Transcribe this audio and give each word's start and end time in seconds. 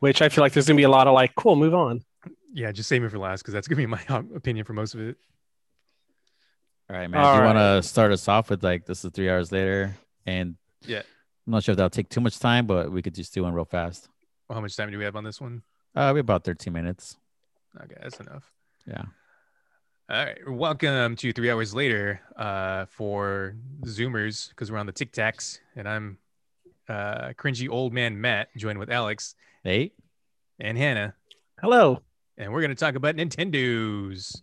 which 0.00 0.22
I 0.22 0.28
feel 0.28 0.42
like 0.42 0.52
there's 0.52 0.66
gonna 0.66 0.76
be 0.76 0.82
a 0.84 0.88
lot 0.88 1.06
of 1.06 1.14
like, 1.14 1.34
cool, 1.34 1.56
move 1.56 1.74
on. 1.74 2.02
Yeah, 2.52 2.72
just 2.72 2.88
save 2.88 3.02
me 3.02 3.08
for 3.08 3.18
last 3.18 3.42
because 3.42 3.54
that's 3.54 3.68
gonna 3.68 3.76
be 3.76 3.86
my 3.86 4.00
opinion 4.34 4.64
for 4.64 4.72
most 4.72 4.94
of 4.94 5.00
it. 5.00 5.16
All 6.88 6.96
right, 6.96 7.10
man. 7.10 7.20
All 7.20 7.34
Do 7.34 7.40
you 7.40 7.44
want 7.46 7.58
to 7.58 7.82
start 7.82 8.12
us 8.12 8.28
off 8.28 8.48
with 8.48 8.62
like 8.62 8.86
this 8.86 9.04
is 9.04 9.10
three 9.12 9.28
hours 9.28 9.50
later, 9.50 9.96
and 10.24 10.56
Yeah. 10.86 11.02
I'm 11.46 11.52
not 11.52 11.64
sure 11.64 11.72
if 11.72 11.76
that'll 11.76 11.90
take 11.90 12.08
too 12.08 12.20
much 12.20 12.38
time, 12.38 12.66
but 12.66 12.90
we 12.90 13.02
could 13.02 13.14
just 13.14 13.34
do 13.34 13.42
one 13.42 13.52
real 13.54 13.64
fast. 13.64 14.08
Well, 14.48 14.54
how 14.54 14.60
much 14.60 14.76
time 14.76 14.90
do 14.90 14.98
we 14.98 15.04
have 15.04 15.16
on 15.16 15.24
this 15.24 15.40
one? 15.40 15.62
Uh, 15.94 16.12
we 16.14 16.20
about 16.20 16.44
13 16.44 16.72
minutes. 16.72 17.16
Okay, 17.82 17.94
that's 18.02 18.20
enough. 18.20 18.50
Yeah. 18.86 19.02
All 20.08 20.24
right, 20.24 20.38
welcome 20.48 21.16
to 21.16 21.32
three 21.32 21.50
hours 21.50 21.74
later 21.74 22.20
uh, 22.36 22.86
for 22.86 23.56
Zoomers 23.82 24.48
because 24.50 24.70
we're 24.70 24.78
on 24.78 24.86
the 24.86 24.92
Tic 24.92 25.12
Tacs, 25.12 25.58
and 25.74 25.88
I'm 25.88 26.18
uh, 26.88 27.30
cringy 27.36 27.68
old 27.68 27.92
man 27.92 28.20
Matt, 28.20 28.48
joined 28.56 28.78
with 28.78 28.90
Alex 28.90 29.34
Eight. 29.66 29.92
and 30.58 30.78
Hannah, 30.78 31.14
Hello. 31.60 32.00
and 32.38 32.52
we're 32.52 32.62
gonna 32.62 32.74
talk 32.74 32.94
about 32.94 33.16
Nintendo's. 33.16 34.42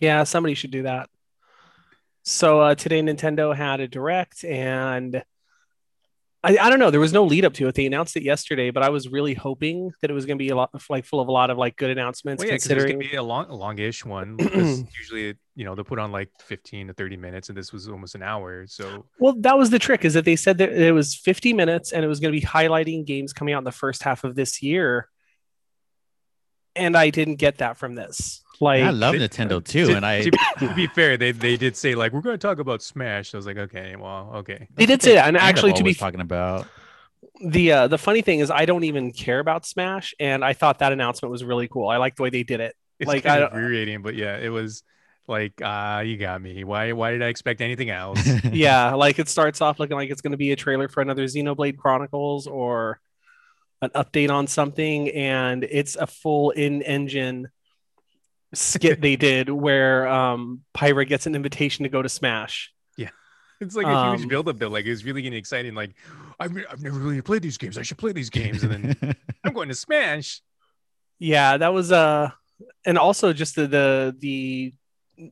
Yeah, 0.00 0.24
somebody 0.24 0.54
should 0.54 0.70
do 0.70 0.82
that. 0.82 1.08
So 2.22 2.60
uh, 2.60 2.74
today 2.74 3.00
Nintendo 3.00 3.54
had 3.54 3.80
a 3.80 3.88
direct, 3.88 4.44
and 4.44 5.22
I, 6.44 6.58
I 6.60 6.68
don't 6.68 6.78
know. 6.78 6.90
There 6.90 7.00
was 7.00 7.14
no 7.14 7.24
lead 7.24 7.46
up 7.46 7.54
to 7.54 7.68
it. 7.68 7.74
They 7.74 7.86
announced 7.86 8.16
it 8.16 8.22
yesterday, 8.22 8.70
but 8.70 8.82
I 8.82 8.90
was 8.90 9.08
really 9.08 9.32
hoping 9.32 9.92
that 10.02 10.10
it 10.10 10.14
was 10.14 10.26
going 10.26 10.36
to 10.36 10.44
be 10.44 10.50
a 10.50 10.56
lot, 10.56 10.70
like 10.90 11.06
full 11.06 11.20
of 11.20 11.28
a 11.28 11.32
lot 11.32 11.48
of 11.48 11.56
like 11.56 11.76
good 11.76 11.88
announcements. 11.88 12.42
Well, 12.42 12.48
yeah, 12.48 12.56
it's 12.56 12.66
considering, 12.66 12.98
gonna 12.98 13.10
be 13.10 13.16
a 13.16 13.22
long, 13.22 13.48
longish 13.48 14.04
one. 14.04 14.36
Usually, 14.98 15.34
you 15.56 15.64
know, 15.64 15.74
they 15.74 15.82
put 15.82 15.98
on 15.98 16.12
like 16.12 16.28
15 16.40 16.88
to 16.88 16.92
30 16.92 17.16
minutes, 17.16 17.48
and 17.48 17.56
this 17.56 17.72
was 17.72 17.88
almost 17.88 18.14
an 18.14 18.22
hour. 18.22 18.66
So 18.66 19.06
well, 19.18 19.34
that 19.38 19.56
was 19.56 19.70
the 19.70 19.78
trick. 19.78 20.04
Is 20.04 20.12
that 20.14 20.26
they 20.26 20.36
said 20.36 20.58
that 20.58 20.70
it 20.70 20.92
was 20.92 21.14
50 21.14 21.54
minutes, 21.54 21.92
and 21.92 22.04
it 22.04 22.08
was 22.08 22.20
going 22.20 22.34
to 22.34 22.38
be 22.38 22.46
highlighting 22.46 23.06
games 23.06 23.32
coming 23.32 23.54
out 23.54 23.58
in 23.58 23.64
the 23.64 23.72
first 23.72 24.02
half 24.02 24.22
of 24.22 24.34
this 24.34 24.62
year. 24.62 25.08
And 26.76 26.94
I 26.94 27.08
didn't 27.08 27.36
get 27.36 27.58
that 27.58 27.78
from 27.78 27.94
this. 27.94 28.43
Like, 28.60 28.82
I 28.82 28.90
love 28.90 29.12
They- 29.14 29.18
Nintendo 29.28 29.64
too, 29.64 29.86
to, 29.88 29.96
and 29.96 30.06
I 30.06 30.22
to, 30.22 30.30
be, 30.30 30.38
to 30.66 30.74
be 30.74 30.86
fair, 30.86 31.16
they 31.16 31.32
they 31.32 31.56
did 31.56 31.76
say 31.76 31.94
like 31.94 32.12
we're 32.12 32.20
gonna 32.20 32.38
talk 32.38 32.58
about 32.58 32.82
Smash. 32.82 33.34
I 33.34 33.36
was 33.36 33.46
like, 33.46 33.56
okay, 33.58 33.96
well, 33.96 34.30
okay. 34.36 34.68
they 34.74 34.86
did 34.86 35.02
say 35.02 35.14
that, 35.14 35.26
and 35.28 35.36
actually, 35.50 35.72
to 35.74 35.82
be 35.84 35.94
talking 35.94 36.20
about. 36.20 36.66
the 37.44 37.72
uh, 37.72 37.86
the 37.88 37.98
funny 37.98 38.22
thing 38.22 38.38
is, 38.40 38.50
I 38.50 38.64
don't 38.64 38.84
even 38.84 39.12
care 39.12 39.40
about 39.40 39.66
Smash, 39.66 40.14
and 40.20 40.44
I 40.44 40.52
thought 40.52 40.78
that 40.78 40.92
announcement 40.92 41.30
was 41.32 41.42
really 41.44 41.68
cool. 41.68 41.88
I 41.88 41.96
like 41.96 42.16
the 42.16 42.22
way 42.22 42.30
they 42.30 42.42
did 42.44 42.60
it. 42.60 42.76
It's 43.00 43.08
Like, 43.08 43.24
kind 43.24 43.42
I 43.42 43.44
of 43.46 43.50
don't- 43.50 43.58
infuriating, 43.60 44.02
but 44.02 44.14
yeah, 44.14 44.36
it 44.38 44.50
was 44.50 44.84
like, 45.26 45.54
ah, 45.64 46.00
you 46.00 46.16
got 46.16 46.40
me. 46.40 46.62
Why 46.64 46.92
why 46.92 47.10
did 47.10 47.22
I 47.22 47.26
expect 47.26 47.60
anything 47.60 47.90
else? 47.90 48.20
yeah, 48.52 48.94
like 48.94 49.18
it 49.18 49.28
starts 49.28 49.60
off 49.60 49.80
looking 49.80 49.96
like 49.96 50.10
it's 50.10 50.20
going 50.20 50.30
to 50.32 50.36
be 50.38 50.52
a 50.52 50.56
trailer 50.56 50.86
for 50.88 51.00
another 51.00 51.24
Xenoblade 51.24 51.76
Chronicles 51.76 52.46
or 52.46 53.00
an 53.82 53.90
update 53.90 54.30
on 54.30 54.46
something, 54.46 55.08
and 55.10 55.64
it's 55.64 55.96
a 55.96 56.06
full 56.06 56.50
in-engine 56.52 57.48
skit 58.54 59.00
they 59.02 59.16
did 59.16 59.48
where 59.50 60.06
um 60.08 60.60
Pyra 60.76 61.06
gets 61.06 61.26
an 61.26 61.34
invitation 61.34 61.82
to 61.84 61.88
go 61.88 62.02
to 62.02 62.08
Smash. 62.08 62.72
Yeah. 62.96 63.10
It's 63.60 63.76
like 63.76 63.86
a 63.86 64.10
huge 64.12 64.22
Um, 64.22 64.28
buildup 64.28 64.58
though. 64.58 64.68
Like 64.68 64.84
it 64.86 64.90
was 64.90 65.04
really 65.04 65.22
getting 65.22 65.38
exciting. 65.38 65.74
Like 65.74 65.94
I've, 66.40 66.56
I've 66.70 66.82
never 66.82 66.98
really 66.98 67.22
played 67.22 67.42
these 67.42 67.58
games. 67.58 67.78
I 67.78 67.82
should 67.82 67.98
play 67.98 68.12
these 68.12 68.30
games. 68.30 68.62
And 68.62 68.94
then 68.96 69.16
I'm 69.44 69.52
going 69.52 69.68
to 69.68 69.74
Smash. 69.74 70.42
Yeah, 71.18 71.56
that 71.56 71.72
was 71.72 71.92
uh 71.92 72.30
and 72.84 72.98
also 72.98 73.32
just 73.32 73.56
the 73.56 73.66
the 73.66 74.16
the, 74.18 74.72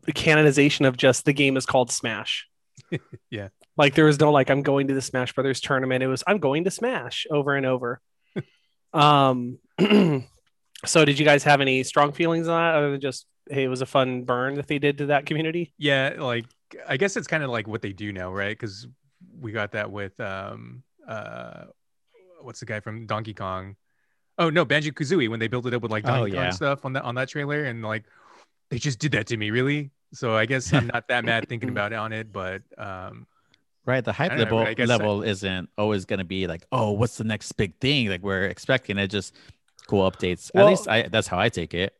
the 0.04 0.12
canonization 0.12 0.84
of 0.86 0.96
just 0.96 1.24
the 1.24 1.32
game 1.32 1.56
is 1.56 1.66
called 1.66 1.90
Smash. 1.90 2.48
Yeah. 3.30 3.48
Like 3.76 3.94
there 3.94 4.04
was 4.04 4.20
no 4.20 4.30
like 4.30 4.50
I'm 4.50 4.62
going 4.62 4.88
to 4.88 4.94
the 4.94 5.00
Smash 5.00 5.32
Brothers 5.32 5.60
tournament. 5.60 6.02
It 6.02 6.06
was 6.06 6.22
I'm 6.26 6.38
going 6.38 6.64
to 6.64 6.70
Smash 6.70 7.26
over 7.30 7.54
and 7.54 7.64
over. 7.66 8.00
um 8.92 9.58
so 10.84 11.04
did 11.04 11.18
you 11.18 11.24
guys 11.24 11.44
have 11.44 11.60
any 11.60 11.82
strong 11.82 12.12
feelings 12.12 12.48
on 12.48 12.60
that 12.60 12.76
other 12.76 12.90
than 12.92 13.00
just 13.00 13.26
hey 13.50 13.64
it 13.64 13.68
was 13.68 13.82
a 13.82 13.86
fun 13.86 14.22
burn 14.22 14.54
that 14.54 14.66
they 14.68 14.78
did 14.78 14.98
to 14.98 15.06
that 15.06 15.26
community? 15.26 15.72
Yeah, 15.78 16.14
like 16.18 16.46
I 16.88 16.96
guess 16.96 17.16
it's 17.16 17.26
kind 17.26 17.42
of 17.42 17.50
like 17.50 17.66
what 17.68 17.82
they 17.82 17.92
do 17.92 18.12
now, 18.12 18.32
right? 18.32 18.58
Because 18.58 18.86
we 19.40 19.52
got 19.52 19.72
that 19.72 19.90
with 19.90 20.18
um 20.20 20.82
uh 21.08 21.64
what's 22.40 22.60
the 22.60 22.66
guy 22.66 22.80
from 22.80 23.06
Donkey 23.06 23.34
Kong? 23.34 23.76
Oh 24.38 24.50
no, 24.50 24.64
Banjo 24.64 24.90
Kazooie 24.90 25.28
when 25.28 25.38
they 25.40 25.48
built 25.48 25.66
it 25.66 25.74
up 25.74 25.82
with 25.82 25.90
like 25.92 26.04
Oh, 26.06 26.18
Donkey 26.18 26.32
yeah. 26.32 26.44
Kong 26.44 26.52
stuff 26.52 26.84
on 26.84 26.92
that 26.94 27.04
on 27.04 27.14
that 27.16 27.28
trailer, 27.28 27.64
and 27.64 27.82
like 27.82 28.04
they 28.70 28.78
just 28.78 28.98
did 28.98 29.12
that 29.12 29.26
to 29.28 29.36
me, 29.36 29.50
really. 29.50 29.90
So 30.14 30.34
I 30.34 30.46
guess 30.46 30.72
I'm 30.72 30.86
not 30.86 31.08
that 31.08 31.24
mad 31.24 31.48
thinking 31.48 31.68
about 31.76 31.92
it 31.92 31.96
on 31.96 32.12
it, 32.12 32.32
but 32.32 32.62
um 32.78 33.26
right, 33.84 34.04
the 34.04 34.12
hype 34.12 34.32
I 34.32 34.36
know, 34.36 34.42
level 34.44 34.58
I 34.58 34.74
I- 34.78 34.84
level 34.84 35.22
isn't 35.22 35.68
always 35.76 36.04
going 36.04 36.18
to 36.18 36.24
be 36.24 36.46
like, 36.46 36.64
oh, 36.72 36.92
what's 36.92 37.16
the 37.16 37.24
next 37.24 37.52
big 37.52 37.78
thing? 37.80 38.08
Like 38.08 38.22
we're 38.22 38.44
expecting 38.44 38.98
it, 38.98 39.08
just 39.08 39.34
cool 39.86 40.08
updates. 40.10 40.50
Well- 40.54 40.66
At 40.66 40.70
least 40.70 40.88
I 40.88 41.08
that's 41.08 41.26
how 41.28 41.38
I 41.38 41.48
take 41.48 41.74
it. 41.74 41.94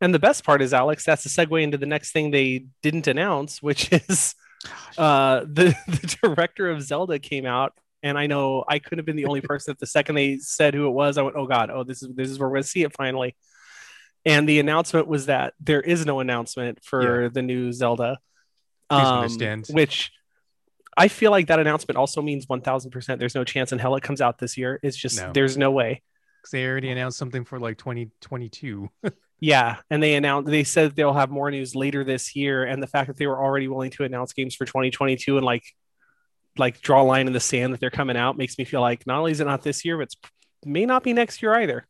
And 0.00 0.12
the 0.12 0.18
best 0.18 0.44
part 0.44 0.60
is 0.60 0.74
Alex, 0.74 1.04
that's 1.04 1.24
a 1.24 1.28
segue 1.28 1.62
into 1.62 1.78
the 1.78 1.86
next 1.86 2.12
thing 2.12 2.30
they 2.30 2.66
didn't 2.82 3.06
announce, 3.06 3.62
which 3.62 3.90
is 4.08 4.34
uh 4.98 5.40
the, 5.40 5.74
the 5.88 6.16
director 6.22 6.70
of 6.70 6.82
Zelda 6.82 7.18
came 7.18 7.46
out 7.46 7.72
and 8.02 8.18
I 8.18 8.26
know 8.26 8.64
I 8.68 8.78
couldn't 8.80 8.98
have 8.98 9.06
been 9.06 9.16
the 9.16 9.26
only 9.26 9.40
person 9.50 9.72
that 9.72 9.78
the 9.78 9.86
second 9.86 10.14
they 10.16 10.38
said 10.38 10.74
who 10.74 10.86
it 10.86 10.90
was, 10.92 11.16
I 11.18 11.22
went, 11.22 11.36
Oh 11.36 11.46
god, 11.46 11.70
oh 11.70 11.84
this 11.84 12.02
is 12.02 12.14
this 12.14 12.28
is 12.28 12.38
where 12.38 12.48
we're 12.48 12.56
gonna 12.56 12.64
see 12.64 12.82
it 12.82 12.94
finally. 12.96 13.34
And 14.26 14.48
the 14.48 14.58
announcement 14.58 15.06
was 15.06 15.26
that 15.26 15.52
there 15.60 15.82
is 15.82 16.06
no 16.06 16.20
announcement 16.20 16.82
for 16.82 17.28
the 17.28 17.42
new 17.42 17.72
Zelda. 17.72 18.18
Please 18.90 19.00
Um, 19.06 19.18
understand. 19.18 19.66
which 19.70 20.10
I 20.96 21.08
feel 21.08 21.30
like 21.30 21.48
that 21.48 21.58
announcement 21.58 21.96
also 21.98 22.22
means 22.22 22.48
one 22.48 22.60
thousand 22.62 22.90
percent 22.90 23.18
there's 23.20 23.34
no 23.34 23.44
chance 23.44 23.72
in 23.72 23.78
hell 23.78 23.96
it 23.96 24.02
comes 24.02 24.20
out 24.20 24.38
this 24.38 24.56
year. 24.56 24.80
It's 24.82 24.96
just 24.96 25.20
No. 25.20 25.32
there's 25.32 25.56
no 25.56 25.70
way. 25.70 26.02
'Cause 26.44 26.50
they 26.52 26.66
already 26.66 26.90
announced 26.90 27.18
something 27.18 27.44
for 27.44 27.58
like 27.58 27.78
2022. 27.78 28.90
Yeah, 29.40 29.78
and 29.90 30.02
they 30.02 30.14
announced 30.14 30.48
they 30.48 30.64
said 30.64 30.94
they'll 30.96 31.12
have 31.12 31.30
more 31.30 31.50
news 31.50 31.74
later 31.74 32.02
this 32.04 32.34
year, 32.36 32.64
and 32.64 32.82
the 32.82 32.86
fact 32.86 33.08
that 33.08 33.18
they 33.18 33.26
were 33.26 33.42
already 33.42 33.68
willing 33.68 33.90
to 33.90 34.04
announce 34.04 34.32
games 34.32 34.54
for 34.54 34.64
2022 34.64 35.36
and 35.36 35.44
like 35.44 35.64
like 36.56 36.80
draw 36.80 37.02
a 37.02 37.04
line 37.04 37.26
in 37.26 37.32
the 37.34 37.40
sand 37.40 37.72
that 37.74 37.80
they're 37.80 37.90
coming 37.90 38.16
out 38.16 38.38
makes 38.38 38.56
me 38.56 38.64
feel 38.64 38.80
like 38.80 39.06
not 39.06 39.18
only 39.18 39.32
is 39.32 39.40
it 39.40 39.44
not 39.44 39.62
this 39.62 39.84
year, 39.84 39.98
but 39.98 40.04
it's 40.04 40.16
may 40.64 40.86
not 40.86 41.02
be 41.02 41.12
next 41.12 41.42
year 41.42 41.52
either. 41.56 41.84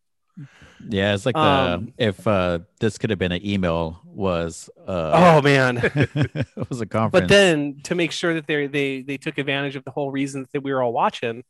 Yeah, 0.89 1.15
it's 1.15 1.27
like 1.27 1.37
the 1.37 1.41
Um, 1.41 1.93
if 1.97 2.27
uh 2.27 2.61
this 2.81 2.99
could 2.99 3.11
have 3.11 3.19
been 3.21 3.31
an 3.33 3.47
email 3.47 4.01
was 4.05 4.69
uh 4.87 5.13
Oh 5.39 5.43
man! 5.43 5.77
it 5.85 6.69
was 6.69 6.81
a 6.81 6.87
conference. 6.87 7.23
but 7.23 7.29
then 7.29 7.81
to 7.85 7.95
make 7.95 8.11
sure 8.11 8.35
that 8.35 8.47
they 8.49 8.67
they 8.67 9.03
they 9.03 9.17
took 9.19 9.39
advantage 9.39 9.77
of 9.77 9.85
the 9.85 9.93
whole 9.93 10.11
reason 10.11 10.47
that 10.53 10.63
we 10.63 10.73
were 10.73 10.83
all 10.83 10.93
watching, 10.93 11.45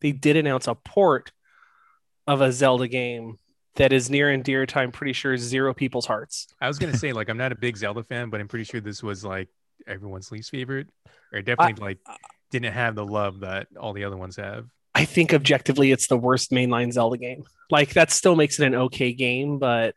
they 0.00 0.12
did 0.12 0.36
announce 0.36 0.66
a 0.66 0.74
port 0.74 1.32
of 2.28 2.40
a 2.40 2.52
Zelda 2.52 2.86
game 2.86 3.38
that 3.76 3.92
is 3.92 4.10
near 4.10 4.30
and 4.30 4.44
dear 4.44 4.66
to 4.66 4.78
I'm 4.78 4.92
pretty 4.92 5.12
sure 5.12 5.36
zero 5.36 5.72
people's 5.72 6.06
hearts. 6.06 6.46
I 6.60 6.68
was 6.68 6.78
gonna 6.78 6.96
say 6.96 7.12
like 7.12 7.28
I'm 7.28 7.38
not 7.38 7.52
a 7.52 7.56
big 7.56 7.76
Zelda 7.76 8.02
fan, 8.02 8.30
but 8.30 8.40
I'm 8.40 8.48
pretty 8.48 8.64
sure 8.64 8.80
this 8.80 9.02
was 9.02 9.24
like 9.24 9.48
everyone's 9.86 10.30
least 10.30 10.50
favorite, 10.50 10.88
or 11.32 11.42
definitely 11.42 11.82
like 11.82 11.98
didn't 12.50 12.72
have 12.72 12.94
the 12.94 13.04
love 13.04 13.40
that 13.40 13.68
all 13.78 13.92
the 13.92 14.04
other 14.04 14.16
ones 14.16 14.36
have. 14.36 14.66
I 14.94 15.04
think 15.04 15.32
objectively 15.32 15.92
it's 15.92 16.08
the 16.08 16.16
worst 16.16 16.50
mainline 16.50 16.92
Zelda 16.92 17.16
game. 17.18 17.44
Like 17.70 17.94
that 17.94 18.10
still 18.10 18.36
makes 18.36 18.58
it 18.58 18.66
an 18.66 18.74
okay 18.74 19.12
game, 19.12 19.58
but 19.58 19.96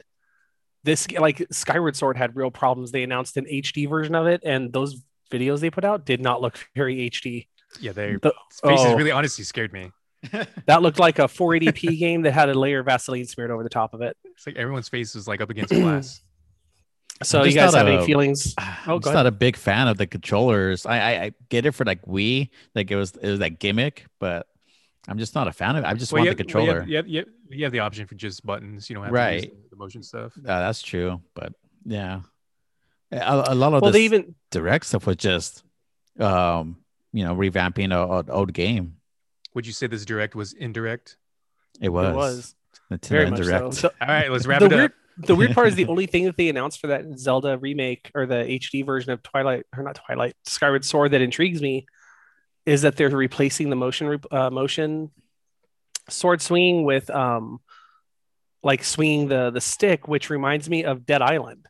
this 0.84 1.10
like 1.12 1.46
Skyward 1.52 1.96
Sword 1.96 2.18
had 2.18 2.36
real 2.36 2.52
problems. 2.52 2.92
They 2.92 3.04
announced 3.04 3.38
an 3.38 3.46
HD 3.46 3.90
version 3.90 4.16
of 4.16 4.28
it, 4.28 4.42
and 4.46 4.72
those 4.72 5.02
videos 5.32 5.60
they 5.60 5.70
put 5.70 5.86
out 5.86 6.06
did 6.06 6.22
not 6.22 6.42
look 6.42 6.68
very 6.76 7.10
HD. 7.10 7.48
Yeah, 7.80 7.94
their 7.94 8.20
The- 8.20 8.34
faces 8.64 8.86
oh. 8.88 8.96
really 8.96 9.12
honestly 9.12 9.44
scared 9.44 9.74
me. 9.74 9.92
That 10.68 10.82
looked 10.82 11.00
like 11.00 11.20
a 11.20 11.24
480p 11.24 11.98
game 12.00 12.22
that 12.24 12.32
had 12.32 12.50
a 12.50 12.54
layer 12.54 12.80
of 12.80 12.86
Vaseline 12.86 13.26
smeared 13.26 13.52
over 13.52 13.64
the 13.64 13.70
top 13.70 13.94
of 13.94 14.02
it. 14.02 14.16
It's 14.26 14.46
like 14.46 14.56
everyone's 14.56 14.90
face 14.90 15.16
was 15.16 15.28
like 15.28 15.42
up 15.42 15.50
against 15.50 15.74
glass. 15.74 16.22
So 17.24 17.42
I'm 17.42 17.46
you 17.48 17.54
guys 17.54 17.76
have 17.76 17.86
a- 17.86 17.92
any 17.92 18.06
feelings? 18.06 18.56
I'm 18.58 18.76
Oh, 18.88 19.00
just 19.00 19.14
not 19.14 19.28
a 19.28 19.32
big 19.32 19.56
fan 19.56 19.88
of 19.88 19.96
the 19.98 20.08
controllers. 20.08 20.88
I, 20.88 20.98
I 20.98 21.24
I 21.26 21.32
get 21.50 21.68
it 21.68 21.72
for 21.74 21.86
like 21.86 22.04
Wii, 22.08 22.50
like 22.74 22.90
it 22.90 22.96
was 22.96 23.12
it 23.16 23.30
was 23.30 23.40
that 23.40 23.60
gimmick, 23.60 24.08
but 24.20 24.48
I'm 25.08 25.20
just 25.20 25.36
not 25.36 25.48
a 25.48 25.52
fan 25.52 25.76
of 25.76 25.84
it. 25.84 25.88
I 25.88 25.94
just 25.94 26.12
Well, 26.12 26.22
want 26.26 26.32
you 26.32 26.44
the 26.44 26.50
have- 26.50 26.56
well, 26.56 26.66
controller. 26.66 26.80
have- 26.80 26.90
You 26.90 26.96
have, 26.98 27.08
you, 27.08 27.18
have, 27.20 27.28
you 27.52 27.64
have 27.66 27.72
the 27.74 27.80
option 27.82 28.08
for 28.08 28.16
just 28.16 28.44
buttons. 28.44 28.90
You 28.90 28.96
don't 28.96 29.04
have 29.04 29.12
to 29.12 29.16
Right. 29.16 29.44
use 29.44 29.70
the 29.70 29.76
motion 29.76 30.02
stuff. 30.02 30.34
Uh, 30.36 30.42
that's 30.62 30.82
true, 30.82 31.22
but 31.36 31.54
yeah, 31.86 32.22
a, 33.12 33.44
a 33.50 33.56
lot 33.56 33.74
of 33.74 33.82
Well, 33.84 33.92
this 33.92 34.00
they 34.00 34.06
even 34.06 34.34
direct 34.50 34.88
stuff 34.88 35.06
was 35.06 35.18
just, 35.18 35.64
um, 36.20 36.78
you 37.14 37.24
know, 37.24 37.36
revamping 37.36 37.86
an 37.86 38.30
old 38.32 38.52
game. 38.52 38.96
Would 39.54 39.68
you 39.68 39.74
say 39.74 39.88
this 39.88 40.06
direct 40.06 40.36
was 40.36 40.54
indirect? 40.54 41.18
It 41.82 41.90
was. 41.90 42.08
it 42.14 42.16
was 42.16 42.56
Nintendo 42.92 43.08
very 43.10 43.30
much 43.30 43.40
so. 43.40 43.44
Direct. 43.46 43.74
so 43.76 43.90
All 44.02 44.08
right, 44.08 44.32
let's 44.32 44.46
wrap 44.46 44.60
the 44.60 44.66
it 44.66 44.72
weird, 44.72 44.92
up. 44.92 45.26
the 45.28 45.36
weird 45.36 45.54
part 45.54 45.68
is 45.68 45.76
the 45.76 45.86
only 45.88 46.06
thing 46.06 46.26
that 46.26 46.38
they 46.38 46.50
announced 46.50 46.80
for 46.80 46.88
that 46.88 47.04
Zelda 47.18 47.58
remake 47.58 48.12
or 48.16 48.26
the 48.26 48.36
HD 48.46 48.86
version 48.86 49.12
of 49.12 49.22
Twilight 49.24 49.66
or 49.76 49.84
not 49.84 49.96
Twilight 49.96 50.36
Skyward 50.46 50.86
Sword 50.86 51.12
that 51.12 51.22
intrigues 51.22 51.62
me 51.62 51.86
is 52.66 52.84
that 52.84 52.96
they're 52.96 53.10
replacing 53.10 53.70
the 53.70 53.76
motion 53.76 54.20
uh, 54.32 54.50
motion 54.50 55.10
sword 56.10 56.42
swinging 56.42 56.84
with 56.84 57.10
um 57.10 57.60
like 58.64 58.84
swinging 58.84 59.28
the 59.28 59.50
the 59.50 59.62
stick, 59.62 60.08
which 60.08 60.30
reminds 60.30 60.70
me 60.70 60.84
of 60.84 61.06
Dead 61.06 61.22
Island. 61.22 61.66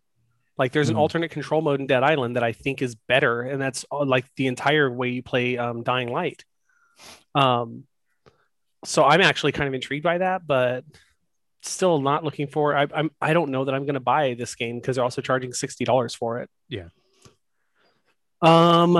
Like 0.57 0.73
there's 0.73 0.89
an 0.89 0.95
Hmm. 0.95 1.01
alternate 1.01 1.31
control 1.31 1.61
mode 1.61 1.79
in 1.79 1.87
Dead 1.87 2.03
Island 2.03 2.35
that 2.35 2.43
I 2.43 2.51
think 2.51 2.81
is 2.81 2.95
better, 2.95 3.41
and 3.41 3.61
that's 3.61 3.85
uh, 3.91 4.03
like 4.03 4.25
the 4.35 4.47
entire 4.47 4.91
way 4.91 5.09
you 5.09 5.23
play 5.23 5.57
um, 5.57 5.83
Dying 5.83 6.09
Light. 6.11 6.43
Um, 7.35 7.85
so 8.83 9.03
I'm 9.03 9.21
actually 9.21 9.51
kind 9.51 9.67
of 9.67 9.73
intrigued 9.73 10.03
by 10.03 10.17
that, 10.19 10.45
but 10.45 10.83
still 11.61 12.01
not 12.01 12.23
looking 12.23 12.47
for. 12.47 12.75
I, 12.75 12.87
I'm 12.93 13.11
I 13.21 13.33
don't 13.33 13.51
know 13.51 13.65
that 13.65 13.73
I'm 13.73 13.83
going 13.83 13.95
to 13.95 13.99
buy 13.99 14.33
this 14.33 14.55
game 14.55 14.79
because 14.79 14.95
they're 14.95 15.03
also 15.03 15.21
charging 15.21 15.53
sixty 15.53 15.85
dollars 15.85 16.15
for 16.15 16.39
it. 16.39 16.49
Yeah. 16.67 16.89
Um, 18.41 18.93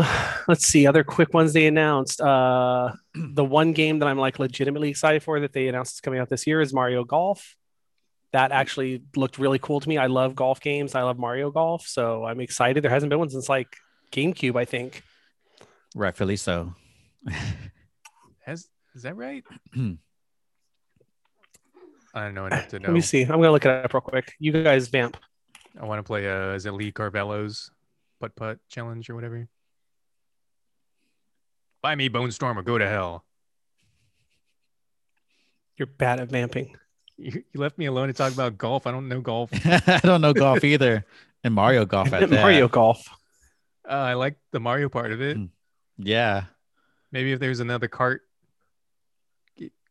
let's 0.48 0.68
see 0.68 0.86
other 0.86 1.04
quick 1.04 1.34
ones 1.34 1.54
they 1.54 1.66
announced. 1.66 2.22
Uh, 2.22 2.92
the 3.16 3.44
one 3.44 3.74
game 3.74 4.00
that 4.00 4.08
I'm 4.08 4.18
like 4.18 4.40
legitimately 4.40 4.90
excited 4.90 5.24
for 5.24 5.40
that 5.40 5.54
they 5.54 5.68
announced 5.68 5.96
is 5.96 6.02
coming 6.02 6.20
out 6.20 6.30
this 6.30 6.46
year 6.46 6.62
is 6.62 6.74
Mario 6.74 7.04
Golf. 7.04 7.56
That 8.34 8.52
actually 8.52 9.04
looked 9.16 9.40
really 9.40 9.60
cool 9.60 9.82
to 9.82 9.90
me. 9.90 9.98
I 9.98 10.06
love 10.06 10.36
golf 10.36 10.62
games. 10.62 10.96
I 10.96 11.02
love 11.02 11.20
Mario 11.20 11.52
Golf, 11.52 11.86
so 11.86 12.24
I'm 12.24 12.40
excited. 12.40 12.82
There 12.82 12.92
hasn't 12.92 13.10
been 13.10 13.20
one 13.20 13.30
since 13.30 13.50
like 13.50 13.76
GameCube, 14.14 14.56
I 14.56 14.64
think. 14.64 15.04
Rightfully 15.96 16.38
so. 16.38 16.74
Has 18.52 18.68
is 18.94 19.04
that 19.04 19.16
right? 19.16 19.44
I 22.14 22.24
don't 22.26 22.34
know 22.34 22.48
enough 22.48 22.68
to 22.70 22.80
know. 22.80 22.90
Let 22.90 22.94
me 22.94 23.00
see. 23.02 23.22
I'm 23.22 23.30
gonna 23.30 23.52
look 23.52 23.66
it 23.66 23.72
up 23.72 23.94
real 23.94 24.02
quick. 24.02 24.34
You 24.40 24.52
guys 24.52 24.90
vamp. 24.90 25.16
I 25.80 25.86
want 25.86 26.00
to 26.00 26.04
play 26.04 26.28
uh 26.30 26.52
is 26.52 26.66
it 26.66 26.74
Lee 26.74 26.92
Carvallo's 26.92 27.72
putt 28.20 28.36
putt 28.36 28.60
challenge 28.68 29.10
or 29.10 29.16
whatever. 29.16 29.48
Buy 31.82 31.96
me 31.96 32.10
Bonestorm 32.10 32.58
or 32.58 32.62
go 32.62 32.78
to 32.78 32.88
hell. 32.88 33.24
You're 35.78 35.88
bad 35.88 36.20
at 36.20 36.28
vamping. 36.30 36.76
You, 37.18 37.44
you 37.54 37.60
left 37.62 37.78
me 37.78 37.86
alone 37.86 38.08
to 38.08 38.14
talk 38.14 38.34
about 38.34 38.58
golf. 38.58 38.86
I 38.86 38.92
don't 38.92 39.08
know 39.08 39.22
golf. 39.22 39.50
I 39.66 40.02
don't 40.04 40.22
know 40.22 40.34
golf 40.34 40.64
either. 40.66 41.06
And 41.44 41.54
Mario 41.54 41.86
Golf 41.86 42.12
at 42.14 42.20
that. 42.30 42.42
Mario 42.42 42.68
Golf. 42.68 43.08
Uh, 43.90 43.94
I 43.94 44.14
like 44.14 44.36
the 44.52 44.60
Mario 44.60 44.90
part 44.90 45.12
of 45.12 45.22
it. 45.22 45.38
Mm. 45.38 45.50
Yeah. 45.98 46.44
Maybe 47.12 47.32
if 47.32 47.40
there's 47.40 47.62
another 47.62 47.88
cart, 47.88 48.22
g- 48.22 48.31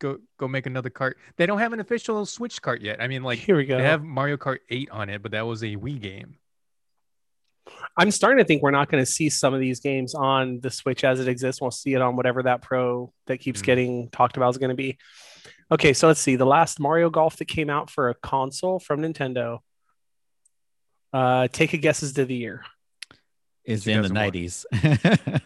go 0.00 0.18
go 0.38 0.48
make 0.48 0.66
another 0.66 0.90
cart. 0.90 1.16
They 1.36 1.46
don't 1.46 1.58
have 1.60 1.72
an 1.72 1.78
official 1.80 2.26
Switch 2.26 2.60
cart 2.60 2.80
yet. 2.82 3.00
I 3.00 3.06
mean, 3.06 3.22
like 3.22 3.38
Here 3.38 3.56
we 3.56 3.64
go. 3.66 3.76
they 3.78 3.84
have 3.84 4.02
Mario 4.02 4.36
Kart 4.36 4.58
8 4.68 4.90
on 4.90 5.08
it, 5.10 5.22
but 5.22 5.30
that 5.32 5.46
was 5.46 5.62
a 5.62 5.76
Wii 5.76 6.00
game. 6.00 6.36
I'm 7.96 8.10
starting 8.10 8.38
to 8.38 8.44
think 8.44 8.62
we're 8.62 8.72
not 8.72 8.90
going 8.90 9.00
to 9.04 9.10
see 9.10 9.28
some 9.28 9.54
of 9.54 9.60
these 9.60 9.78
games 9.80 10.14
on 10.14 10.58
the 10.60 10.70
Switch 10.70 11.04
as 11.04 11.20
it 11.20 11.28
exists. 11.28 11.60
We'll 11.60 11.70
see 11.70 11.94
it 11.94 12.00
on 12.02 12.16
whatever 12.16 12.42
that 12.42 12.62
Pro 12.62 13.12
that 13.26 13.38
keeps 13.38 13.60
Mm. 13.60 13.64
getting 13.64 14.08
talked 14.10 14.36
about 14.36 14.50
is 14.50 14.58
going 14.58 14.70
to 14.70 14.74
be. 14.76 14.98
Okay, 15.70 15.92
so 15.92 16.08
let's 16.08 16.20
see. 16.20 16.34
The 16.34 16.46
last 16.46 16.80
Mario 16.80 17.10
Golf 17.10 17.36
that 17.36 17.44
came 17.44 17.70
out 17.70 17.88
for 17.90 18.08
a 18.08 18.14
console 18.14 18.80
from 18.80 19.00
Nintendo. 19.02 19.58
Uh, 21.12 21.46
take 21.48 21.72
a 21.72 21.76
guess 21.76 22.02
as 22.02 22.12
to 22.14 22.24
the 22.24 22.34
year. 22.34 22.64
Is 23.64 23.86
in 23.86 24.02
the 24.02 24.08
90s. 24.08 24.64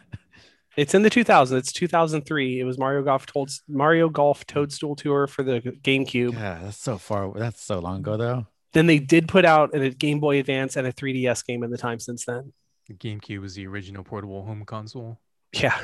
It's 0.76 0.94
in 0.94 1.02
the 1.02 1.10
2000s. 1.10 1.52
It's 1.56 1.72
2003. 1.72 2.60
It 2.60 2.64
was 2.64 2.78
Mario 2.78 3.02
Golf 3.02 3.26
Toad 3.26 3.48
Mario 3.68 4.08
Golf 4.08 4.46
Toadstool 4.46 4.96
Tour 4.96 5.26
for 5.26 5.42
the 5.42 5.60
GameCube. 5.60 6.32
yeah, 6.32 6.60
that's 6.62 6.78
so 6.78 6.98
far. 6.98 7.32
That's 7.36 7.62
so 7.62 7.78
long 7.78 8.00
ago, 8.00 8.16
though. 8.16 8.46
Then 8.72 8.86
they 8.86 8.98
did 8.98 9.28
put 9.28 9.44
out 9.44 9.74
a 9.74 9.90
Game 9.90 10.18
Boy 10.18 10.40
Advance 10.40 10.76
and 10.76 10.86
a 10.86 10.92
3DS 10.92 11.46
game 11.46 11.62
in 11.62 11.70
the 11.70 11.78
time 11.78 12.00
since 12.00 12.24
then. 12.24 12.52
The 12.88 12.94
GameCube 12.94 13.40
was 13.40 13.54
the 13.54 13.66
original 13.66 14.02
portable 14.02 14.44
home 14.44 14.64
console. 14.64 15.20
Yeah, 15.52 15.78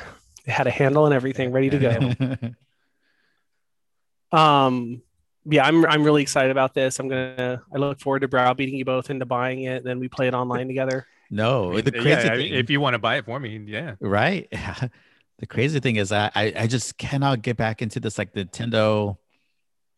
it 0.45 0.51
had 0.51 0.67
a 0.67 0.71
handle 0.71 1.05
and 1.05 1.15
everything 1.15 1.51
ready 1.51 1.69
to 1.69 1.77
go. 1.79 2.49
Um, 4.31 5.01
yeah, 5.45 5.65
I'm 5.65 5.85
I'm 5.85 6.03
really 6.03 6.21
excited 6.21 6.51
about 6.51 6.73
this. 6.73 6.99
I'm 6.99 7.07
gonna 7.09 7.61
I 7.73 7.77
look 7.77 7.99
forward 7.99 8.21
to 8.21 8.27
browbeating 8.27 8.75
you 8.75 8.85
both 8.85 9.09
into 9.09 9.25
buying 9.25 9.63
it. 9.63 9.83
Then 9.83 9.99
we 9.99 10.07
play 10.07 10.27
it 10.27 10.33
online 10.33 10.67
together. 10.67 11.05
No, 11.31 11.79
the 11.81 11.97
uh, 11.97 12.01
crazy 12.01 12.29
I 12.29 12.37
mean, 12.37 12.49
thing, 12.49 12.59
if 12.59 12.69
you 12.69 12.79
want 12.79 12.93
to 12.93 12.99
buy 12.99 13.15
it 13.17 13.25
for 13.25 13.39
me, 13.39 13.57
yeah. 13.65 13.95
right? 13.99 14.47
the 15.39 15.47
crazy 15.47 15.79
thing 15.79 15.95
is, 15.95 16.11
I, 16.11 16.29
I 16.35 16.53
I 16.55 16.67
just 16.67 16.97
cannot 16.97 17.41
get 17.41 17.57
back 17.57 17.81
into 17.81 17.99
this 17.99 18.17
like 18.17 18.33
Nintendo 18.33 19.17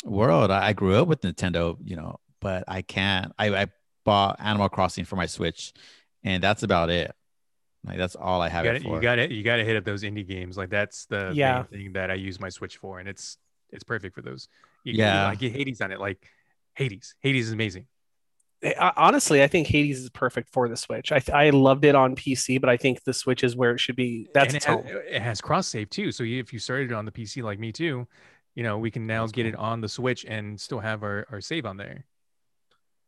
world. 0.05 0.51
I, 0.51 0.67
I 0.69 0.73
grew 0.73 0.95
up 0.95 1.07
with 1.07 1.21
Nintendo, 1.21 1.77
you 1.83 1.95
know, 1.95 2.19
but 2.39 2.63
I 2.67 2.83
can't. 2.83 3.31
I, 3.37 3.49
I 3.63 3.67
bought 4.05 4.37
Animal 4.39 4.69
Crossing 4.69 5.05
for 5.05 5.15
my 5.15 5.25
Switch, 5.25 5.73
and 6.23 6.41
that's 6.41 6.63
about 6.63 6.89
it. 6.89 7.11
Like 7.85 7.97
that's 7.97 8.15
all 8.15 8.41
I 8.41 8.49
have 8.49 8.63
You 8.65 8.71
it 8.71 8.73
got 8.75 8.81
for. 8.83 8.95
you 8.95 9.01
got 9.01 9.19
it. 9.19 9.31
You 9.31 9.43
got 9.43 9.57
to 9.57 9.65
hit 9.65 9.75
up 9.75 9.83
those 9.83 10.03
indie 10.03 10.27
games. 10.27 10.55
Like 10.57 10.69
that's 10.69 11.05
the 11.07 11.31
Yeah. 11.33 11.65
main 11.71 11.83
thing 11.85 11.93
that 11.93 12.11
I 12.11 12.13
use 12.13 12.39
my 12.39 12.49
Switch 12.49 12.77
for, 12.77 12.99
and 12.99 13.09
it's 13.09 13.37
it's 13.71 13.83
perfect 13.83 14.15
for 14.15 14.21
those. 14.21 14.47
You, 14.83 14.93
Yeah. 14.93 15.27
like 15.27 15.39
get 15.39 15.51
Hades 15.51 15.81
on 15.81 15.91
it. 15.91 15.99
Like 15.99 16.25
Hades, 16.75 17.15
Hades 17.21 17.47
is 17.47 17.53
amazing. 17.53 17.87
I, 18.63 18.93
honestly, 18.95 19.43
I 19.43 19.47
think 19.47 19.67
Hades 19.67 19.99
is 19.99 20.09
perfect 20.09 20.49
for 20.49 20.69
the 20.69 20.77
Switch. 20.77 21.11
I 21.11 21.21
I 21.33 21.49
loved 21.49 21.85
it 21.85 21.95
on 21.95 22.15
PC, 22.15 22.61
but 22.61 22.69
I 22.69 22.77
think 22.77 23.03
the 23.03 23.13
Switch 23.13 23.43
is 23.43 23.55
where 23.55 23.71
it 23.71 23.79
should 23.79 23.95
be. 23.95 24.27
That's 24.33 24.53
it 24.53 24.63
has, 24.63 24.79
it 24.85 25.21
has 25.21 25.41
cross 25.41 25.67
save 25.67 25.89
too. 25.89 26.11
So 26.11 26.23
if 26.23 26.53
you 26.53 26.59
started 26.59 26.91
it 26.91 26.93
on 26.93 27.05
the 27.05 27.11
PC 27.11 27.43
like 27.43 27.59
me 27.59 27.71
too, 27.71 28.07
you 28.55 28.63
know 28.63 28.77
we 28.77 28.91
can 28.91 29.05
now 29.05 29.27
get 29.27 29.45
it 29.45 29.55
on 29.55 29.81
the 29.81 29.89
Switch 29.89 30.25
and 30.25 30.59
still 30.59 30.79
have 30.79 31.03
our, 31.03 31.27
our 31.31 31.41
save 31.41 31.65
on 31.65 31.77
there. 31.77 32.05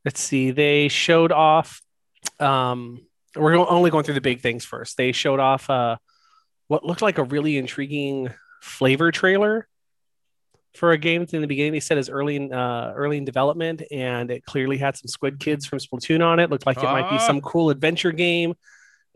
Let's 0.04 0.19
see. 0.19 0.52
They 0.52 0.88
showed 0.88 1.31
off. 1.31 1.81
Um, 2.40 3.08
we're 3.36 3.58
only 3.58 3.90
going 3.92 4.04
through 4.04 4.13
the 4.16 4.22
big 4.22 4.42
things 4.42 4.66
first. 4.66 4.98
They 4.98 5.12
showed 5.12 5.40
off 5.40 5.69
uh, 5.69 5.98
what 6.68 6.86
looked 6.86 7.01
like 7.01 7.18
a 7.18 7.24
really 7.24 7.58
intriguing 7.58 8.30
flavor 8.62 9.12
trailer 9.12 9.68
for 10.77 10.92
a 10.92 10.98
game. 10.98 11.25
In 11.31 11.42
the 11.42 11.48
beginning, 11.48 11.74
they 11.74 11.80
said 11.80 11.98
is 11.98 12.10
early 12.10 12.36
in 12.36 12.54
uh, 12.54 12.94
early 12.95 13.18
in 13.18 13.25
development, 13.25 13.83
and 13.92 14.30
it 14.31 14.45
clearly 14.45 14.77
had 14.77 14.95
some 14.98 15.07
Squid 15.07 15.39
Kids 15.39 15.66
from 15.66 15.80
Splatoon 15.80 16.25
on 16.25 16.39
it. 16.39 16.50
Looked 16.50 16.66
like 16.66 16.77
it 16.77 16.83
might 16.83 17.10
be 17.10 17.16
Ah. 17.16 17.27
some 17.27 17.42
cool 17.42 17.69
adventure 17.69 18.12
game. 18.12 18.56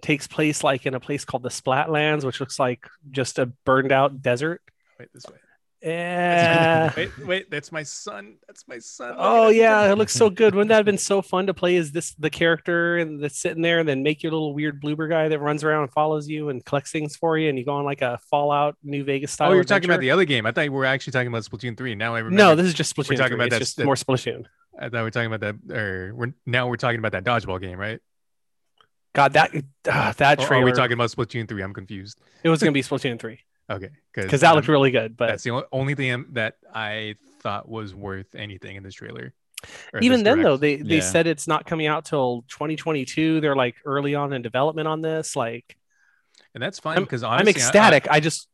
Takes 0.01 0.27
place 0.27 0.63
like 0.63 0.85
in 0.85 0.93
a 0.93 0.99
place 0.99 1.25
called 1.25 1.43
the 1.43 1.49
Splatlands, 1.49 2.23
which 2.23 2.39
looks 2.39 2.57
like 2.57 2.87
just 3.11 3.37
a 3.39 3.47
burned 3.65 3.91
out 3.91 4.21
desert. 4.21 4.61
Wait 4.97 5.09
this 5.13 5.25
way. 5.25 5.37
Yeah. 5.81 6.91
wait, 6.97 7.17
wait, 7.25 7.51
that's 7.51 7.71
my 7.71 7.83
son. 7.83 8.35
That's 8.47 8.67
my 8.67 8.79
son. 8.79 9.15
Oh 9.17 9.47
yeah, 9.49 9.89
it 9.91 9.97
looks 9.97 10.13
so 10.13 10.29
good. 10.29 10.53
Wouldn't 10.53 10.69
that 10.69 10.75
have 10.77 10.85
been 10.85 10.97
so 10.97 11.21
fun 11.21 11.47
to 11.47 11.53
play 11.53 11.77
as 11.77 11.91
this 11.91 12.13
the 12.15 12.29
character 12.29 12.97
and 12.97 13.23
that's 13.23 13.39
sitting 13.39 13.61
there, 13.61 13.79
and 13.79 13.87
then 13.87 14.03
make 14.03 14.21
your 14.21 14.31
little 14.33 14.53
weird 14.53 14.81
bloober 14.81 15.09
guy 15.09 15.29
that 15.29 15.39
runs 15.39 15.63
around 15.63 15.83
and 15.83 15.91
follows 15.93 16.27
you 16.27 16.49
and 16.49 16.63
collects 16.65 16.91
things 16.91 17.15
for 17.15 17.37
you, 17.37 17.47
and 17.49 17.57
you 17.57 17.63
go 17.63 17.75
on 17.75 17.85
like 17.85 18.01
a 18.01 18.19
Fallout 18.29 18.75
New 18.83 19.03
Vegas 19.05 19.31
style. 19.31 19.51
Oh, 19.51 19.53
you're 19.53 19.63
talking 19.63 19.89
about 19.89 20.01
the 20.01 20.11
other 20.11 20.25
game. 20.25 20.45
I 20.45 20.51
thought 20.51 20.63
we 20.63 20.69
were 20.69 20.85
actually 20.85 21.11
talking 21.11 21.27
about 21.29 21.43
Splatoon 21.43 21.77
3. 21.77 21.95
Now 21.95 22.13
I 22.15 22.19
remember. 22.19 22.35
No, 22.43 22.55
this 22.55 22.65
is 22.67 22.73
just 22.73 22.95
Splatoon. 22.95 23.09
We're 23.11 23.15
talking 23.15 23.37
3. 23.37 23.45
about 23.45 23.49
that- 23.51 23.59
just 23.59 23.77
that- 23.77 23.85
more 23.85 23.95
Splatoon. 23.95 24.45
I 24.77 24.83
thought 24.83 24.93
we 24.93 25.01
were 25.01 25.11
talking 25.11 25.31
about 25.33 25.41
that. 25.67 25.75
Or 25.77 26.13
we're 26.15 26.33
now 26.45 26.67
we're 26.67 26.77
talking 26.77 26.99
about 26.99 27.11
that 27.13 27.23
dodgeball 27.23 27.59
game, 27.61 27.77
right? 27.77 27.99
God, 29.13 29.33
that 29.33 29.51
uh, 29.89 30.13
that 30.13 30.39
Or 30.41 30.45
trailer. 30.45 30.63
are 30.63 30.65
we 30.65 30.71
talking 30.71 30.93
about 30.93 31.09
Splatoon 31.09 31.47
3? 31.49 31.61
I'm 31.63 31.73
confused. 31.73 32.19
it 32.43 32.49
was 32.49 32.59
gonna 32.59 32.71
be 32.71 32.81
Splatoon 32.81 33.19
three 33.19 33.39
Okay, 33.69 33.89
because 34.13 34.41
that 34.41 34.49
um, 34.51 34.55
looked 34.55 34.67
really 34.67 34.91
good. 34.91 35.15
But 35.15 35.27
That's 35.27 35.43
the 35.43 35.65
only 35.71 35.95
thing 35.95 36.25
that 36.31 36.57
I 36.73 37.15
thought 37.41 37.69
was 37.69 37.93
worth 37.93 38.35
anything 38.35 38.75
in 38.75 38.83
this 38.83 38.95
trailer. 38.95 39.33
even 40.01 40.23
then, 40.23 40.41
though, 40.41 40.57
they 40.57 40.77
they 40.77 40.95
Yeah. 40.97 41.01
said 41.01 41.27
it's 41.27 41.47
not 41.47 41.65
coming 41.65 41.87
out 41.87 42.05
till 42.05 42.43
2022. 42.49 43.41
They're 43.41 43.55
like 43.55 43.75
early 43.85 44.15
on 44.15 44.33
in 44.33 44.41
development 44.41 44.87
on 44.87 45.01
this. 45.01 45.35
Like 45.35 45.77
and 46.53 46.63
that's 46.63 46.79
fine 46.79 46.99
because 46.99 47.23
I'm 47.23 47.41
honestly, 47.41 47.61
I- 47.61 47.65
ecstatic. 47.65 48.07
I, 48.09 48.19
just 48.19 48.47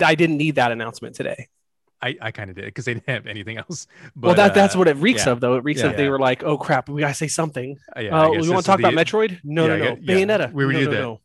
I 0.00 0.14
didn't 0.14 0.38
need 0.38 0.54
that 0.56 0.72
announcement 0.72 1.14
today. 1.14 1.48
I, 2.00 2.16
I, 2.22 2.30
kind 2.30 2.48
of 2.48 2.54
did 2.54 2.64
because 2.66 2.84
they 2.84 2.94
didn't 2.94 3.08
have 3.08 3.26
anything 3.26 3.58
else. 3.58 3.88
But, 4.14 4.28
well, 4.28 4.34
that 4.36 4.54
that's 4.54 4.76
uh, 4.76 4.78
what 4.78 4.86
it 4.86 4.96
reeks 4.98 5.26
yeah. 5.26 5.32
of, 5.32 5.40
though. 5.40 5.56
It 5.56 5.64
reeks 5.64 5.80
Yeah. 5.80 5.88
of 5.88 5.96
they 5.96 6.08
were 6.08 6.20
like, 6.20 6.44
"Oh 6.44 6.56
crap, 6.56 6.88
we 6.88 7.00
gotta 7.00 7.12
say 7.14 7.26
something." 7.26 7.76
uh, 7.96 8.00
yeah, 8.00 8.16
Uh, 8.16 8.30
we 8.30 8.48
want 8.48 8.60
to 8.64 8.66
talk 8.66 8.78
is 8.78 8.84
about 8.86 8.92
Metroid? 8.94 9.40
No, 9.42 9.66
yeah, 9.66 9.68
no, 9.68 9.76
no. 9.76 9.90
I 9.90 9.94
gue- 9.96 9.98
yeah, 10.02 10.14
Bayonetta. 10.14 10.52
we 10.52 10.64
already 10.64 10.84
no, 10.84 10.84
no, 10.84 10.90
that. 10.92 11.00
no. 11.02 11.20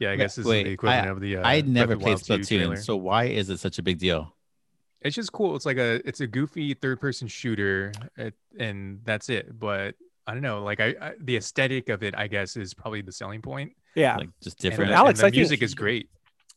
Yeah, 0.00 0.10
I 0.12 0.16
guess 0.16 0.34
this 0.34 0.44
is 0.46 0.50
the 0.50 0.70
equivalent 0.70 1.06
I- 1.06 1.10
of 1.10 1.20
the. 1.20 1.36
Uh, 1.36 1.46
I 1.46 1.60
Breath 1.60 1.70
never 1.72 1.96
played 1.96 2.06
Wild 2.14 2.24
2 2.24 2.44
trailer. 2.44 2.76
Splatoon, 2.76 2.84
so 2.84 2.96
why 2.96 3.24
is 3.26 3.50
it 3.50 3.58
such 3.60 3.78
a 3.78 3.82
big 3.82 3.98
deal? 3.98 4.34
it's 5.02 5.14
just 5.16 5.32
cool. 5.32 5.56
It's 5.56 5.64
like 5.64 5.78
a 5.78 6.06
it's 6.06 6.20
a 6.20 6.26
goofy 6.26 6.74
third 6.74 7.00
person 7.00 7.26
shooter, 7.28 7.92
it, 8.16 8.34
and 8.58 9.00
that's 9.04 9.28
it. 9.30 9.58
But 9.58 9.94
I 10.26 10.32
don't 10.34 10.42
know, 10.42 10.62
like 10.62 10.80
I, 10.80 10.94
I 11.00 11.12
the 11.20 11.36
aesthetic 11.36 11.88
of 11.88 12.02
it, 12.02 12.14
I 12.16 12.26
guess, 12.26 12.56
is 12.56 12.74
probably 12.74 13.00
the 13.02 13.12
selling 13.12 13.40
point. 13.42 13.72
Yeah, 13.94 14.16
Like 14.16 14.28
just 14.42 14.58
different. 14.58 14.90
the- 14.90 14.96
Alex, 14.96 15.20
and 15.20 15.24
the 15.24 15.26
I 15.26 15.30
think- 15.30 15.36
music 15.40 15.62
is 15.62 15.74
great. 15.74 16.08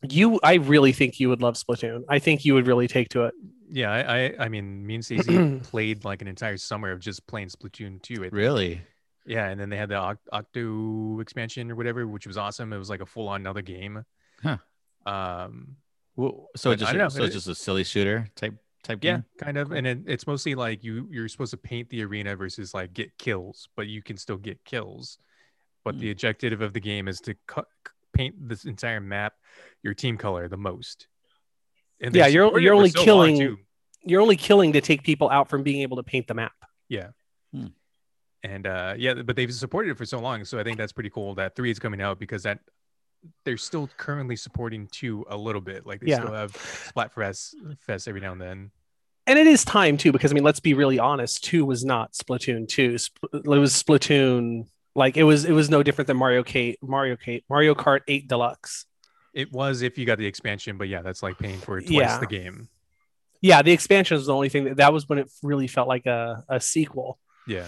you. 0.08 0.38
I 0.42 0.54
really 0.54 0.92
think 0.92 1.18
you 1.20 1.28
would 1.30 1.40
love 1.42 1.54
Splatoon. 1.54 2.04
I 2.08 2.18
think 2.18 2.44
you 2.44 2.54
would 2.54 2.66
really 2.66 2.86
take 2.88 3.08
to 3.10 3.24
it. 3.24 3.34
Yeah, 3.70 3.90
I 3.90 4.16
I, 4.16 4.34
I 4.40 4.48
mean, 4.48 4.86
me 4.86 4.96
and 4.96 5.04
Stacey 5.04 5.58
played 5.62 6.04
like 6.04 6.20
an 6.22 6.28
entire 6.28 6.56
summer 6.58 6.90
of 6.92 7.00
just 7.00 7.26
playing 7.26 7.48
Splatoon 7.48 8.00
2. 8.02 8.14
I 8.14 8.18
think. 8.18 8.32
Really? 8.34 8.82
Yeah, 9.26 9.48
and 9.48 9.58
then 9.58 9.70
they 9.70 9.76
had 9.76 9.88
the 9.88 9.94
Oct- 9.94 10.18
Octo 10.32 11.20
expansion 11.20 11.70
or 11.70 11.76
whatever, 11.76 12.06
which 12.06 12.26
was 12.26 12.36
awesome. 12.36 12.72
It 12.72 12.78
was 12.78 12.90
like 12.90 13.00
a 13.00 13.06
full 13.06 13.28
on 13.28 13.40
another 13.40 13.62
game. 13.62 14.04
Huh. 14.42 14.58
Um, 15.06 15.76
Well, 16.16 16.48
so 16.56 16.70
But 16.70 16.78
just 16.80 16.90
I 16.90 16.92
don't 16.92 17.02
know, 17.02 17.08
so 17.08 17.24
it's 17.24 17.34
just 17.34 17.48
a 17.48 17.54
silly 17.54 17.84
shooter 17.84 18.28
type 18.36 18.54
type 18.82 18.98
yeah, 19.02 19.12
game. 19.16 19.24
kind 19.38 19.56
of, 19.56 19.72
and 19.72 19.86
it, 19.86 19.98
it's 20.06 20.26
mostly 20.26 20.54
like 20.54 20.84
you 20.84 21.08
you're 21.10 21.26
supposed 21.28 21.50
to 21.52 21.56
paint 21.56 21.88
the 21.88 22.04
arena 22.04 22.36
versus 22.36 22.74
like 22.74 22.92
get 22.92 23.16
kills, 23.18 23.68
but 23.76 23.86
you 23.88 24.02
can 24.02 24.16
still 24.16 24.36
get 24.36 24.62
kills. 24.64 25.18
But 25.84 25.94
Hmm. 25.94 26.00
the 26.02 26.10
objective 26.10 26.60
of 26.60 26.72
the 26.72 26.80
game 26.80 27.08
is 27.08 27.20
to 27.22 27.34
cut, 27.46 27.66
paint 28.12 28.34
this 28.48 28.64
entire 28.64 29.00
map 29.00 29.34
your 29.82 29.94
team 29.94 30.16
color 30.18 30.48
the 30.48 30.56
most. 30.56 31.08
And 32.00 32.14
Yeah, 32.14 32.26
you're- 32.26 32.62
you're 32.62 32.74
only 32.74 32.90
so 32.90 33.02
killing- 33.04 33.58
You're 34.06 34.20
only 34.20 34.36
killing 34.36 34.74
to 34.74 34.82
take 34.82 35.02
people 35.02 35.30
out 35.30 35.48
from 35.48 35.62
being 35.62 35.80
able 35.80 35.96
to 35.96 36.02
paint 36.02 36.26
the 36.26 36.34
map. 36.34 36.52
Yeah. 36.88 37.08
And 38.44 38.66
uh 38.66 38.94
yeah, 38.96 39.14
but 39.14 39.34
they've 39.36 39.52
supported 39.52 39.90
it 39.90 39.96
for 39.98 40.04
so 40.04 40.20
long. 40.20 40.44
So 40.44 40.58
I 40.60 40.62
think 40.62 40.76
that's 40.78 40.92
pretty 40.92 41.10
cool 41.10 41.34
that 41.36 41.56
three 41.56 41.70
is 41.72 41.78
coming 41.80 42.00
out 42.02 42.18
because 42.20 42.42
that 42.44 42.60
they're 43.44 43.56
still 43.56 43.88
currently 43.96 44.36
supporting 44.36 44.86
two 44.88 45.24
a 45.30 45.36
little 45.36 45.62
bit. 45.62 45.86
Like 45.86 46.00
they 46.00 46.08
Yeah. 46.10 46.20
still 46.20 46.32
have 46.34 46.52
Splatfest 46.52 47.54
Fest 47.80 48.06
every 48.06 48.20
now 48.20 48.32
and 48.32 48.40
then. 48.40 48.70
and 49.26 49.38
it 49.38 49.46
is 49.46 49.64
time 49.64 49.96
too 49.96 50.12
because 50.12 50.30
i 50.30 50.34
mean 50.34 50.44
let's 50.44 50.60
be 50.60 50.74
really 50.74 50.98
honest 50.98 51.42
2 51.44 51.64
was 51.64 51.82
not 51.82 52.12
splatoon 52.12 52.68
2 52.68 52.98
Sp- 53.00 53.32
it 53.32 53.46
was 53.48 53.72
splatoon 53.82 54.66
like 54.94 55.16
it 55.16 55.22
was 55.24 55.46
it 55.46 55.52
was 55.52 55.70
no 55.70 55.82
different 55.82 56.06
than 56.08 56.18
mario 56.18 56.42
kart 56.44 56.74
mario 56.82 57.16
kart 57.16 57.42
mario 57.48 57.74
kart 57.74 58.00
8 58.06 58.28
deluxe 58.28 58.84
It 59.32 59.50
was 59.50 59.80
if 59.80 59.96
you 59.96 60.04
got 60.04 60.18
the 60.18 60.26
expansion, 60.26 60.76
but 60.76 60.88
yeah, 60.88 61.00
that's 61.00 61.22
like 61.22 61.38
paying 61.38 61.58
for 61.58 61.80
twice 61.80 61.90
Yeah. 61.90 62.18
the 62.18 62.26
game. 62.26 62.68
yeah 63.40 63.62
the 63.62 63.72
expansion 63.72 64.14
was 64.18 64.26
the 64.26 64.34
only 64.34 64.50
thing 64.50 64.64
that, 64.64 64.76
that 64.76 64.92
was 64.92 65.08
when 65.08 65.18
it 65.18 65.28
really 65.42 65.66
felt 65.68 65.88
like 65.88 66.04
a, 66.04 66.44
a 66.50 66.60
sequel 66.60 67.18
Yeah. 67.48 67.66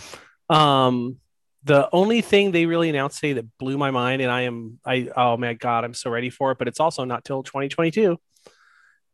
Um 0.49 1.17
the 1.65 1.89
only 1.93 2.21
thing 2.21 2.53
they 2.53 2.65
really 2.67 2.89
announced 2.89 3.19
today 3.19 3.33
that 3.35 3.59
blew 3.59 3.77
my 3.77 3.91
mind 3.91 4.23
and 4.23 4.31
i 4.31 4.43
am 4.43 4.79
i 4.85 5.09
oh 5.17 5.37
my 5.37 5.55
god 5.55 5.85
i'm 5.85 5.95
so 5.95 6.11
ready 6.11 6.31
for 6.31 6.53
it 6.53 6.59
but 6.59 6.69
it's 6.69 6.81
also 6.81 7.05
not 7.05 7.25
till 7.25 7.43
2022 7.43 8.17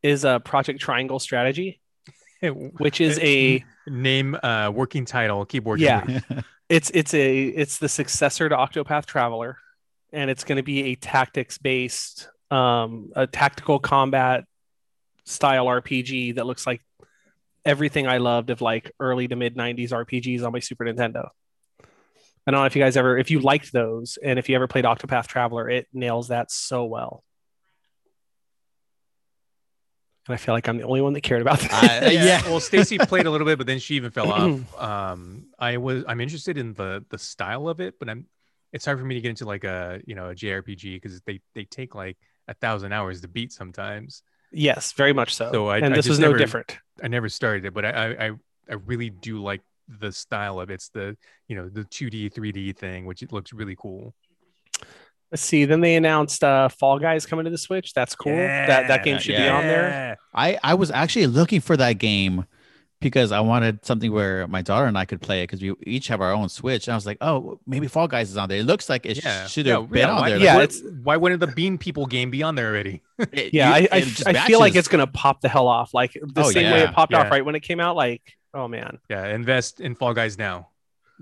is 0.03 0.25
a 0.25 0.41
project 0.45 0.81
triangle 0.81 1.19
strategy 1.19 1.81
which 2.43 3.01
is 3.01 3.19
a 3.21 3.65
name 3.87 4.37
uh 4.43 4.71
working 4.75 5.05
title 5.05 5.45
keyboard 5.45 5.81
Yeah. 5.81 6.21
it's 6.69 6.91
it's 6.95 7.15
a 7.15 7.45
it's 7.45 7.79
the 7.79 7.89
successor 7.89 8.49
to 8.49 8.57
octopath 8.57 9.07
traveler 9.07 9.59
and 10.13 10.31
it's 10.31 10.45
going 10.45 10.57
to 10.57 10.63
be 10.63 10.85
a 10.93 10.95
tactics 10.97 11.59
based 11.59 12.29
um 12.51 13.11
a 13.17 13.27
tactical 13.27 13.79
combat 13.79 14.45
style 15.25 15.67
rpg 15.67 16.35
that 16.35 16.47
looks 16.47 16.67
like 16.67 16.83
everything 17.65 18.07
i 18.07 18.19
loved 18.19 18.51
of 18.51 18.61
like 18.61 18.91
early 19.01 19.29
to 19.29 19.37
mid 19.37 19.57
90s 19.57 19.91
rpgs 19.91 20.45
on 20.45 20.53
my 20.53 20.59
super 20.59 20.85
nintendo 20.85 21.29
i 21.81 22.51
don't 22.51 22.61
know 22.61 22.65
if 22.65 22.75
you 22.77 22.83
guys 22.83 22.97
ever 22.97 23.17
if 23.19 23.31
you 23.31 23.41
liked 23.41 23.73
those 23.73 24.19
and 24.23 24.39
if 24.39 24.49
you 24.49 24.55
ever 24.57 24.67
played 24.67 24.85
octopath 24.85 25.27
traveler 25.27 25.69
it 25.71 25.87
nails 25.93 26.29
that 26.29 26.51
so 26.51 26.85
well 26.85 27.23
and 30.27 30.35
i 30.35 30.37
feel 30.37 30.55
like 30.55 30.69
i'm 30.69 30.79
the 30.79 30.85
only 30.85 31.01
one 31.01 31.13
that 31.13 31.23
cared 31.23 31.43
about 31.43 31.61
that 31.61 31.73
I- 32.05 32.11
yeah. 32.11 32.25
yeah. 32.25 32.43
Well, 32.49 32.61
Stacy 32.61 32.99
played 32.99 33.27
a 33.27 33.31
little 33.31 33.47
bit, 33.47 33.59
but 33.59 33.67
then 33.67 33.79
she 33.79 33.95
even 33.97 34.11
fell 34.11 34.31
off. 34.31 34.61
Um, 34.83 35.47
I 35.59 35.77
was 35.77 36.05
I'm 36.09 36.21
interested 36.21 36.59
in 36.59 36.75
the 36.75 37.05
the 37.11 37.19
style 37.19 37.69
of 37.69 37.81
it, 37.81 37.99
but 37.99 38.09
I'm 38.09 38.27
it's 38.73 38.85
hard 38.85 38.99
for 38.99 39.05
me 39.05 39.15
to 39.17 39.21
get 39.21 39.31
into 39.31 39.45
like 39.45 39.65
a 39.65 40.01
you 40.07 40.15
know 40.15 40.31
a 40.31 40.35
JRPG 40.35 40.95
because 41.01 41.21
they 41.23 41.41
they 41.55 41.65
take 41.65 41.95
like 41.95 42.17
a 42.49 42.55
thousand 42.55 42.93
hours 42.93 43.21
to 43.21 43.29
beat 43.29 43.53
sometimes. 43.53 44.23
Yes 44.53 44.93
very 44.93 45.13
much 45.13 45.35
so, 45.35 45.51
So 45.53 45.69
I- 45.69 45.77
and 45.79 45.87
I 45.87 45.89
this 45.97 46.07
just 46.07 46.09
was 46.11 46.19
no 46.19 46.33
different 46.35 46.79
I 47.03 47.09
never 47.09 47.29
started 47.29 47.65
it, 47.65 47.75
but 47.75 47.85
I 47.85 47.91
I 47.91 48.27
I- 48.27 48.31
I 48.71 48.75
really 48.87 49.11
do 49.11 49.43
like 49.43 49.61
the 50.01 50.13
style 50.13 50.61
of 50.61 50.71
it. 50.71 50.75
It's 50.75 50.89
the 50.91 51.17
you 51.49 51.57
know 51.57 51.69
the 51.69 51.85
2D 51.85 52.31
3D 52.33 52.77
thing, 52.77 53.05
which 53.07 53.23
it 53.23 53.33
looks 53.33 53.53
really 53.53 53.77
cool. 53.77 54.15
Let's 55.31 55.43
see. 55.43 55.65
Then 55.65 55.81
they 55.81 55.97
announced 55.97 56.45
uh, 56.45 56.69
Fall 56.69 56.99
Guys 56.99 57.25
coming 57.27 57.45
to 57.47 57.51
the 57.51 57.59
Switch. 57.59 57.95
That's 57.95 58.15
cool. 58.15 58.37
that 58.37 58.89
that 58.89 59.03
game 59.03 59.19
should 59.19 59.37
be 59.37 59.49
on 59.49 59.63
there. 59.63 60.19
I 60.35 60.59
I 60.63 60.75
was 60.75 60.91
actually 60.91 61.27
looking 61.27 61.61
for 61.61 61.77
that 61.77 61.95
game 61.95 62.45
because 63.03 63.33
I 63.33 63.41
wanted 63.41 63.85
something 63.85 64.11
where 64.13 64.47
my 64.49 64.63
daughter 64.63 64.87
and 64.87 64.97
I 64.97 65.05
could 65.05 65.21
play 65.21 65.43
it 65.43 65.49
because 65.51 65.61
we 65.61 65.75
each 65.87 66.09
have 66.09 66.21
our 66.21 66.33
own 66.33 66.49
Switch. 66.49 66.87
And 66.89 66.93
I 66.93 66.97
was 66.97 67.05
like, 67.05 67.19
oh, 67.21 67.61
maybe 67.67 67.89
Fall 67.89 68.09
Guys 68.09 68.31
is 68.31 68.37
on 68.37 68.49
there. 68.49 68.59
It 68.59 68.65
looks 68.65 68.89
like 68.89 69.05
it 69.07 69.23
Yeah, 69.25 69.47
should 69.47 69.67
yeah, 69.67 69.81
have 69.81 69.91
been 69.91 69.99
yeah, 70.01 70.11
on 70.11 70.21
why, 70.21 70.31
there. 70.31 70.39
Yeah, 70.39 70.55
why, 70.57 70.63
it's- 70.63 70.83
why 71.03 71.17
wouldn't 71.17 71.41
the 71.41 71.47
Bean 71.49 71.77
People 71.79 72.07
game 72.07 72.31
be 72.31 72.43
on 72.43 72.55
there 72.55 72.69
already? 72.71 73.03
It- 73.33 73.53
Yeah, 73.53 73.77
you- 73.77 73.89
I 73.93 73.97
I, 73.99 74.13
I 74.27 74.47
feel 74.47 74.61
like 74.61 74.75
it's 74.75 74.89
gonna 74.89 75.07
pop 75.07 75.41
the 75.43 75.49
hell 75.49 75.69
off. 75.69 75.93
Like 75.93 76.13
the 76.15 76.43
Oh, 76.43 76.51
same 76.51 76.71
way 76.73 76.83
it 76.83 76.93
popped 76.93 77.13
off 77.15 77.31
right 77.31 77.45
when 77.45 77.55
it 77.55 77.61
came 77.61 77.81
out. 77.81 77.97
Like, 77.97 78.23
oh 78.55 78.69
man. 78.69 78.99
Yeah, 79.11 79.27
invest 79.29 79.81
in 79.81 79.95
Fall 79.95 80.15
Guys 80.15 80.39
now. 80.39 80.69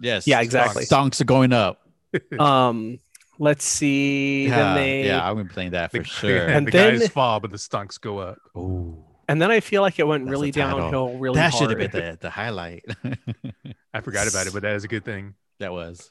yes, 0.00 0.26
Yeah, 0.26 0.40
exactly. 0.40 0.84
Stonks 0.84 1.20
are 1.20 1.24
going 1.24 1.52
up. 1.52 1.80
Um, 2.40 2.98
let's 3.38 3.64
see. 3.64 4.48
Yeah, 4.48 4.74
then 4.74 4.74
they 4.76 5.06
yeah, 5.06 5.24
I'm 5.26 5.34
gonna 5.36 5.44
be 5.44 5.52
playing 5.54 5.70
that 5.70 5.90
for 5.92 5.98
The, 6.02 6.04
sure. 6.04 6.46
And 6.46 6.66
the 6.66 6.70
then- 6.72 6.98
guys 6.98 7.08
fall, 7.08 7.38
but 7.40 7.50
the 7.50 7.58
stunks 7.58 7.98
go 7.98 8.18
up. 8.18 8.38
Ooh, 8.56 9.02
and 9.30 9.40
then 9.40 9.50
I 9.50 9.60
feel 9.60 9.80
like 9.82 9.98
it 9.98 10.06
went 10.06 10.24
That's 10.24 10.30
really 10.30 10.50
downhill 10.50 11.16
really 11.18 11.36
that 11.36 11.52
hard. 11.52 11.60
should 11.60 11.70
have 11.70 11.92
been 11.92 12.00
the, 12.00 12.18
the 12.20 12.30
highlight. 12.30 12.84
I 13.94 14.00
forgot 14.00 14.28
about 14.28 14.46
it, 14.46 14.52
but 14.52 14.62
that 14.62 14.74
is 14.74 14.84
a 14.84 14.88
good 14.88 15.04
thing. 15.04 15.34
that 15.60 15.72
was. 15.72 16.10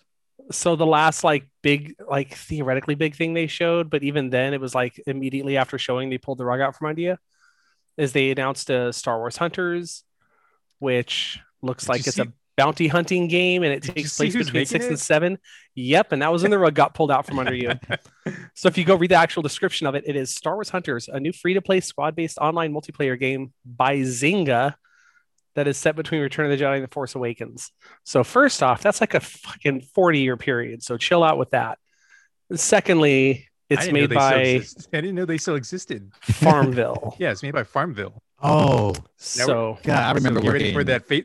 so 0.52 0.76
the 0.76 0.86
last 0.86 1.24
like 1.24 1.48
big 1.62 1.96
like 2.10 2.34
theoretically 2.34 2.96
big 2.96 3.16
thing 3.16 3.34
they 3.34 3.46
showed 3.48 3.90
but 3.90 4.02
even 4.04 4.30
then 4.32 4.54
it 4.54 4.62
was 4.62 4.74
like 4.74 5.00
immediately 5.06 5.58
after 5.58 5.78
showing 5.78 6.10
they 6.10 6.18
pulled 6.18 6.38
the 6.40 6.46
rug 6.46 6.60
out 6.62 6.76
from 6.76 6.88
under 6.90 7.02
you 7.02 7.18
is 7.98 8.14
they 8.14 8.32
announced 8.32 8.70
a 8.70 8.92
star 8.94 9.18
wars 9.20 9.38
hunters 9.38 10.04
which 10.80 11.40
looks 11.62 11.84
Did 11.84 11.90
like 11.90 12.08
it's 12.08 12.16
see- 12.16 12.22
a 12.24 12.34
bounty 12.60 12.88
hunting 12.88 13.28
game 13.28 13.64
and 13.64 13.72
it 13.74 13.84
Did 13.84 13.96
takes 13.96 14.18
place 14.18 14.36
between 14.36 14.66
six 14.66 14.86
it? 14.86 14.90
and 14.90 15.00
seven 15.00 15.38
yep 15.76 16.12
and 16.12 16.22
that 16.22 16.32
was 16.32 16.42
when 16.42 16.52
the 16.52 16.60
rug 16.60 16.74
got 16.76 16.94
pulled 16.94 17.12
out 17.12 17.26
from 17.26 17.40
under 17.40 17.56
you 17.56 17.72
so 18.54 18.68
if 18.68 18.78
you 18.78 18.84
go 18.84 18.96
read 18.96 19.12
the 19.12 19.16
actual 19.16 19.42
description 19.42 19.88
of 19.88 19.96
it 19.96 20.04
it 20.06 20.16
is 20.16 20.36
star 20.36 20.56
wars 20.56 20.70
hunters 20.70 21.08
a 21.08 21.20
new 21.20 21.32
free-to-play 21.32 21.80
squad-based 21.80 22.38
online 22.38 22.74
multiplayer 22.74 23.18
game 23.20 23.54
by 23.66 23.98
zynga 24.00 24.76
that 25.56 25.68
is 25.68 25.78
set 25.78 25.96
between 25.96 26.22
Return 26.22 26.50
of 26.50 26.58
the 26.58 26.64
Jedi 26.64 26.76
and 26.76 26.84
The 26.84 26.88
Force 26.94 27.16
Awakens. 27.16 27.72
So 28.06 28.24
first 28.24 28.62
off, 28.62 28.82
that's 28.82 29.02
like 29.02 29.16
a 29.16 29.20
fucking 29.20 29.82
40 29.82 30.20
year 30.20 30.38
period. 30.38 30.84
So 30.84 30.96
chill 30.96 31.24
out 31.24 31.38
with 31.38 31.50
that. 31.50 31.80
Secondly, 32.54 33.48
it's 33.70 33.92
made 33.92 34.14
by 34.14 34.34
I 34.36 34.62
didn't 34.92 35.16
know 35.16 35.26
they 35.26 35.38
still 35.38 35.56
existed. 35.56 36.12
Farmville. 36.22 37.16
Yeah, 37.20 37.32
it's 37.32 37.44
made 37.44 37.54
by 37.54 37.64
Farmville. 37.64 38.22
Oh, 38.42 38.96
so 39.18 39.78
God, 39.84 40.04
I 40.04 40.12
remember 40.14 40.40
so 40.40 40.44
get 40.44 40.52
ready 40.54 40.64
working. 40.66 40.74
for 40.76 40.84
that. 40.86 41.08
Fa- 41.08 41.24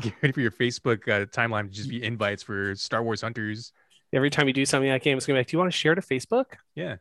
get 0.00 0.14
ready 0.22 0.32
for 0.32 0.40
your 0.40 0.50
Facebook 0.50 1.08
uh, 1.08 1.26
timeline 1.26 1.64
to 1.68 1.70
just 1.70 1.88
be 1.90 2.02
invites 2.02 2.42
for 2.42 2.74
Star 2.74 3.02
Wars 3.02 3.20
Hunters. 3.22 3.72
every 4.12 4.30
time 4.30 4.46
you 4.48 4.52
do 4.54 4.64
something 4.64 4.88
in 4.88 4.94
that 4.94 5.02
game, 5.02 5.16
it's 5.16 5.26
gonna 5.26 5.36
be 5.36 5.40
like, 5.40 5.48
Do 5.48 5.54
you 5.56 5.58
want 5.58 5.70
to 5.72 5.76
share 5.76 5.94
to 5.94 6.00
Facebook? 6.02 6.46
Yeah, 6.74 6.96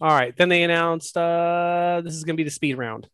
All 0.00 0.10
right. 0.10 0.36
Then 0.36 0.48
they 0.48 0.62
announced 0.62 1.16
uh 1.16 2.00
this 2.04 2.14
is 2.14 2.24
gonna 2.24 2.36
be 2.36 2.44
the 2.44 2.50
speed 2.50 2.76
round. 2.78 3.08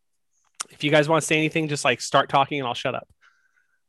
If 0.69 0.83
you 0.83 0.91
guys 0.91 1.09
want 1.09 1.21
to 1.21 1.27
say 1.27 1.37
anything, 1.37 1.67
just 1.67 1.83
like 1.83 2.01
start 2.01 2.29
talking 2.29 2.59
and 2.59 2.67
I'll 2.67 2.73
shut 2.73 2.95
up. 2.95 3.07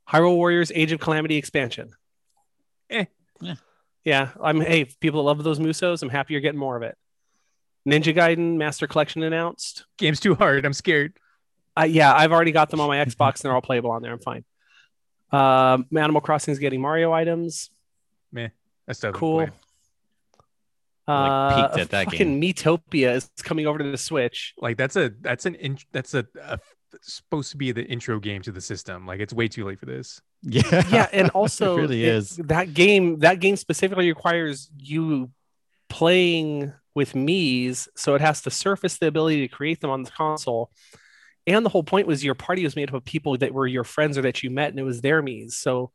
Hyrule 0.08 0.34
Warriors 0.36 0.72
Age 0.74 0.90
of 0.92 1.00
Calamity 1.00 1.36
expansion. 1.36 1.90
Eh. 2.90 3.04
Yeah. 3.40 3.54
Yeah. 4.04 4.30
I'm 4.42 4.60
hey, 4.60 4.84
people 4.84 5.20
that 5.22 5.26
love 5.26 5.42
those 5.44 5.58
Musos, 5.60 6.02
I'm 6.02 6.08
happy 6.08 6.34
you're 6.34 6.40
getting 6.40 6.58
more 6.58 6.76
of 6.76 6.82
it. 6.82 6.96
Ninja 7.88 8.14
Gaiden 8.14 8.56
Master 8.56 8.86
Collection 8.86 9.22
announced. 9.22 9.86
game's 9.98 10.20
too 10.20 10.34
hard. 10.34 10.64
I'm 10.64 10.72
scared. 10.72 11.16
Uh, 11.78 11.84
yeah, 11.84 12.12
I've 12.14 12.32
already 12.32 12.52
got 12.52 12.68
them 12.70 12.80
on 12.80 12.88
my 12.88 12.98
Xbox 13.04 13.36
and 13.36 13.42
they're 13.44 13.54
all 13.54 13.62
playable 13.62 13.90
on 13.92 14.02
there. 14.02 14.12
I'm 14.12 14.18
fine. 14.20 14.44
Um, 15.32 15.86
Animal 15.96 16.20
Crossing 16.20 16.52
is 16.52 16.58
getting 16.58 16.80
Mario 16.80 17.12
items. 17.12 17.70
Meh, 18.32 18.48
that's 18.86 18.98
stuff. 18.98 19.14
Cool. 19.14 19.36
Like, 19.38 19.52
Uh, 21.08 21.68
peaked 21.68 21.78
at 21.80 21.90
that 21.90 22.04
fucking 22.04 22.40
Miitopia 22.40 23.16
is 23.16 23.28
coming 23.42 23.66
over 23.66 23.78
to 23.78 23.90
the 23.90 23.98
Switch. 23.98 24.54
Like 24.58 24.76
that's 24.76 24.94
a 24.96 25.10
that's 25.20 25.46
an 25.46 25.56
in, 25.56 25.78
that's 25.90 26.14
a, 26.14 26.26
a 26.40 26.58
supposed 27.00 27.50
to 27.50 27.56
be 27.56 27.72
the 27.72 27.84
intro 27.84 28.20
game 28.20 28.42
to 28.42 28.52
the 28.52 28.60
system. 28.60 29.06
Like 29.06 29.18
it's 29.20 29.32
way 29.34 29.48
too 29.48 29.64
late 29.64 29.80
for 29.80 29.86
this. 29.86 30.20
yeah, 30.42 30.82
Yeah, 30.90 31.08
and 31.12 31.30
also 31.30 31.76
it 31.78 31.80
really 31.80 32.04
it- 32.04 32.14
is. 32.14 32.36
that 32.36 32.72
game. 32.74 33.18
That 33.20 33.40
game 33.40 33.56
specifically 33.56 34.08
requires 34.08 34.70
you 34.78 35.30
playing 35.88 36.72
with 36.94 37.14
Mii's, 37.14 37.88
so 37.96 38.14
it 38.14 38.20
has 38.20 38.42
to 38.42 38.50
surface 38.50 38.98
the 38.98 39.06
ability 39.06 39.40
to 39.40 39.48
create 39.48 39.80
them 39.80 39.90
on 39.90 40.02
the 40.02 40.10
console. 40.10 40.70
And 41.46 41.64
the 41.66 41.70
whole 41.70 41.82
point 41.82 42.06
was 42.06 42.24
your 42.24 42.34
party 42.34 42.62
was 42.64 42.76
made 42.76 42.88
up 42.88 42.94
of 42.94 43.04
people 43.04 43.36
that 43.38 43.52
were 43.52 43.66
your 43.66 43.84
friends 43.84 44.16
or 44.16 44.22
that 44.22 44.42
you 44.42 44.50
met, 44.50 44.70
and 44.70 44.78
it 44.78 44.84
was 44.84 45.00
their 45.00 45.22
Mii's. 45.22 45.56
So 45.56 45.90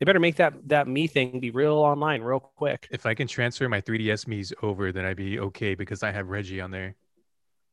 they 0.00 0.04
better 0.04 0.20
make 0.20 0.36
that 0.36 0.54
that 0.68 0.88
me 0.88 1.06
thing 1.06 1.40
be 1.40 1.50
real 1.50 1.74
online, 1.74 2.22
real 2.22 2.40
quick. 2.40 2.88
If 2.90 3.04
I 3.06 3.14
can 3.14 3.28
transfer 3.28 3.68
my 3.68 3.80
3DS 3.80 4.26
Mii's 4.26 4.52
over, 4.62 4.90
then 4.90 5.04
I'd 5.04 5.16
be 5.16 5.38
okay 5.38 5.74
because 5.74 6.02
I 6.02 6.10
have 6.10 6.28
Reggie 6.28 6.60
on 6.60 6.70
there. 6.70 6.96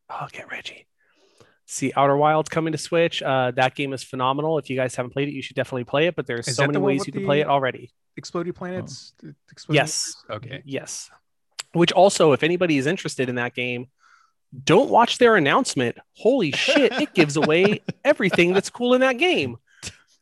Oh, 0.10 0.28
get 0.32 0.52
Reggie. 0.52 0.88
See, 1.66 1.94
Outer 1.96 2.18
Wilds 2.18 2.50
coming 2.50 2.72
to 2.72 2.80
Switch. 2.80 3.22
Uh, 3.22 3.52
that 3.52 3.76
game 3.76 3.94
is 3.94 4.04
phenomenal. 4.04 4.58
If 4.58 4.70
you 4.72 4.76
guys 4.76 4.96
haven't 4.96 5.12
played 5.12 5.28
it, 5.28 5.34
you 5.34 5.44
should 5.44 5.56
definitely 5.56 5.84
play 5.84 6.08
it. 6.08 6.16
But 6.16 6.26
there's 6.26 6.48
Is 6.48 6.56
so 6.56 6.66
many 6.66 6.80
ways 6.80 7.06
you 7.06 7.14
can 7.14 7.26
play 7.26 7.42
it 7.42 7.48
already. 7.48 7.92
Exploded 8.18 8.56
Planets. 8.56 9.14
Exploded 9.52 9.76
Yes. 9.76 10.16
Universe? 10.30 10.48
Okay. 10.50 10.64
Yes. 10.66 11.12
Which 11.74 11.92
also, 11.92 12.32
if 12.32 12.42
anybody 12.42 12.78
is 12.80 12.88
interested 12.88 13.30
in 13.30 13.36
that 13.36 13.54
game, 13.54 13.88
don't 14.64 14.90
watch 14.90 15.18
their 15.18 15.36
announcement. 15.36 15.98
Holy 16.14 16.52
shit, 16.52 16.92
it 16.94 17.14
gives 17.14 17.36
away 17.38 17.82
everything 18.04 18.54
that's 18.54 18.70
cool 18.70 18.94
in 18.94 19.02
that 19.02 19.14
game. 19.18 19.58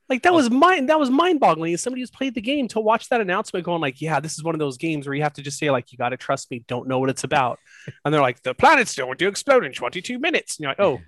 Like 0.09 0.23
that 0.23 0.33
was 0.33 0.49
mind 0.49 0.89
that 0.89 0.99
was 0.99 1.09
mind-boggling. 1.09 1.73
As 1.73 1.81
somebody 1.81 2.01
who's 2.01 2.11
played 2.11 2.33
the 2.33 2.41
game 2.41 2.67
to 2.69 2.79
watch 2.79 3.09
that 3.09 3.19
announcement 3.19 3.65
going 3.65 3.81
like, 3.81 4.01
yeah, 4.01 4.19
this 4.21 4.33
is 4.37 4.43
one 4.43 4.55
of 4.55 4.59
those 4.59 4.77
games 4.77 5.05
where 5.05 5.13
you 5.13 5.23
have 5.23 5.33
to 5.33 5.41
just 5.41 5.59
say, 5.59 5.69
like, 5.69 5.91
you 5.91 5.97
gotta 5.97 6.15
trust 6.15 6.49
me, 6.49 6.63
don't 6.67 6.87
know 6.87 6.99
what 6.99 7.09
it's 7.09 7.25
about. 7.25 7.59
And 8.05 8.13
they're 8.13 8.21
like, 8.21 8.41
the 8.41 8.53
planet's 8.53 8.95
going 8.95 9.17
to 9.17 9.27
explode 9.27 9.65
in 9.65 9.73
22 9.73 10.17
minutes. 10.17 10.57
And 10.57 10.63
you're 10.63 10.71
like, 10.71 10.79
oh, 10.79 11.01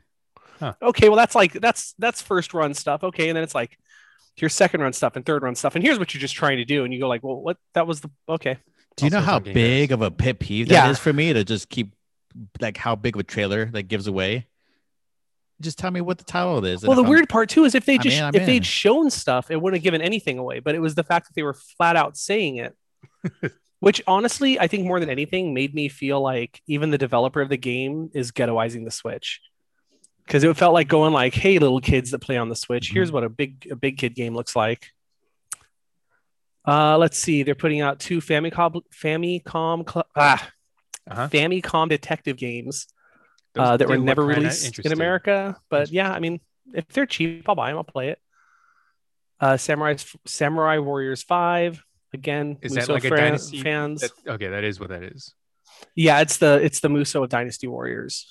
Huh. 0.60 0.74
okay, 0.82 1.08
well, 1.08 1.16
that's 1.16 1.36
like 1.36 1.54
that's 1.54 1.94
that's 2.00 2.22
first 2.22 2.54
run 2.54 2.74
stuff. 2.74 3.02
Okay, 3.06 3.30
and 3.30 3.38
then 3.38 3.44
it's 3.46 3.56
like 3.56 3.78
here's 4.36 4.54
second 4.54 4.82
run 4.82 4.92
stuff 4.92 5.16
and 5.16 5.26
third 5.26 5.44
run 5.44 5.56
stuff, 5.56 5.76
and 5.76 5.84
here's 5.84 5.98
what 5.98 6.14
you're 6.14 6.20
just 6.20 6.36
trying 6.36 6.58
to 6.58 6.66
do. 6.66 6.84
And 6.84 6.94
you 6.94 7.00
go 7.00 7.08
like, 7.08 7.24
well, 7.24 7.40
what 7.40 7.56
that 7.76 7.88
was 7.88 8.02
the 8.02 8.10
okay. 8.28 8.58
Do 8.98 9.06
you 9.06 9.12
know 9.12 9.22
how 9.22 9.36
some 9.38 9.46
gamers. 9.46 9.54
big 9.54 9.92
of 9.94 10.02
a 10.02 10.12
pit 10.12 10.40
peeve 10.40 10.68
that 10.68 10.90
is 10.90 10.98
Yeah. 10.98 11.02
for 11.02 11.14
me 11.14 11.32
to 11.32 11.46
just 11.46 11.70
keep 11.70 11.94
like 12.60 12.78
how 12.78 12.96
big 12.96 13.16
of 13.16 13.20
a 13.20 13.24
trailer 13.24 13.66
that 13.66 13.84
gives 13.84 14.08
away? 14.08 14.48
Just 15.62 15.78
tell 15.78 15.92
me 15.92 16.00
what 16.02 16.18
the 16.18 16.24
title 16.24 16.64
is. 16.64 16.84
Well, 16.86 16.96
the 16.96 17.04
I'm- 17.04 17.10
weird 17.10 17.28
part 17.30 17.50
too 17.50 17.66
is 17.66 17.76
if 17.76 17.86
they 17.86 17.96
I'm 17.96 18.02
just 18.02 18.18
in, 18.18 18.24
I'm 18.24 18.36
if 18.36 18.46
they'd 18.46 18.66
shown 18.66 19.10
stuff, 19.10 19.52
it 19.52 19.62
wouldn't 19.62 19.80
have 19.80 19.84
given 19.84 20.02
anything 20.02 20.38
away. 20.38 20.60
But 20.60 20.76
it 20.76 20.80
was 20.80 20.96
the 20.96 21.04
fact 21.04 21.28
that 21.28 21.36
they 21.36 21.44
were 21.44 21.54
flat 21.54 21.96
out 21.96 22.16
saying 22.18 22.58
it. 22.58 22.76
Which 23.82 24.02
honestly, 24.08 24.60
I 24.60 24.68
think 24.68 24.86
more 24.86 25.00
than 25.00 25.10
anything 25.10 25.54
made 25.54 25.74
me 25.74 25.88
feel 25.88 26.20
like 26.22 26.62
even 26.68 26.92
the 26.92 26.98
developer 26.98 27.40
of 27.42 27.48
the 27.50 27.58
game 27.58 28.10
is 28.14 28.32
ghettoizing 28.32 28.84
the 28.86 28.92
Switch. 28.92 29.40
Because 30.26 30.44
it 30.44 30.56
felt 30.58 30.74
like 30.74 30.88
going 30.90 31.12
like, 31.14 31.34
"Hey, 31.34 31.60
little 31.60 31.80
kids 31.82 32.12
that 32.12 32.20
play 32.20 32.38
on 32.38 32.50
the 32.50 32.56
Switch, 32.56 32.92
Mhm. 32.92 32.94
here's 32.94 33.12
what 33.12 33.24
a 33.24 33.30
big 33.30 33.68
a 33.72 33.76
big 33.76 33.98
kid 33.98 34.16
game 34.16 34.36
looks 34.36 34.56
like." 34.56 34.88
Uh, 36.68 36.98
let's 36.98 37.18
see. 37.18 37.44
They're 37.44 37.56
putting 37.56 37.82
out 37.82 38.00
two 38.00 38.20
Famicom 38.20 38.82
Famicom 38.94 39.90
cl- 39.92 40.06
ah, 40.16 40.50
Uh-huh. 41.10 41.28
Famicom 41.30 41.90
detective 41.90 42.38
games 42.38 42.88
Those 43.54 43.68
uh, 43.68 43.78
that 43.78 43.88
were 43.90 43.98
never 43.98 44.24
released 44.26 44.80
in. 44.86 44.92
America. 44.92 45.58
But 45.70 45.92
yeah, 45.92 46.12
I 46.12 46.20
mean, 46.20 46.40
if 46.74 46.88
they're 46.90 47.06
cheap, 47.06 47.48
I'll 47.50 47.56
buy 47.56 47.70
them. 47.70 47.78
I'll 47.78 47.84
play 47.84 48.10
it. 48.10 48.20
Uh, 49.40 49.58
Samurai 49.58 49.96
Samurai 50.26 50.78
Warriors 50.80 51.24
Five 51.24 51.84
again. 52.14 52.58
Is 52.62 52.74
that 52.74 52.82
Muso 52.82 52.94
like 52.94 53.06
a 53.06 53.08
fran- 53.08 53.22
dynasty? 53.24 53.62
fans? 53.62 54.02
That- 54.02 54.12
okay, 54.34 54.48
that 54.50 54.64
is 54.64 54.80
what 54.80 54.90
that 54.90 55.04
is. 55.04 55.34
Yeah, 55.96 56.20
it's 56.22 56.38
the 56.38 56.60
it's 56.62 56.82
the 56.82 56.90
Muso 56.90 57.24
of 57.24 57.30
Dynasty 57.30 57.66
Warriors, 57.68 58.28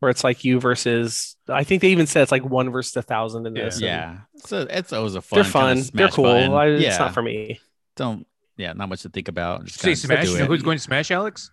where 0.00 0.10
it's 0.10 0.24
like 0.24 0.44
you 0.44 0.58
versus. 0.58 1.36
I 1.48 1.62
think 1.64 1.82
they 1.82 1.90
even 1.90 2.06
said 2.08 2.22
it's 2.22 2.32
like 2.32 2.44
one 2.44 2.70
versus 2.70 2.96
a 2.96 3.02
thousand 3.02 3.46
in 3.46 3.54
this. 3.54 3.76
and 3.76 3.84
Yeah, 3.84 4.18
so 4.44 4.66
it's 4.68 4.92
always 4.92 5.14
a 5.14 5.22
fun. 5.22 5.36
they're 5.36 5.44
kinda 5.52 5.82
fun. 5.84 5.90
They're 5.94 6.08
cool. 6.08 6.26
I, 6.56 6.66
yeah, 6.66 6.88
It's 6.88 6.98
not 6.98 7.14
for 7.14 7.22
me. 7.22 7.60
don't. 7.96 8.26
Yeah, 8.56 8.72
not 8.74 8.88
much 8.88 9.02
to 9.02 9.08
think 9.08 9.28
about. 9.28 9.64
Just 9.66 9.78
Say 9.78 9.90
kinda 9.94 9.96
Smash. 9.98 10.24
do 10.26 10.32
You 10.32 10.38
know 10.38 10.44
it. 10.44 10.48
who's 10.48 10.62
going 10.62 10.76
to 10.78 10.82
Smash, 10.82 11.10
Alex? 11.12 11.50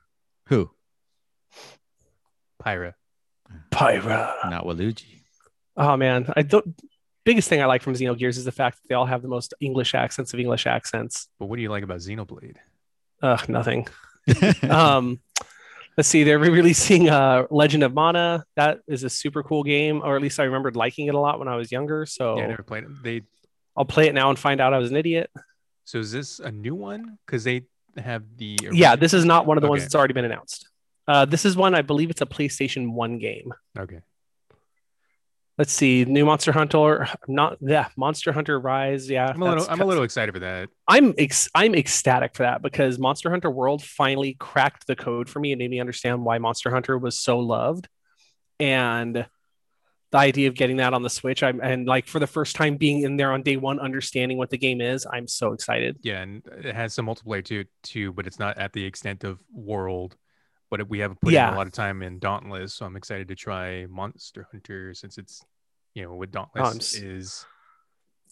Who? 0.47 0.69
Pyra. 2.63 2.93
Pyra. 3.71 4.49
Not 4.49 4.65
Waluigi. 4.65 5.21
Oh 5.75 5.95
man, 5.97 6.31
I 6.35 6.41
don't. 6.41 6.79
Biggest 7.23 7.49
thing 7.49 7.61
I 7.61 7.65
like 7.65 7.81
from 7.81 7.93
Xenogears 7.93 8.37
is 8.37 8.45
the 8.45 8.51
fact 8.51 8.77
that 8.77 8.87
they 8.87 8.95
all 8.95 9.05
have 9.05 9.21
the 9.21 9.27
most 9.27 9.53
English 9.59 9.93
accents 9.93 10.33
of 10.33 10.39
English 10.39 10.65
accents. 10.65 11.27
But 11.39 11.47
what 11.47 11.57
do 11.57 11.61
you 11.61 11.69
like 11.69 11.83
about 11.83 11.99
Xenoblade? 11.99 12.55
Ugh, 13.21 13.49
nothing. 13.49 13.87
um 14.69 15.21
let's 15.95 16.09
see 16.09 16.23
they're 16.25 16.37
re-releasing 16.37 17.07
uh 17.09 17.45
legend 17.49 17.81
of 17.81 17.93
mana 17.93 18.43
that 18.57 18.79
is 18.87 19.05
a 19.05 19.09
super 19.09 19.41
cool 19.41 19.63
game 19.63 20.01
or 20.03 20.17
at 20.17 20.21
least 20.21 20.37
i 20.37 20.43
remembered 20.43 20.75
liking 20.75 21.07
it 21.07 21.15
a 21.15 21.17
lot 21.17 21.39
when 21.39 21.47
i 21.47 21.55
was 21.55 21.71
younger 21.71 22.05
so 22.05 22.37
Yeah, 22.37 22.43
I 22.43 22.47
never 22.47 22.61
played 22.63 22.83
it. 22.83 22.89
They 23.01 23.21
i'll 23.77 23.85
play 23.85 24.07
it 24.09 24.13
now 24.13 24.29
and 24.29 24.37
find 24.37 24.59
out 24.59 24.73
i 24.73 24.79
was 24.79 24.91
an 24.91 24.97
idiot 24.97 25.31
so 25.87 25.99
is 25.99 26.11
this 26.11 26.39
a 26.39 26.51
new 26.51 26.75
one? 26.75 27.17
Because 27.25 27.45
they 27.45 27.61
have 27.99 28.23
the 28.37 28.57
yeah 28.71 28.95
this 28.95 29.13
is 29.13 29.25
not 29.25 29.45
one 29.45 29.57
of 29.57 29.61
the 29.61 29.67
ones 29.67 29.83
that's 29.83 29.95
already 29.95 30.13
been 30.13 30.25
announced. 30.25 30.67
Uh 31.07 31.25
this 31.25 31.45
is 31.45 31.55
one 31.55 31.73
i 31.75 31.81
believe 31.81 32.09
it's 32.09 32.21
a 32.21 32.25
playstation 32.25 32.91
1 32.91 33.17
game. 33.19 33.53
Okay. 33.77 34.01
let's 35.57 35.71
see 35.71 36.05
new 36.05 36.25
monster 36.25 36.51
hunter 36.51 37.07
not 37.27 37.57
yeah 37.61 37.87
monster 37.95 38.31
hunter 38.31 38.59
rise 38.59 39.09
yeah 39.09 39.31
I'm 39.33 39.41
a 39.41 39.45
little 39.45 39.65
I'm 39.69 39.81
a 39.81 39.85
little 39.85 40.03
excited 40.03 40.33
for 40.33 40.39
that. 40.39 40.69
I'm 40.87 41.13
ex- 41.17 41.49
I'm 41.55 41.75
ecstatic 41.75 42.35
for 42.35 42.43
that 42.43 42.61
because 42.61 42.97
Monster 42.99 43.29
Hunter 43.29 43.49
World 43.51 43.83
finally 43.83 44.35
cracked 44.35 44.87
the 44.87 44.95
code 44.95 45.27
for 45.29 45.39
me 45.39 45.51
and 45.51 45.59
made 45.59 45.71
me 45.71 45.79
understand 45.79 46.23
why 46.23 46.37
Monster 46.37 46.69
Hunter 46.69 46.97
was 46.97 47.19
so 47.19 47.39
loved, 47.39 47.87
and 48.59 49.25
the 50.17 50.27
idea 50.27 50.47
of 50.47 50.55
getting 50.55 50.77
that 50.77 50.93
on 50.93 51.03
the 51.03 51.09
Switch, 51.09 51.43
I'm 51.43 51.59
and 51.61 51.87
like 51.87 52.07
for 52.07 52.19
the 52.19 52.27
first 52.27 52.55
time 52.55 52.77
being 52.77 53.03
in 53.03 53.17
there 53.17 53.31
on 53.31 53.43
day 53.43 53.57
one, 53.57 53.79
understanding 53.79 54.37
what 54.37 54.49
the 54.49 54.57
game 54.57 54.81
is, 54.81 55.05
I'm 55.11 55.27
so 55.27 55.53
excited. 55.53 55.97
Yeah, 56.01 56.21
and 56.21 56.41
it 56.63 56.75
has 56.75 56.93
some 56.93 57.05
multiplayer 57.05 57.43
too, 57.43 57.65
too, 57.83 58.13
but 58.13 58.27
it's 58.27 58.39
not 58.39 58.57
at 58.57 58.73
the 58.73 58.83
extent 58.83 59.23
of 59.23 59.39
World. 59.51 60.15
But 60.69 60.89
we 60.89 60.99
have 60.99 61.19
put 61.21 61.33
in 61.33 61.39
a 61.39 61.55
lot 61.55 61.67
of 61.67 61.73
time 61.73 62.03
in 62.03 62.19
Dauntless, 62.19 62.73
so 62.73 62.85
I'm 62.85 62.97
excited 62.97 63.29
to 63.29 63.35
try 63.35 63.85
Monster 63.85 64.47
Hunter 64.51 64.93
since 64.93 65.17
it's 65.17 65.45
you 65.93 66.03
know 66.03 66.13
what 66.13 66.29
oh, 66.29 66.31
Dauntless 66.31 66.97
I'm 66.97 67.05
is. 67.05 67.45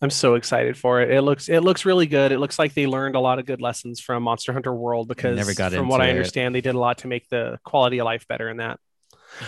I'm 0.02 0.10
so 0.10 0.36
excited 0.36 0.78
for 0.78 1.02
it. 1.02 1.12
It 1.12 1.22
looks 1.22 1.48
it 1.48 1.62
looks 1.62 1.86
really 1.86 2.08
good. 2.08 2.34
It 2.34 2.40
looks 2.40 2.60
like 2.60 2.74
they 2.74 2.88
learned 2.88 3.16
a 3.16 3.20
lot 3.22 3.40
of 3.40 3.46
good 3.46 3.62
lessons 3.62 4.02
from 4.02 4.24
Monster 4.24 4.52
Hunter 4.52 4.74
World 4.74 5.08
because 5.08 5.38
Never 5.38 5.54
got 5.54 5.72
from 5.72 5.88
what 5.88 6.02
I 6.02 6.06
into 6.06 6.16
it. 6.16 6.20
understand, 6.20 6.54
they 6.56 6.62
did 6.62 6.76
a 6.76 6.80
lot 6.80 6.98
to 7.00 7.08
make 7.08 7.30
the 7.30 7.58
quality 7.64 8.00
of 8.00 8.06
life 8.06 8.28
better 8.28 8.50
in 8.50 8.58
that. 8.58 8.80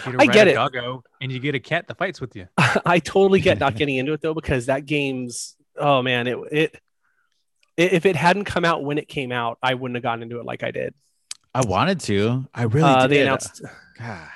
You 0.06 0.12
get 0.12 0.16
a 0.16 0.22
I 0.22 0.26
get 0.28 0.48
it. 0.50 0.54
doggo, 0.56 1.04
and 1.22 1.32
you 1.32 1.40
get 1.40 1.56
a 1.56 1.60
cat 1.60 1.88
that 1.88 1.98
fights 1.98 2.20
with 2.20 2.36
you. 2.36 2.48
I 2.86 3.00
totally 3.00 3.40
get 3.40 3.60
not 3.60 3.76
getting 3.78 3.96
into 3.96 4.14
it 4.14 4.22
though 4.22 4.34
because 4.34 4.66
that 4.66 4.86
game's 4.86 5.56
oh 5.78 6.02
man 6.02 6.28
it 6.28 6.38
it 6.52 6.82
if 7.78 8.06
it 8.06 8.16
hadn't 8.16 8.46
come 8.46 8.66
out 8.66 8.84
when 8.84 8.98
it 8.98 9.08
came 9.08 9.32
out 9.32 9.58
I 9.62 9.76
wouldn't 9.76 9.96
have 9.96 10.04
gotten 10.04 10.24
into 10.24 10.40
it 10.40 10.46
like 10.46 10.64
I 10.64 10.72
did. 10.72 10.94
I 11.54 11.62
wanted 11.66 12.00
to. 12.02 12.48
I 12.54 12.64
really 12.64 12.90
Uh, 12.90 13.02
did. 13.08 13.12
they 13.12 13.22
announced 13.22 13.62
God. 14.00 14.28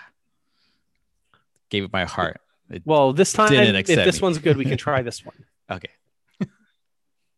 Gave 1.69 1.84
it 1.84 1.91
my 1.93 2.06
heart. 2.06 2.39
It- 2.69 2.84
well 2.86 3.12
this 3.13 3.34
time 3.34 3.52
if 3.52 3.86
this 3.86 4.21
me. 4.21 4.26
one's 4.26 4.38
good 4.38 4.56
we 4.58 4.65
can 4.65 4.78
try 4.88 5.02
this 5.02 5.26
one. 5.26 5.36
okay. 5.69 5.89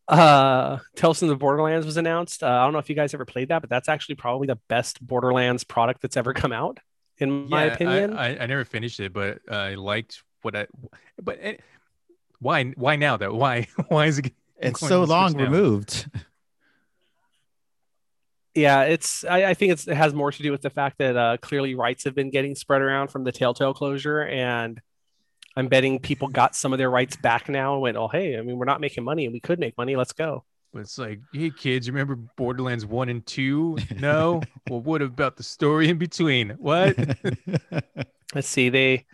Uh, 0.07 0.79
Tales 0.95 1.19
from 1.19 1.29
the 1.29 1.35
Borderlands 1.35 1.85
was 1.85 1.95
announced. 1.97 2.43
Uh, 2.43 2.47
I 2.47 2.63
don't 2.65 2.73
know 2.73 2.79
if 2.79 2.89
you 2.89 2.95
guys 2.95 3.13
ever 3.13 3.23
played 3.25 3.47
that, 3.47 3.61
but 3.61 3.69
that's 3.69 3.87
actually 3.87 4.15
probably 4.15 4.47
the 4.47 4.57
best 4.67 5.05
Borderlands 5.05 5.63
product 5.63 6.01
that's 6.01 6.17
ever 6.17 6.33
come 6.33 6.51
out, 6.51 6.77
in 7.23 7.49
my 7.49 7.65
Yeah, 7.65 7.71
I- 7.71 7.73
opinion. 7.73 8.13
I, 8.13 8.37
I, 8.37 8.45
never 8.45 8.65
finished 8.65 8.99
it, 8.99 9.13
but 9.13 9.39
I 9.49 9.75
liked 9.75 10.21
what 10.41 10.55
I. 10.55 10.67
But 11.21 11.39
it, 11.39 11.61
why? 12.39 12.65
Why 12.71 12.95
now 12.95 13.17
though? 13.17 13.33
Why? 13.33 13.67
Why 13.87 14.05
is 14.05 14.19
it? 14.19 14.31
It's 14.59 14.79
so 14.79 15.03
long 15.03 15.35
removed. 15.35 16.09
yeah, 18.53 18.83
it's. 18.83 19.23
I, 19.25 19.45
I 19.45 19.53
think 19.53 19.71
it's, 19.73 19.87
it 19.87 19.95
has 19.95 20.13
more 20.13 20.31
to 20.31 20.43
do 20.43 20.51
with 20.51 20.61
the 20.61 20.69
fact 20.69 20.99
that 20.99 21.17
uh, 21.17 21.37
clearly 21.37 21.75
rights 21.75 22.03
have 22.03 22.13
been 22.15 22.29
getting 22.29 22.55
spread 22.55 22.81
around 22.81 23.07
from 23.09 23.23
the 23.23 23.31
Telltale 23.31 23.73
closure, 23.73 24.21
and 24.21 24.79
I'm 25.55 25.67
betting 25.67 25.99
people 25.99 26.27
got 26.27 26.55
some 26.55 26.71
of 26.71 26.77
their 26.79 26.89
rights 26.89 27.15
back 27.15 27.49
now 27.49 27.73
and 27.73 27.81
went, 27.81 27.97
"Oh, 27.97 28.07
hey, 28.07 28.37
I 28.37 28.41
mean, 28.41 28.57
we're 28.57 28.65
not 28.65 28.79
making 28.81 29.03
money, 29.03 29.25
and 29.25 29.33
we 29.33 29.39
could 29.39 29.59
make 29.59 29.77
money. 29.77 29.95
Let's 29.95 30.13
go." 30.13 30.43
But 30.73 30.81
it's 30.81 30.97
like, 30.97 31.19
hey 31.31 31.51
kids, 31.51 31.87
remember 31.87 32.15
Borderlands 32.15 32.85
one 32.85 33.09
and 33.09 33.25
two? 33.25 33.77
No. 33.99 34.41
well, 34.69 34.81
what 34.81 35.01
about 35.01 35.37
the 35.37 35.43
story 35.43 35.89
in 35.89 35.97
between? 35.99 36.51
What? 36.51 36.97
Let's 38.35 38.47
see. 38.47 38.69
They 38.69 39.05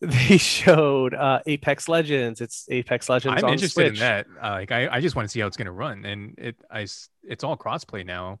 they 0.00 0.36
showed 0.36 1.14
uh, 1.14 1.40
Apex 1.46 1.88
Legends. 1.88 2.40
It's 2.40 2.66
Apex 2.68 3.08
Legends. 3.08 3.42
I'm 3.42 3.46
on 3.46 3.52
interested 3.52 3.86
in 3.86 3.94
that. 4.00 4.26
Uh, 4.42 4.50
like, 4.50 4.72
I, 4.72 4.88
I 4.88 5.00
just 5.00 5.14
want 5.14 5.28
to 5.28 5.32
see 5.32 5.40
how 5.40 5.46
it's 5.46 5.56
gonna 5.56 5.72
run, 5.72 6.04
and 6.04 6.34
it 6.36 6.56
I 6.70 6.86
it's 7.22 7.44
all 7.44 7.56
crossplay 7.56 8.04
now. 8.04 8.40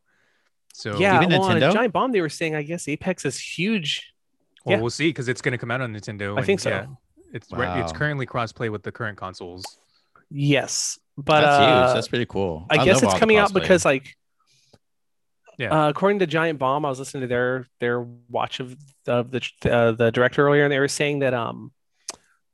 So 0.74 0.98
Yeah, 0.98 1.22
Even 1.22 1.30
well, 1.30 1.44
on 1.44 1.62
a 1.62 1.72
Giant 1.72 1.92
Bomb, 1.92 2.12
they 2.12 2.20
were 2.20 2.28
saying, 2.28 2.54
I 2.54 2.62
guess 2.62 2.86
Apex 2.88 3.24
is 3.24 3.38
huge. 3.38 4.12
well, 4.64 4.76
yeah. 4.76 4.80
we'll 4.80 4.90
see 4.90 5.08
because 5.08 5.28
it's 5.28 5.40
gonna 5.40 5.58
come 5.58 5.70
out 5.70 5.80
on 5.80 5.94
Nintendo. 5.94 6.34
I 6.34 6.38
and, 6.38 6.46
think 6.46 6.60
so. 6.60 6.70
yeah, 6.70 6.86
it's 7.32 7.50
right, 7.52 7.80
it's 7.80 7.92
currently 7.92 8.26
crossplay 8.26 8.70
with 8.70 8.82
the 8.82 8.92
current 8.92 9.16
consoles. 9.16 9.64
Yes, 10.28 10.98
but 11.16 11.40
That's 11.40 11.62
uh, 11.62 11.86
huge. 11.86 11.94
That's 11.94 12.08
pretty 12.08 12.26
cool. 12.26 12.66
I, 12.68 12.84
guess 12.84 13.02
it's 13.02 13.14
coming 13.14 13.38
out 13.38 13.52
because 13.52 13.84
like, 13.84 14.16
Yeah. 15.58 15.86
uh, 15.86 15.88
according 15.88 16.18
to 16.18 16.26
Giant 16.26 16.58
Bomb, 16.58 16.84
I 16.84 16.88
was 16.88 16.98
listening 16.98 17.22
to 17.22 17.26
their 17.26 17.66
their 17.80 18.00
watch 18.28 18.60
of 18.60 18.76
of 19.06 19.30
the 19.30 19.40
uh, 19.64 19.92
the 19.92 20.10
director 20.12 20.46
earlier, 20.46 20.64
and 20.64 20.72
they 20.72 20.78
were 20.78 20.88
saying 20.88 21.20
that 21.20 21.32
um, 21.32 21.72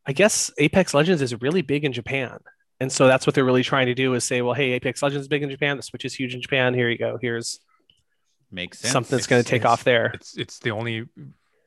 I 0.06 0.12
guess 0.12 0.50
Apex 0.58 0.94
Legends 0.94 1.22
is 1.22 1.40
really 1.40 1.62
big 1.62 1.84
in 1.84 1.92
Japan, 1.92 2.38
and 2.78 2.92
so 2.92 3.06
that's 3.06 3.26
what 3.26 3.34
they're 3.34 3.44
really 3.44 3.64
trying 3.64 3.86
to 3.86 3.94
do 3.94 4.14
is 4.14 4.24
say, 4.24 4.42
well, 4.42 4.54
hey, 4.54 4.72
Apex 4.72 5.02
Legends 5.02 5.22
is 5.22 5.28
big 5.28 5.42
in 5.42 5.50
Japan, 5.50 5.76
the 5.76 5.82
Switch 5.82 6.04
is 6.04 6.14
huge 6.14 6.34
in 6.34 6.40
Japan. 6.40 6.74
Here 6.74 6.88
you 6.88 6.98
go. 6.98 7.18
Here's 7.20 7.58
makes 8.52 8.78
sense. 8.78 8.92
something 8.92 9.16
that's 9.16 9.26
going 9.26 9.42
to 9.42 9.48
take 9.48 9.64
off 9.64 9.82
there. 9.82 10.12
It's 10.14 10.36
it's 10.36 10.58
the 10.60 10.70
only 10.70 11.06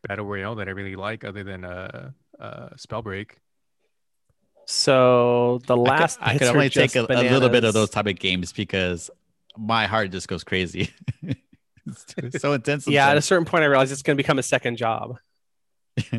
battle 0.08 0.26
royale 0.26 0.56
that 0.56 0.68
I 0.68 0.72
really 0.72 0.96
like, 0.96 1.24
other 1.26 1.44
than 1.44 1.66
uh, 1.66 2.12
uh, 2.40 2.70
Spellbreak. 2.78 3.32
So 4.66 5.62
the 5.68 5.76
I 5.76 5.78
could- 5.78 5.84
last 5.90 6.20
I 6.22 6.32
could, 6.34 6.42
hits 6.42 6.52
only 6.52 6.70
take 6.70 6.96
a, 6.96 7.02
a 7.02 7.30
little 7.30 7.50
bit 7.50 7.64
of 7.64 7.74
those 7.74 7.90
type 7.90 8.08
of 8.08 8.18
games 8.18 8.52
because 8.52 9.10
my 9.58 9.86
heart 9.86 10.12
just 10.12 10.28
goes 10.28 10.44
crazy. 10.44 10.90
it's 11.88 12.16
so 12.42 12.54
intense. 12.54 12.88
Yeah, 12.88 13.10
at 13.10 13.18
a 13.18 13.22
certain 13.22 13.46
point, 13.46 13.64
I 13.64 13.68
realized 13.68 13.92
it's 13.92 14.02
going 14.02 14.18
to 14.18 14.22
become 14.22 14.40
a 14.40 14.44
second 14.44 14.78
job. 14.78 15.18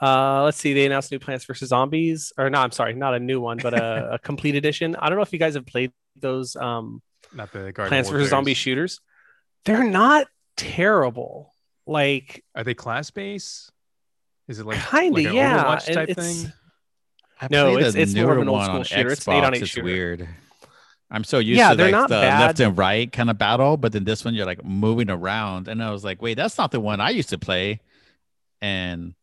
uh, 0.00 0.42
let's 0.44 0.58
see. 0.58 0.74
They 0.74 0.86
announced 0.86 1.10
new 1.10 1.18
Plants 1.18 1.44
vs 1.44 1.68
Zombies, 1.68 2.32
or 2.36 2.50
no, 2.50 2.60
I'm 2.60 2.72
sorry, 2.72 2.94
not 2.94 3.14
a 3.14 3.20
new 3.20 3.40
one, 3.40 3.58
but 3.62 3.74
a, 3.74 4.14
a 4.14 4.18
complete 4.18 4.54
edition. 4.54 4.96
I 4.96 5.08
don't 5.08 5.16
know 5.16 5.22
if 5.22 5.32
you 5.32 5.38
guys 5.38 5.54
have 5.54 5.66
played 5.66 5.92
those 6.16 6.56
um, 6.56 7.02
Not 7.32 7.52
the 7.52 7.72
Garden 7.72 7.88
Plants 7.88 8.10
vs 8.10 8.30
Zombie 8.30 8.54
shooters. 8.54 9.00
They're 9.64 9.84
not 9.84 10.26
terrible. 10.56 11.54
Like, 11.86 12.44
Are 12.54 12.64
they 12.64 12.74
class 12.74 13.10
based? 13.10 13.72
Is 14.48 14.58
it 14.58 14.66
like 14.66 14.78
kind 14.78 15.16
of, 15.16 15.24
like 15.24 15.34
yeah. 15.34 15.64
Overwatch 15.64 15.92
type 15.92 16.08
it's- 16.10 16.42
thing? 16.42 16.52
I 17.40 17.48
No, 17.50 17.72
played 17.72 17.78
it's- 17.78 17.94
the 17.94 18.00
it's 18.02 18.14
more 18.14 18.24
of 18.24 18.28
newer 18.30 18.42
an 18.42 18.48
old 18.48 18.58
one 18.58 18.64
school 18.66 18.78
on 18.78 18.84
shooter. 18.84 19.10
It's 19.12 19.26
an 19.28 19.34
8 19.34 19.44
on 19.44 19.54
8 19.54 19.58
Xbox. 19.58 19.62
It's 19.62 19.70
shooter. 19.70 19.84
weird. 19.84 20.28
I'm 21.10 21.24
so 21.24 21.38
used 21.38 21.58
Yeah, 21.58 21.70
to 21.70 21.76
they're 21.76 21.86
like 21.86 21.92
not 21.92 22.08
the 22.10 22.16
bad. 22.20 22.40
left 22.40 22.60
and 22.60 22.76
right 22.76 23.10
kind 23.10 23.30
of 23.30 23.38
battle, 23.38 23.76
but 23.78 23.92
then 23.92 24.04
this 24.04 24.24
one 24.24 24.34
you're 24.34 24.44
like 24.44 24.62
moving 24.64 25.08
around, 25.08 25.66
and 25.68 25.82
I 25.82 25.90
was 25.90 26.04
like, 26.04 26.20
wait, 26.20 26.34
that's 26.34 26.58
not 26.58 26.70
the 26.70 26.80
one 26.80 27.00
I 27.00 27.10
used 27.10 27.30
to 27.30 27.38
play. 27.38 27.80
And 28.60 29.14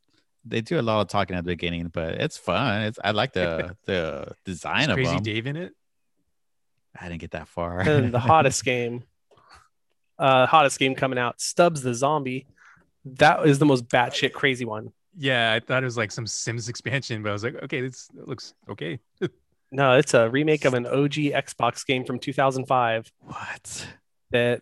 they 0.45 0.62
do 0.62 0.80
a 0.80 0.82
lot 0.82 1.01
of 1.01 1.10
talking 1.10 1.36
at 1.36 1.43
the 1.43 1.51
beginning, 1.51 1.89
but 1.89 2.15
it's 2.15 2.38
fun. 2.38 2.84
It's 2.84 2.97
I 3.04 3.12
like 3.12 3.34
the 3.34 3.75
the 3.86 4.34
design 4.45 4.84
Is 4.84 4.88
of 4.89 4.93
Crazy 4.95 5.13
them. 5.15 5.23
Dave 5.23 5.45
in 5.47 5.56
it? 5.58 5.73
I 6.99 7.10
didn't 7.10 7.21
get 7.21 7.32
that 7.32 7.47
far. 7.49 7.82
and 7.82 8.12
the 8.13 8.19
hottest 8.32 8.63
game, 8.65 9.04
uh, 10.17 10.45
hottest 10.47 10.80
game 10.80 10.95
coming 10.95 11.19
out, 11.19 11.39
Stubbs 11.41 11.82
the 11.84 11.93
Zombie. 11.93 12.47
That 13.06 13.45
is 13.45 13.60
the 13.60 13.65
most 13.65 13.88
batshit 13.89 14.32
crazy 14.34 14.65
one. 14.65 14.91
Yeah, 15.17 15.54
I 15.54 15.60
thought 15.60 15.84
it 15.84 15.86
was 15.86 15.97
like 15.97 16.12
some 16.12 16.28
Sims 16.28 16.69
expansion, 16.69 17.23
but 17.23 17.30
I 17.30 17.34
was 17.34 17.43
like, 17.43 17.56
okay, 17.63 17.82
this 17.82 18.10
looks 18.13 18.54
okay. 18.69 18.99
No, 19.71 19.97
it's 19.97 20.13
a 20.13 20.30
remake 20.30 20.63
of 20.63 20.73
an 20.73 20.86
OG 20.86 21.13
Xbox 21.13 21.86
game 21.86 22.06
from 22.06 22.19
2005. 22.19 23.12
what? 23.19 23.88
that 24.32 24.62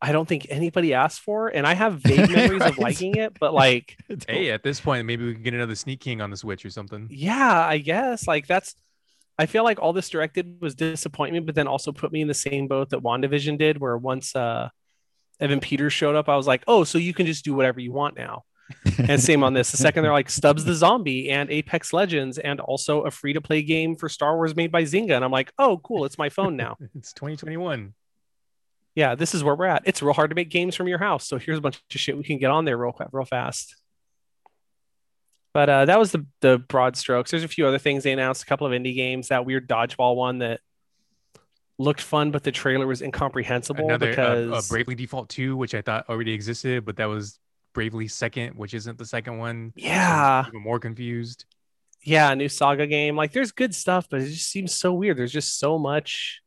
I 0.00 0.12
don't 0.12 0.28
think 0.28 0.46
anybody 0.50 0.94
asked 0.94 1.20
for, 1.20 1.48
and 1.48 1.66
I 1.66 1.74
have 1.74 1.94
vague 1.94 2.30
memories 2.34 2.62
of 2.62 2.78
liking 2.78 3.16
it, 3.16 3.38
but 3.40 3.54
like, 3.54 3.96
Hey, 4.28 4.50
at 4.50 4.62
this 4.62 4.80
point, 4.80 5.06
maybe 5.06 5.24
we 5.24 5.34
can 5.34 5.42
get 5.42 5.54
another 5.54 5.74
Sneak 5.74 6.00
King 6.00 6.20
on 6.20 6.30
the 6.30 6.36
Switch 6.36 6.64
or 6.64 6.70
something. 6.70 7.08
yeah, 7.10 7.64
I 7.66 7.78
guess 7.78 8.26
like 8.26 8.46
that's. 8.46 8.76
I 9.38 9.46
feel 9.46 9.64
like 9.64 9.80
all 9.80 9.94
this 9.94 10.10
directed 10.10 10.60
was 10.60 10.74
disappointment, 10.74 11.46
but 11.46 11.54
then 11.54 11.66
also 11.66 11.90
put 11.90 12.12
me 12.12 12.20
in 12.20 12.28
the 12.28 12.34
same 12.34 12.68
boat 12.68 12.90
that 12.90 13.00
WandaVision 13.00 13.58
did, 13.58 13.78
where 13.78 13.96
once 13.96 14.36
uh, 14.36 14.68
Evan 15.40 15.58
Peters 15.58 15.92
showed 15.92 16.14
up, 16.14 16.28
I 16.28 16.36
was 16.36 16.46
like, 16.46 16.62
oh, 16.68 16.84
so 16.84 16.98
you 16.98 17.14
can 17.14 17.26
just 17.26 17.44
do 17.44 17.54
whatever 17.54 17.80
you 17.80 17.92
want 17.92 18.16
now. 18.16 18.44
And 18.98 19.20
same 19.20 19.42
on 19.42 19.54
this. 19.54 19.70
The 19.70 19.76
second 19.76 20.02
they're 20.02 20.12
like 20.20 20.30
Stubbs 20.30 20.64
the 20.64 20.74
Zombie 20.74 21.30
and 21.30 21.50
Apex 21.50 21.92
Legends, 21.92 22.38
and 22.38 22.60
also 22.60 23.02
a 23.02 23.10
free 23.10 23.32
to 23.32 23.40
play 23.40 23.62
game 23.62 23.96
for 23.96 24.08
Star 24.08 24.36
Wars 24.36 24.56
made 24.56 24.72
by 24.72 24.82
Zynga, 24.84 25.14
and 25.16 25.24
I'm 25.24 25.30
like, 25.30 25.52
oh, 25.58 25.78
cool, 25.78 26.04
it's 26.04 26.18
my 26.18 26.28
phone 26.28 26.56
now. 26.56 26.76
It's 26.94 27.12
2021. 27.12 27.94
yeah, 28.94 29.14
this 29.14 29.34
is 29.34 29.42
where 29.42 29.54
we're 29.54 29.66
at. 29.66 29.82
It's 29.86 30.02
real 30.02 30.12
hard 30.12 30.30
to 30.30 30.36
make 30.36 30.50
games 30.50 30.76
from 30.76 30.88
your 30.88 30.98
house. 30.98 31.26
So 31.26 31.38
here's 31.38 31.58
a 31.58 31.60
bunch 31.60 31.76
of 31.76 32.00
shit 32.00 32.16
we 32.16 32.24
can 32.24 32.38
get 32.38 32.50
on 32.50 32.64
there 32.64 32.76
real 32.76 32.92
quick, 32.92 33.08
real 33.12 33.24
fast. 33.24 33.76
But 35.54 35.68
uh, 35.68 35.84
that 35.86 35.98
was 35.98 36.12
the 36.12 36.26
the 36.40 36.58
broad 36.58 36.96
strokes. 36.96 37.30
There's 37.30 37.44
a 37.44 37.48
few 37.48 37.66
other 37.66 37.78
things 37.78 38.04
they 38.04 38.12
announced. 38.12 38.42
A 38.42 38.46
couple 38.46 38.66
of 38.66 38.72
indie 38.72 38.94
games. 38.94 39.28
That 39.28 39.44
weird 39.44 39.68
dodgeball 39.68 40.16
one 40.16 40.38
that 40.38 40.60
looked 41.78 42.00
fun, 42.00 42.30
but 42.30 42.42
the 42.42 42.52
trailer 42.52 42.86
was 42.86 43.02
incomprehensible 43.02 43.84
Another 43.84 44.18
uh, 44.18 44.56
uh, 44.56 44.62
Bravely 44.68 44.94
Default 44.94 45.28
2, 45.28 45.56
which 45.56 45.74
I 45.74 45.82
thought 45.82 46.08
already 46.08 46.32
existed, 46.32 46.84
but 46.84 46.96
that 46.96 47.06
was 47.06 47.38
Bravely 47.72 48.08
Second, 48.08 48.56
which 48.56 48.74
isn't 48.74 48.98
the 48.98 49.06
second 49.06 49.38
one. 49.38 49.72
So 49.78 49.84
yeah, 49.86 50.44
even 50.48 50.62
more 50.62 50.78
confused. 50.78 51.44
yeah, 52.02 52.30
a 52.30 52.36
new 52.36 52.48
saga 52.48 52.86
game. 52.86 53.16
Like 53.16 53.32
there's 53.32 53.52
good 53.52 53.74
stuff, 53.74 54.06
but 54.10 54.20
it 54.20 54.28
just 54.30 54.50
seems 54.50 54.74
so 54.74 54.92
weird. 54.92 55.16
There's 55.16 55.32
just 55.32 55.58
so 55.58 55.78
much. 55.78 56.40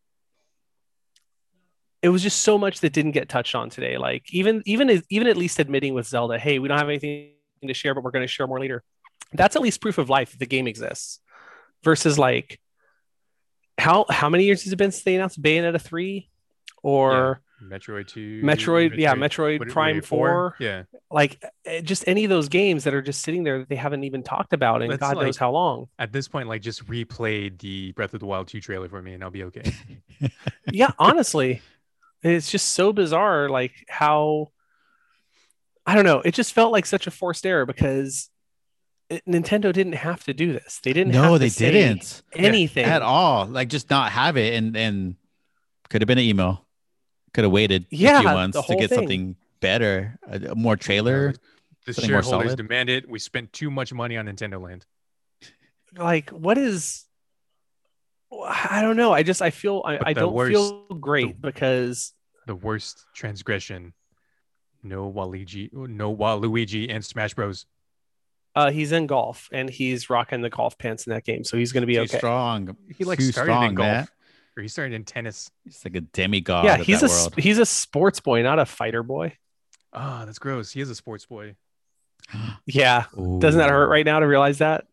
It 2.02 2.10
was 2.10 2.22
just 2.22 2.42
so 2.42 2.58
much 2.58 2.82
that 2.82 2.94
didn't 2.94 3.14
get 3.14 3.30
touched 3.30 3.56
on 3.56 3.70
today. 3.70 3.98
Like 3.98 4.32
even 4.32 4.62
even 4.66 5.02
even 5.10 5.28
at 5.28 5.38
least 5.38 5.60
admitting 5.60 5.94
with 5.94 6.08
Zelda, 6.08 6.38
hey, 6.38 6.60
we 6.60 6.68
don't 6.68 6.78
have 6.78 6.90
anything 6.90 7.32
to 7.66 7.74
share, 7.74 7.96
but 7.96 8.04
we're 8.04 8.12
going 8.12 8.24
to 8.24 8.32
share 8.32 8.46
more 8.46 8.60
later. 8.60 8.84
That's 9.34 9.56
at 9.56 9.62
least 9.62 9.82
proof 9.82 9.98
of 9.98 10.10
life 10.10 10.32
that 10.32 10.40
the 10.40 10.46
game 10.46 10.68
exists. 10.68 11.20
Versus 11.84 12.20
like 12.20 12.60
how 13.78 14.06
how 14.10 14.30
many 14.30 14.46
years 14.46 14.64
has 14.64 14.74
it 14.74 14.76
been 14.76 14.92
since 14.92 15.04
they 15.04 15.16
announced 15.16 15.42
Bayonetta 15.42 15.82
three, 15.82 16.30
or 16.84 17.42
Metroid 17.64 18.08
2. 18.08 18.42
Metroid, 18.44 18.98
yeah, 18.98 19.14
Metroid 19.16 19.60
what- 19.60 19.70
Prime 19.70 19.98
wait, 19.98 20.06
4? 20.06 20.56
Yeah. 20.60 20.84
like 21.10 21.44
eh, 21.66 21.82
just 21.82 22.08
any 22.08 22.24
of 22.24 22.30
those 22.30 22.50
games 22.50 22.84
that 22.84 22.94
are 22.94 23.02
just 23.02 23.22
sitting 23.22 23.44
there 23.44 23.60
that 23.60 23.70
they 23.70 23.76
haven't 23.76 24.04
even 24.04 24.24
talked 24.24 24.54
about 24.54 24.82
in 24.82 24.90
That's 24.90 25.00
God 25.00 25.18
knows 25.18 25.38
how 25.38 25.52
long. 25.52 25.88
At 25.98 26.12
this 26.12 26.28
point, 26.28 26.48
like 26.48 26.62
just 26.62 26.86
replay 26.88 27.58
the 27.60 27.92
Breath 27.94 28.14
of 28.14 28.20
the 28.20 28.26
Wild 28.26 28.48
2 28.48 28.60
trailer 28.62 28.90
for 28.90 29.02
me 29.02 29.14
and 29.14 29.24
I'll 29.24 29.32
be 29.32 29.44
okay. 29.44 29.72
yeah 30.72 30.92
honestly 30.98 31.62
it's 32.24 32.50
just 32.50 32.70
so 32.70 32.92
bizarre 32.92 33.50
like 33.50 33.72
how 33.88 34.48
i 35.86 35.94
don't 35.94 36.06
know 36.06 36.22
it 36.22 36.34
just 36.34 36.54
felt 36.54 36.72
like 36.72 36.86
such 36.86 37.06
a 37.06 37.12
forced 37.12 37.46
error 37.46 37.66
because 37.66 38.30
it, 39.10 39.22
nintendo 39.28 39.72
didn't 39.72 39.94
have 39.94 40.24
to 40.24 40.34
do 40.34 40.54
this 40.54 40.80
they 40.84 40.94
didn't 40.94 41.14
have 41.14 41.24
no, 41.24 41.34
to 41.34 41.40
they 41.40 41.50
say 41.50 41.72
didn't 41.72 42.24
anything 42.34 42.86
at 42.86 43.02
all. 43.02 43.46
Like 43.46 43.70
just 43.70 43.90
not 43.90 44.12
have 44.12 44.38
it, 44.38 44.54
and 44.56 44.76
and 44.76 45.16
could 45.90 46.02
have 46.02 46.08
been 46.08 46.18
an 46.18 46.24
email. 46.24 46.65
Could 47.36 47.44
have 47.44 47.52
waited 47.52 47.86
Yeah, 47.92 48.18
a 48.18 48.22
few 48.22 48.30
months 48.30 48.66
to 48.66 48.76
get 48.76 48.90
thing. 48.90 48.98
something 48.98 49.36
better, 49.60 50.18
a, 50.28 50.52
a 50.52 50.56
more 50.56 50.76
trailer. 50.76 51.34
The 51.86 51.94
Something 51.94 52.12
more 52.14 52.24
shareholders 52.24 52.48
solid? 52.48 52.58
demand 52.58 52.90
it. 52.90 53.08
We 53.08 53.20
spent 53.20 53.54
too 53.54 53.70
much 53.70 53.94
money 53.94 54.18
on 54.18 54.26
Nintendo 54.26 54.60
Land. 54.60 54.86
like 55.98 56.30
what 56.32 56.58
is 56.58 57.06
i 58.48 58.82
don't 58.82 58.98
know 58.98 59.14
i 59.14 59.24
just 59.24 59.42
i 59.42 59.50
feel 59.50 59.82
i, 59.86 59.98
I 60.10 60.14
don't 60.14 60.34
worst- 60.34 60.52
feel 60.52 60.86
great 61.00 61.40
because 61.42 62.14
The 62.48 62.56
worst 62.56 63.06
transgression. 63.16 63.94
No 64.84 65.12
Waluigi, 65.12 65.72
no 65.74 66.16
Waluigi 66.16 66.94
and 66.94 67.04
Smash 67.04 67.34
Bros. 67.34 67.66
uh 68.56 68.72
he's 68.72 68.92
in 68.92 69.08
golf 69.08 69.50
and 69.52 69.70
he's 69.70 70.10
rocking 70.10 70.42
the 70.42 70.50
golf 70.50 70.78
pants 70.78 71.08
in 71.08 71.14
that 71.14 71.24
game 71.26 71.44
so 71.44 71.58
he's 71.58 71.72
going 71.72 71.82
to 71.82 71.88
be 71.88 71.96
Too 71.96 72.02
okay 72.02 72.18
strong. 72.18 72.76
He 72.98 73.04
like 73.04 73.20
Too 73.20 73.32
started 73.32 73.52
strong, 73.52 73.66
in 73.70 73.76
golf, 73.76 73.88
man. 73.88 74.08
Or 74.58 74.62
he 74.64 74.68
started 74.68 74.94
in 74.94 75.04
tennis. 75.04 75.50
He's 75.64 75.84
like 75.86 75.96
a 75.96 76.02
demigod. 76.02 76.66
yeah 76.66 76.78
he's 76.78 77.04
a 77.04 77.08
world. 77.08 77.34
he's 77.38 77.58
a 77.58 77.66
sports 77.66 78.20
boy 78.20 78.42
not 78.42 78.60
a 78.60 78.66
fighter 78.66 79.04
boy 79.04 79.38
Ah, 79.94 80.24
that's 80.26 80.40
gross. 80.40 80.72
He 80.72 80.82
is 80.82 80.90
a 80.90 80.96
sports 80.96 81.26
boy. 81.26 81.56
yeah 82.66 83.06
doesn't 83.16 83.60
that 83.60 83.70
hurt 83.70 83.88
right 83.88 84.06
now 84.06 84.20
to 84.20 84.28
realize 84.28 84.58
that 84.60 84.86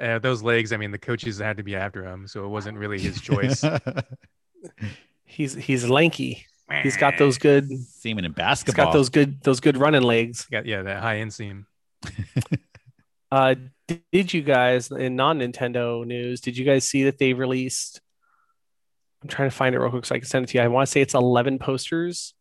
Uh, 0.00 0.18
those 0.20 0.42
legs. 0.44 0.72
I 0.72 0.76
mean, 0.76 0.92
the 0.92 0.98
coaches 0.98 1.38
had 1.38 1.56
to 1.56 1.64
be 1.64 1.74
after 1.74 2.04
him, 2.04 2.28
so 2.28 2.44
it 2.44 2.48
wasn't 2.48 2.78
really 2.78 3.00
his 3.00 3.20
choice. 3.20 3.64
he's 5.24 5.54
he's 5.54 5.88
lanky 5.88 6.46
he's 6.82 6.96
got 6.96 7.18
those 7.18 7.38
good 7.38 7.68
Seaman 7.70 8.24
in 8.24 8.32
He's 8.32 8.36
basketball. 8.36 8.86
got 8.86 8.92
those 8.92 9.08
good 9.08 9.42
those 9.42 9.60
good 9.60 9.76
running 9.76 10.02
legs. 10.02 10.46
Got 10.50 10.66
yeah, 10.66 10.82
that 10.82 11.02
high 11.02 11.16
inseam. 11.16 11.64
Uh, 13.30 13.54
did, 13.86 14.02
did 14.10 14.32
you 14.32 14.40
guys 14.40 14.90
in 14.90 15.14
non 15.14 15.38
Nintendo 15.40 16.02
news? 16.06 16.40
Did 16.40 16.56
you 16.56 16.64
guys 16.64 16.84
see 16.88 17.04
that 17.04 17.18
they 17.18 17.34
released? 17.34 18.00
I'm 19.22 19.28
trying 19.28 19.50
to 19.50 19.54
find 19.54 19.74
it 19.74 19.78
real 19.78 19.90
quick 19.90 20.04
so 20.04 20.14
I 20.14 20.18
can 20.18 20.28
send 20.28 20.44
it 20.44 20.48
to 20.48 20.58
you. 20.58 20.64
I 20.64 20.68
want 20.68 20.86
to 20.86 20.90
say 20.90 21.00
it's 21.00 21.14
11 21.14 21.58
posters 21.58 22.34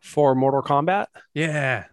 for 0.00 0.34
Mortal 0.34 0.62
Kombat. 0.62 1.06
Yeah. 1.34 1.84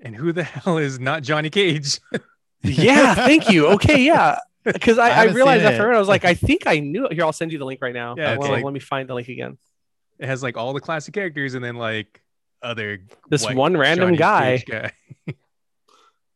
And 0.00 0.14
who 0.14 0.32
the 0.32 0.42
hell 0.44 0.78
is 0.78 0.98
not 0.98 1.22
Johnny 1.22 1.50
Cage? 1.50 2.00
Yeah, 2.64 3.14
thank 3.14 3.50
you. 3.50 3.66
Okay, 3.70 4.04
yeah, 4.04 4.38
because 4.64 4.96
I, 4.96 5.10
I 5.10 5.22
I, 5.22 5.24
realized 5.24 5.64
after 5.64 5.90
it. 5.90 5.96
I 5.96 5.98
was 5.98 6.06
like, 6.06 6.24
I 6.24 6.34
think 6.34 6.66
I 6.66 6.78
knew 6.78 7.06
it. 7.06 7.12
Here, 7.12 7.24
I'll 7.24 7.32
send 7.32 7.50
you 7.50 7.58
the 7.58 7.64
link 7.64 7.82
right 7.82 7.92
now. 7.92 8.14
Yeah, 8.16 8.36
well, 8.36 8.52
like- 8.52 8.64
let 8.64 8.72
me 8.72 8.78
find 8.78 9.08
the 9.08 9.14
link 9.14 9.26
again. 9.26 9.58
It 10.20 10.26
has 10.26 10.44
like 10.44 10.56
all 10.56 10.72
the 10.72 10.80
classic 10.80 11.12
characters 11.12 11.54
and 11.54 11.64
then 11.64 11.74
like 11.74 12.22
other 12.62 13.00
This 13.28 13.44
one 13.50 13.76
random 13.76 14.14
Johnny 14.16 14.62
guy. 14.62 14.92
Guy. 15.26 15.34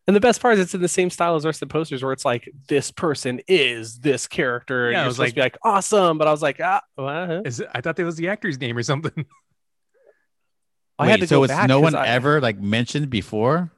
And 0.07 0.15
the 0.15 0.21
best 0.21 0.41
part 0.41 0.55
is 0.55 0.61
it's 0.61 0.75
in 0.75 0.81
the 0.81 0.89
same 0.89 1.11
style 1.11 1.35
as 1.35 1.43
the 1.43 1.49
rest 1.49 1.61
of 1.63 1.69
the 1.69 1.73
posters 1.73 2.03
where 2.03 2.13
it's 2.13 2.25
like 2.25 2.49
this 2.69 2.93
person 2.93 3.41
is 3.49 3.99
this 3.99 4.27
character. 4.29 4.85
Yeah, 4.85 4.89
and 4.89 4.97
I 4.99 5.01
you're 5.01 5.07
was 5.09 5.17
supposed 5.17 5.31
to 5.31 5.35
be 5.35 5.41
like 5.41 5.59
awesome, 5.63 6.17
but 6.19 6.29
I 6.29 6.31
was 6.31 6.43
like, 6.43 6.61
ah, 6.63 6.81
what? 6.95 7.47
Is 7.47 7.59
it, 7.61 7.69
I 7.75 7.81
thought 7.81 7.97
that 7.97 8.05
was 8.05 8.15
the 8.17 8.29
actor's 8.29 8.61
name 8.61 8.77
or 8.77 8.83
something. 8.85 9.25
I 10.99 11.07
had 11.09 11.15
Wait, 11.15 11.21
to 11.23 11.27
so 11.27 11.39
go 11.41 11.45
it's 11.45 11.53
back 11.53 11.69
no 11.69 11.77
'cause 11.83 11.93
one 11.93 11.95
I- 12.03 12.09
ever 12.09 12.41
like 12.41 12.59
mentioned 12.61 13.11
before, 13.11 13.71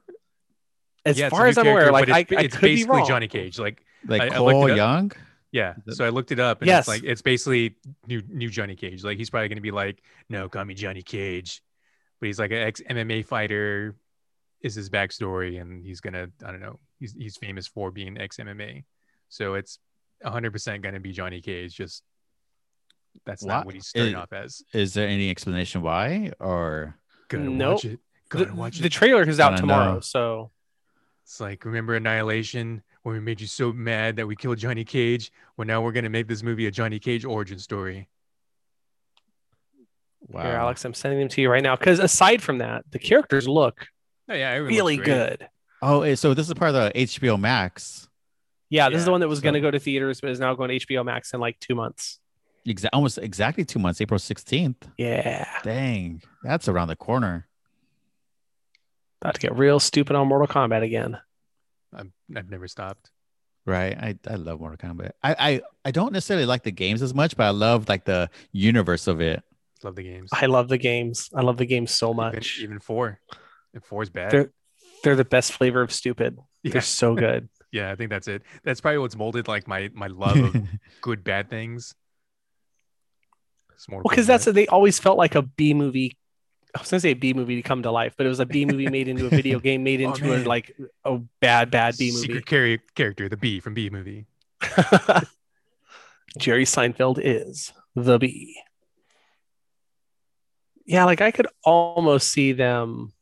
As 1.05 1.17
Yeah, 1.17 1.29
far 1.29 1.47
as 1.47 1.57
I'm 1.57 1.67
aware, 1.67 1.91
like 1.91 2.07
but 2.07 2.13
I, 2.15 2.19
it's, 2.19 2.31
I 2.31 2.41
it's 2.41 2.55
could 2.55 2.61
be 2.61 2.75
basically 2.75 2.97
wrong. 2.99 3.07
Johnny 3.07 3.27
Cage. 3.27 3.59
Like 3.59 3.83
like 4.07 4.21
I- 4.21 4.25
I 4.27 4.29
Cole 4.37 4.67
it. 4.67 4.75
Young. 4.77 5.11
yeah, 5.51 5.73
so 5.89 6.05
I 6.05 6.09
looked 6.09 6.31
it 6.31 6.39
up 6.39 6.61
and 6.61 6.67
Yes. 6.67 6.81
it's 6.81 6.87
like 6.87 7.03
it's 7.03 7.21
basically 7.21 7.75
new 8.07 8.21
new 8.29 8.49
Johnny 8.49 8.75
Cage. 8.75 9.03
Like 9.03 9.17
he's 9.17 9.29
probably 9.29 9.49
gonna 9.49 9.59
be 9.61 9.71
like, 9.71 10.01
no, 10.29 10.47
call 10.47 10.63
me 10.63 10.75
Johnny 10.75 11.01
Cage, 11.01 11.61
but 12.21 12.27
he's 12.27 12.39
like 12.39 12.51
an 12.51 12.57
ex 12.59 12.81
MMA 12.89 13.25
fighter. 13.25 13.95
Is 14.61 14.75
his 14.75 14.89
backstory, 14.89 15.61
and 15.61 15.85
he's 15.85 16.01
gonna 16.01 16.27
I 16.43 16.51
don't 16.51 16.59
know. 16.59 16.79
He's 16.99 17.13
he's 17.13 17.37
famous 17.37 17.65
for 17.67 17.91
being 17.91 18.17
ex 18.17 18.37
MMA, 18.37 18.83
so 19.29 19.53
it's 19.53 19.79
100 20.21 20.51
percent 20.51 20.81
gonna 20.83 20.99
be 20.99 21.11
Johnny 21.13 21.39
Cage. 21.41 21.75
Just 21.75 22.03
that's 23.25 23.43
Why- 23.43 23.53
not 23.53 23.65
what 23.65 23.75
he's 23.75 23.87
starting 23.87 24.13
it- 24.13 24.17
off 24.17 24.33
as. 24.33 24.61
Is 24.73 24.93
there 24.93 25.07
any 25.07 25.29
explanation 25.29 25.81
why? 25.81 26.31
Or 26.39 26.97
Gotta 27.29 27.43
Nope. 27.45 27.73
watch 27.75 27.85
it. 27.85 27.99
The, 28.31 28.37
Gotta 28.45 28.53
watch 28.55 28.79
the 28.79 28.87
it. 28.87 28.91
trailer 28.91 29.23
is 29.27 29.39
out 29.39 29.57
tomorrow, 29.57 29.93
know. 29.95 29.99
so 30.01 30.51
It's 31.23 31.39
like 31.39 31.63
remember 31.63 31.95
Annihilation 31.95 32.83
when 33.03 33.13
we 33.13 33.19
made 33.21 33.39
you 33.39 33.47
so 33.47 33.71
mad 33.71 34.17
that 34.17 34.27
we 34.27 34.35
killed 34.35 34.57
Johnny 34.57 34.83
Cage. 34.83 35.31
Well, 35.55 35.65
now 35.67 35.81
we're 35.81 35.91
gonna 35.93 36.09
make 36.09 36.27
this 36.27 36.43
movie 36.43 36.65
a 36.67 36.71
Johnny 36.71 36.99
Cage 36.99 37.23
origin 37.23 37.59
story. 37.59 38.09
wow, 40.27 40.43
here, 40.43 40.51
Alex, 40.55 40.83
I'm 40.85 40.93
sending 40.93 41.19
them 41.19 41.29
to 41.29 41.41
you 41.41 41.49
right 41.49 41.63
now. 41.63 41.75
Because 41.75 41.99
aside 41.99 42.41
from 42.41 42.57
that, 42.59 42.83
the 42.91 42.99
characters 42.99 43.47
look 43.47 43.87
Oh 44.29 44.33
yeah, 44.35 44.53
really 44.55 44.97
good. 44.97 45.47
Oh, 45.81 46.01
eh, 46.01 46.15
so 46.15 46.33
this 46.33 46.47
is 46.47 46.53
part 46.53 46.75
of 46.75 46.93
the 46.93 46.99
HBO 47.05 47.39
Max. 47.39 48.07
Yeah, 48.69 48.89
this 48.89 48.99
is 48.99 49.05
the 49.05 49.11
one 49.11 49.21
that 49.21 49.27
was 49.27 49.39
going 49.41 49.55
to 49.55 49.61
go 49.61 49.71
to 49.71 49.79
theaters, 49.79 50.21
but 50.21 50.29
is 50.29 50.39
now 50.39 50.53
going 50.53 50.69
to 50.77 50.85
HBO 50.85 51.03
Max 51.03 51.33
in 51.33 51.39
like 51.39 51.59
two 51.59 51.73
months. 51.73 52.19
Exa- 52.67 52.89
almost 52.93 53.17
exactly 53.17 53.65
two 53.65 53.79
months, 53.79 53.99
April 54.01 54.19
sixteenth. 54.19 54.87
Yeah, 54.97 55.47
Dang, 55.63 56.21
that's 56.43 56.67
around 56.67 56.89
the 56.89 56.95
corner. 56.95 57.47
about 59.21 59.35
to 59.35 59.39
get 59.39 59.57
real 59.57 59.79
stupid 59.79 60.15
on 60.15 60.27
Mortal 60.27 60.47
Kombat 60.47 60.83
again. 60.83 61.17
I'm, 61.93 62.13
I've 62.35 62.49
never 62.51 62.67
stopped. 62.67 63.09
Right. 63.65 63.97
I, 63.97 64.17
I 64.29 64.35
love 64.35 64.59
Mortal 64.59 64.77
Kombat. 64.77 65.11
I, 65.23 65.35
I 65.39 65.61
I 65.85 65.91
don't 65.91 66.13
necessarily 66.13 66.45
like 66.45 66.63
the 66.63 66.71
games 66.71 67.01
as 67.01 67.13
much, 67.13 67.35
but 67.35 67.45
I 67.45 67.49
love 67.49 67.89
like 67.89 68.05
the 68.05 68.29
universe 68.51 69.07
of 69.07 69.21
it. 69.21 69.41
Love 69.83 69.95
the 69.95 70.03
games. 70.03 70.29
I 70.33 70.45
love 70.47 70.67
the 70.67 70.77
games. 70.77 71.29
I 71.33 71.41
love 71.41 71.57
the 71.57 71.65
games 71.65 71.91
so 71.91 72.07
Even- 72.09 72.17
much. 72.17 72.59
Even, 72.61 72.79
four. 72.79 73.19
If 73.73 73.83
four 73.83 74.03
is 74.03 74.09
bad. 74.09 74.31
They're 74.31 74.51
they're 75.03 75.15
the 75.15 75.25
best 75.25 75.53
flavor 75.53 75.81
of 75.81 75.91
stupid. 75.93 76.37
yeah, 76.63 76.73
They're 76.73 76.81
so 76.81 77.15
good. 77.15 77.49
yeah, 77.71 77.91
I 77.91 77.95
think 77.95 78.09
that's 78.09 78.27
it. 78.27 78.41
That's 78.63 78.81
probably 78.81 78.97
what's 78.99 79.15
molded 79.15 79.47
like 79.47 79.67
my 79.67 79.89
my 79.93 80.07
love 80.07 80.37
of 80.37 80.55
good 81.01 81.23
bad 81.23 81.49
things. 81.49 81.93
Well, 83.87 84.01
because 84.03 84.27
that's 84.27 84.43
they 84.45 84.67
always 84.67 84.99
felt 84.99 85.17
like 85.17 85.35
a 85.35 85.41
B 85.41 85.73
movie. 85.73 86.17
I 86.75 86.81
was 86.81 86.91
gonna 86.91 86.99
say 86.99 87.11
a 87.11 87.15
B 87.15 87.33
movie 87.33 87.55
to 87.55 87.61
come 87.61 87.81
to 87.83 87.91
life, 87.91 88.13
but 88.17 88.25
it 88.25 88.29
was 88.29 88.41
a 88.41 88.45
B 88.45 88.65
movie 88.65 88.89
made 88.89 89.07
into 89.07 89.25
a 89.25 89.29
video 89.29 89.59
game, 89.59 89.83
made 89.83 90.01
Oh, 90.05 90.09
into 90.13 90.35
a 90.35 90.43
like 90.43 90.75
a 91.05 91.17
bad, 91.39 91.71
bad 91.71 91.95
B 91.97 92.11
movie. 92.11 92.27
secret 92.27 92.45
char- 92.45 92.83
character, 92.95 93.29
the 93.29 93.37
B 93.37 93.59
from 93.61 93.73
B 93.73 93.89
movie. 93.89 94.25
Jerry 96.37 96.65
Seinfeld 96.65 97.19
is 97.23 97.71
the 97.95 98.19
B. 98.19 98.55
Yeah, 100.85 101.05
like 101.05 101.21
I 101.21 101.31
could 101.31 101.47
almost 101.63 102.29
see 102.31 102.51
them 102.51 103.13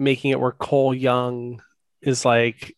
making 0.00 0.30
it 0.30 0.40
where 0.40 0.52
Cole 0.52 0.94
Young 0.94 1.62
is 2.02 2.24
like, 2.24 2.76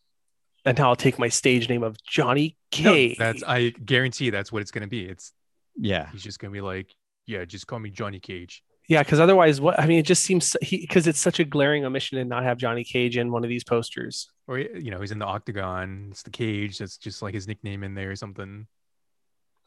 and 0.65 0.77
now 0.77 0.89
I'll 0.91 0.97
take 0.97 1.19
my 1.19 1.29
stage 1.29 1.69
name 1.69 1.83
of 1.83 1.97
Johnny 2.03 2.57
No, 2.81 2.93
Cage. 2.93 3.17
that's 3.19 3.43
I 3.45 3.71
guarantee 3.71 4.31
that's 4.31 4.53
what 4.53 4.61
it's 4.63 4.71
gonna 4.71 4.87
be. 4.89 5.07
It's 5.07 5.33
Yeah. 5.77 6.11
he's 6.13 6.23
just 6.23 6.39
gonna 6.39 6.53
be 6.53 6.61
like, 6.61 6.95
yeah, 7.27 7.45
just 7.45 7.67
call 7.67 7.79
me 7.79 7.91
Johnny 7.91 8.19
Cage. 8.21 8.63
yeah, 8.89 9.03
because 9.03 9.21
otherwise, 9.21 9.61
what 9.61 9.79
I 9.81 9.87
mean, 9.87 10.01
it 10.01 10.07
just 10.07 10.25
seems 10.25 10.57
he 10.61 10.79
because 10.79 11.07
it's 11.07 11.21
such 11.21 11.39
a 11.41 11.45
glaring 11.45 11.85
omission 11.85 12.19
to 12.19 12.25
not 12.25 12.43
have 12.43 12.59
Johnny 12.59 12.83
Cage 12.85 13.17
in 13.17 13.31
one 13.31 13.45
of 13.45 13.49
these 13.49 13.65
posters. 13.65 14.29
Or 14.49 14.59
you 14.59 14.91
know, 14.91 15.01
he's 15.01 15.13
in 15.13 15.21
the 15.21 15.25
octagon. 15.27 16.09
It's 16.11 16.25
the 16.25 16.31
cage. 16.31 16.79
That's 16.79 16.97
just 16.99 17.23
like 17.23 17.33
his 17.35 17.47
nickname 17.47 17.85
in 17.85 17.95
there 17.95 18.11
or 18.11 18.17
something. 18.17 18.67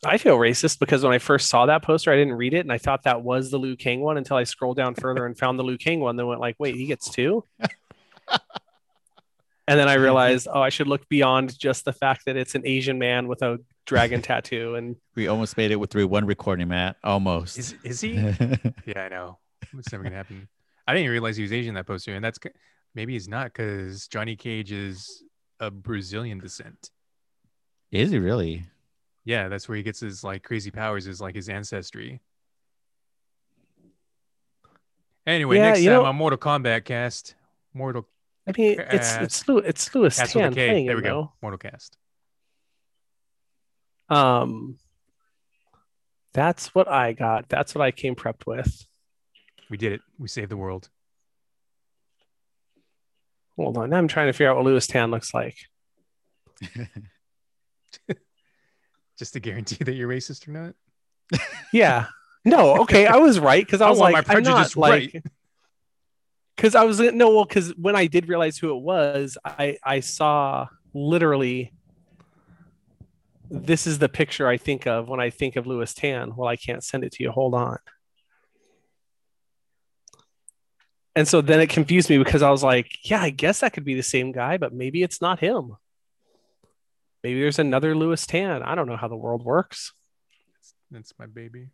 I 0.03 0.17
feel 0.17 0.37
racist 0.37 0.79
because 0.79 1.03
when 1.03 1.13
I 1.13 1.19
first 1.19 1.49
saw 1.49 1.65
that 1.65 1.83
poster, 1.83 2.11
I 2.11 2.15
didn't 2.15 2.33
read 2.33 2.53
it 2.53 2.59
and 2.59 2.71
I 2.71 2.77
thought 2.77 3.03
that 3.03 3.21
was 3.23 3.49
the 3.49 3.57
Liu 3.57 3.75
Kang 3.75 4.01
one 4.01 4.17
until 4.17 4.37
I 4.37 4.43
scrolled 4.43 4.77
down 4.77 4.95
further 4.95 5.25
and 5.25 5.37
found 5.37 5.57
the 5.57 5.63
Liu 5.63 5.77
Kang 5.77 5.99
one. 5.99 6.15
Then 6.15 6.27
went 6.27 6.41
like, 6.41 6.55
wait, 6.59 6.75
he 6.75 6.85
gets 6.85 7.09
two. 7.09 7.43
and 9.67 9.79
then 9.79 9.87
I 9.87 9.95
realized, 9.95 10.47
oh, 10.51 10.61
I 10.61 10.69
should 10.69 10.87
look 10.87 11.07
beyond 11.09 11.57
just 11.57 11.85
the 11.85 11.93
fact 11.93 12.25
that 12.25 12.35
it's 12.35 12.55
an 12.55 12.63
Asian 12.65 12.99
man 12.99 13.27
with 13.27 13.41
a 13.41 13.59
dragon 13.85 14.21
tattoo. 14.21 14.75
And 14.75 14.95
We 15.15 15.27
almost 15.27 15.57
made 15.57 15.71
it 15.71 15.77
with 15.77 15.89
through 15.91 16.07
one 16.07 16.25
recording, 16.25 16.67
Matt. 16.67 16.97
Almost. 17.03 17.57
Is 17.57 17.75
is 17.83 18.01
he? 18.01 18.13
yeah, 18.85 19.03
I 19.05 19.09
know. 19.09 19.39
It's 19.77 19.91
never 19.91 20.03
gonna 20.03 20.15
happen. 20.15 20.47
I 20.87 20.93
didn't 20.93 21.05
even 21.05 21.11
realize 21.13 21.35
he 21.37 21.43
was 21.43 21.51
Asian 21.51 21.73
that 21.75 21.87
poster, 21.87 22.13
and 22.13 22.23
that's 22.23 22.37
maybe 22.93 23.13
he's 23.13 23.27
not 23.27 23.45
because 23.45 24.07
Johnny 24.07 24.35
Cage 24.35 24.71
is 24.71 25.23
a 25.59 25.71
Brazilian 25.71 26.39
descent. 26.39 26.91
Is 27.91 28.11
he 28.11 28.19
really? 28.19 28.65
Yeah, 29.25 29.47
that's 29.49 29.67
where 29.67 29.75
he 29.75 29.83
gets 29.83 29.99
his 29.99 30.23
like 30.23 30.43
crazy 30.43 30.71
powers. 30.71 31.07
Is 31.07 31.19
like 31.19 31.35
his 31.35 31.49
ancestry. 31.49 32.21
Anyway, 35.27 35.57
Yeah, 35.57 35.69
next 35.69 35.79
time 35.79 35.85
know- 35.93 36.05
on 36.05 36.15
Mortal 36.15 36.37
Kombat 36.37 36.85
cast, 36.85 37.35
Mortal 37.73 38.07
I 38.47 38.51
mean, 38.55 38.79
it's 38.79 39.15
it's 39.15 39.47
Lewis, 39.47 39.63
it's 39.65 39.89
Cast 39.89 39.95
with 39.95 40.43
Tan 40.43 40.53
playing 40.53 40.85
There 40.85 40.95
we 40.95 41.01
go. 41.01 41.33
Mortal 41.41 41.57
Cast. 41.57 41.97
Um, 44.07 44.77
that's 46.31 46.75
what 46.75 46.87
I 46.87 47.13
got. 47.13 47.49
That's 47.49 47.73
what 47.73 47.81
I 47.81 47.89
came 47.89 48.13
prepped 48.15 48.45
with. 48.45 48.85
We 49.67 49.77
did 49.77 49.93
it. 49.93 50.01
We 50.19 50.27
saved 50.27 50.51
the 50.51 50.57
world. 50.57 50.89
Hold 53.55 53.77
on, 53.77 53.89
now 53.89 53.97
I'm 53.97 54.07
trying 54.07 54.27
to 54.27 54.33
figure 54.33 54.51
out 54.51 54.57
what 54.57 54.65
Lewis 54.65 54.85
Tan 54.85 55.09
looks 55.09 55.33
like. 55.33 55.57
Just 59.17 59.33
to 59.33 59.39
guarantee 59.39 59.77
that 59.83 59.93
you're 59.93 60.09
racist 60.09 60.47
or 60.47 60.51
not. 60.51 60.75
Yeah. 61.71 62.07
No, 62.43 62.81
okay, 62.81 63.07
I 63.07 63.17
was 63.17 63.39
right 63.39 63.65
because 63.65 63.81
I 63.81 63.89
was 63.89 63.99
like, 63.99 64.13
my 64.13 64.19
I'm 64.19 64.43
not 64.43 64.53
prejudice 64.53 64.77
like, 64.77 65.13
right. 65.13 65.23
because 66.55 66.75
I 66.75 66.83
was 66.83 66.99
no, 66.99 67.35
well, 67.35 67.45
because 67.45 67.73
when 67.75 67.95
I 67.95 68.05
did 68.05 68.29
realize 68.29 68.57
who 68.57 68.75
it 68.75 68.81
was, 68.81 69.37
I 69.43 69.77
I 69.83 69.99
saw 69.99 70.67
literally. 70.93 71.71
This 73.47 73.85
is 73.85 73.99
the 73.99 74.09
picture 74.09 74.47
I 74.47 74.57
think 74.57 74.87
of 74.87 75.07
when 75.07 75.19
I 75.19 75.29
think 75.29 75.55
of 75.55 75.67
Lewis 75.67 75.93
Tan. 75.93 76.35
Well, 76.35 76.49
I 76.49 76.55
can't 76.55 76.83
send 76.83 77.03
it 77.03 77.11
to 77.13 77.23
you. 77.23 77.31
Hold 77.31 77.53
on. 77.53 77.77
And 81.15 81.27
so 81.27 81.41
then 81.41 81.61
it 81.61 81.69
confused 81.69 82.09
me 82.09 82.17
because 82.17 82.41
I 82.41 82.49
was 82.49 82.63
like, 82.63 82.89
yeah, 83.03 83.21
I 83.21 83.29
guess 83.29 83.61
that 83.61 83.73
could 83.73 83.85
be 83.85 83.93
the 83.93 84.03
same 84.03 84.31
guy, 84.31 84.57
but 84.57 84.73
maybe 84.73 85.01
it's 85.01 85.21
not 85.21 85.39
him. 85.39 85.77
Maybe 87.25 87.39
there's 87.41 87.57
another 87.57 87.95
Lewis 87.95 88.27
Tan. 88.27 88.61
I 88.61 88.75
don't 88.75 88.87
know 88.87 88.97
how 88.97 89.07
the 89.07 89.15
world 89.15 89.43
works. 89.43 89.93
That's 90.91 91.11
my 91.17 91.25
baby. 91.25 91.69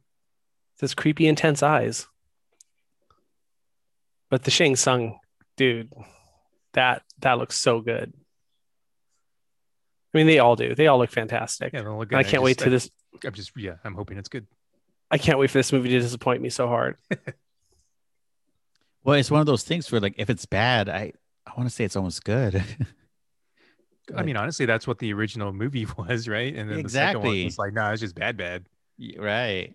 It's 0.82 0.94
creepy, 0.94 1.28
intense 1.28 1.62
eyes. 1.62 2.08
But 4.30 4.46
the 4.46 4.50
Shang 4.50 4.78
Tsung, 4.78 5.20
dude, 5.58 5.92
that 6.72 7.02
that 7.20 7.38
looks 7.38 7.60
so 7.60 7.82
good. 7.82 8.14
I 10.14 10.18
mean, 10.18 10.26
they 10.26 10.40
all 10.40 10.56
do. 10.56 10.74
They 10.74 10.88
all 10.88 11.00
look 11.00 11.10
fantastic. 11.12 11.74
Yeah, 11.74 11.82
they'll 11.82 11.98
look 11.98 12.14
And 12.14 12.20
I 12.20 12.24
can't 12.24 12.44
wait 12.44 12.58
just- 12.58 12.64
to 12.64 12.70
this. 12.70 12.90
I'm 13.26 13.34
just 13.34 13.52
yeah. 13.58 13.76
I'm 13.84 13.96
hoping 13.96 14.18
it's 14.18 14.30
good. 14.30 14.48
I 15.12 15.18
can't 15.18 15.38
wait 15.38 15.50
for 15.52 15.58
this 15.58 15.74
movie 15.74 15.90
to 15.90 16.00
disappoint 16.00 16.42
me 16.42 16.48
so 16.50 16.70
hard. 16.70 16.96
well, 19.04 19.20
it's 19.20 19.30
one 19.30 19.42
of 19.42 19.48
those 19.48 19.64
things 19.64 19.92
where 19.92 20.00
like 20.00 20.16
if 20.18 20.30
it's 20.30 20.46
bad, 20.46 20.88
I 20.88 21.12
I 21.46 21.52
want 21.58 21.68
to 21.68 21.76
say 21.76 21.84
it's 21.84 21.98
almost 21.98 22.24
good. 22.24 22.64
I 24.16 24.24
mean, 24.24 24.36
honestly, 24.38 24.66
that's 24.66 24.86
what 24.88 25.00
the 25.00 25.14
original 25.14 25.54
movie 25.54 25.86
was, 25.98 26.28
right? 26.28 26.54
And 26.56 26.70
then 26.70 26.84
the 26.84 26.90
second 26.90 27.22
one 27.24 27.44
was 27.46 27.58
like, 27.58 27.74
nah, 27.74 27.92
it's 27.92 28.02
just 28.02 28.16
bad, 28.16 28.38
bad. 28.38 28.66
Right. 29.18 29.74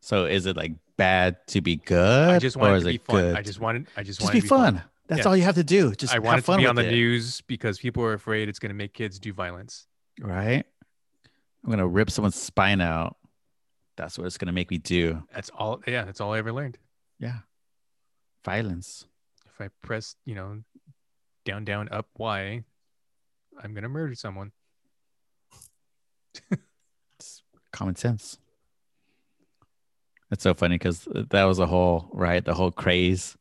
So 0.00 0.26
is 0.26 0.46
it 0.46 0.56
like 0.56 0.72
bad 0.96 1.46
to 1.48 1.60
be 1.60 1.76
good? 1.76 2.30
I 2.30 2.38
just 2.38 2.56
wanted 2.56 2.80
to 2.80 2.86
be 2.86 2.98
fun. 2.98 3.16
good? 3.16 3.36
I 3.36 3.42
just 3.42 3.60
wanted, 3.60 3.86
I 3.96 4.02
just 4.02 4.20
just 4.20 4.28
wanted 4.28 4.42
be 4.42 4.48
fun. 4.48 4.82
That's 5.06 5.20
Yeah. 5.20 5.28
all 5.28 5.36
you 5.36 5.42
have 5.44 5.54
to 5.56 5.64
do. 5.64 5.92
Just 5.94 6.12
I 6.12 6.16
have 6.16 6.24
wanted 6.24 6.44
to 6.44 6.56
be 6.56 6.66
on 6.66 6.76
the 6.76 6.86
it, 6.86 6.90
news 6.92 7.40
because 7.42 7.78
people 7.78 8.02
are 8.04 8.12
afraid 8.14 8.48
it's 8.48 8.58
going 8.58 8.70
to 8.70 8.74
make 8.74 8.92
kids 8.94 9.18
do 9.18 9.32
violence. 9.32 9.86
right? 10.20 10.64
I'm 11.64 11.70
gonna 11.70 11.86
rip 11.88 12.10
someone's 12.10 12.36
spine 12.36 12.82
out. 12.82 13.16
That's 13.96 14.18
what 14.18 14.26
it's 14.26 14.36
gonna 14.36 14.52
make 14.52 14.70
me 14.70 14.76
do. 14.76 15.22
That's 15.32 15.48
all. 15.48 15.80
Yeah, 15.86 16.04
that's 16.04 16.20
all 16.20 16.34
I 16.34 16.38
ever 16.38 16.52
learned. 16.52 16.76
Yeah. 17.18 17.38
Violence. 18.44 19.06
If 19.46 19.60
I 19.60 19.68
press, 19.82 20.16
you 20.26 20.34
know, 20.34 20.60
down, 21.46 21.64
down, 21.64 21.88
up, 21.90 22.06
Y, 22.18 22.64
I'm 23.62 23.74
gonna 23.74 23.88
murder 23.88 24.14
someone. 24.14 24.52
It's 27.18 27.42
common 27.72 27.96
sense. 27.96 28.38
It's 30.30 30.42
so 30.42 30.54
funny 30.54 30.76
because 30.76 31.06
that 31.30 31.44
was 31.44 31.58
a 31.58 31.66
whole 31.66 32.08
right, 32.12 32.44
the 32.44 32.54
whole 32.54 32.70
craze. 32.72 33.36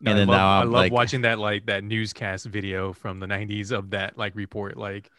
No, 0.00 0.12
And 0.12 0.16
I 0.16 0.20
then 0.20 0.28
love, 0.28 0.36
now 0.38 0.48
I 0.48 0.60
I'm 0.62 0.66
love 0.70 0.80
like- 0.84 0.92
watching 0.92 1.22
that 1.22 1.38
like 1.38 1.66
that 1.66 1.84
newscast 1.84 2.46
video 2.46 2.92
from 2.92 3.20
the 3.20 3.26
'90s 3.26 3.70
of 3.72 3.90
that 3.90 4.16
like 4.16 4.34
report. 4.34 4.78
Like, 4.78 5.10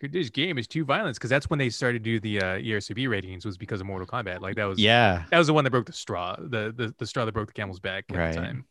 this 0.00 0.30
game 0.30 0.56
is 0.58 0.68
too 0.68 0.84
violent 0.84 1.16
because 1.16 1.30
that's 1.30 1.50
when 1.50 1.58
they 1.58 1.68
started 1.70 2.04
to 2.04 2.10
do 2.10 2.20
the 2.20 2.38
uh, 2.40 2.58
ESRB 2.58 3.08
ratings 3.08 3.44
was 3.44 3.58
because 3.58 3.80
of 3.80 3.86
Mortal 3.88 4.06
Kombat. 4.06 4.40
Like 4.40 4.54
that 4.56 4.64
was 4.66 4.78
Yeah. 4.78 5.24
that 5.30 5.38
was 5.38 5.48
the 5.48 5.52
one 5.54 5.64
that 5.64 5.70
broke 5.70 5.86
the 5.86 5.92
straw, 5.92 6.36
the 6.38 6.72
the, 6.76 6.94
the 6.98 7.06
straw 7.06 7.24
that 7.24 7.32
broke 7.32 7.48
the 7.48 7.52
camel's 7.54 7.80
back 7.80 8.04
at 8.10 8.16
Right. 8.16 8.34
the 8.34 8.40
time. 8.40 8.64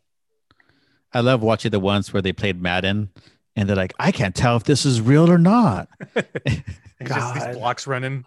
I 1.14 1.20
love 1.22 1.42
watching 1.42 1.72
the 1.72 1.80
ones 1.80 2.14
where 2.14 2.22
they 2.22 2.32
played 2.34 2.62
Madden 2.62 3.10
and 3.60 3.68
they're 3.68 3.76
like, 3.76 3.94
I 4.00 4.14
can't 4.14 4.34
tell 4.34 4.56
if 4.56 4.64
this 4.64 4.86
is 4.86 5.02
real 5.02 5.30
or 5.30 5.38
not. 5.38 5.90
It's 7.02 7.16
just 7.16 7.34
these 7.34 7.44
God. 7.44 7.54
blocks 7.54 7.88
running. 7.88 8.26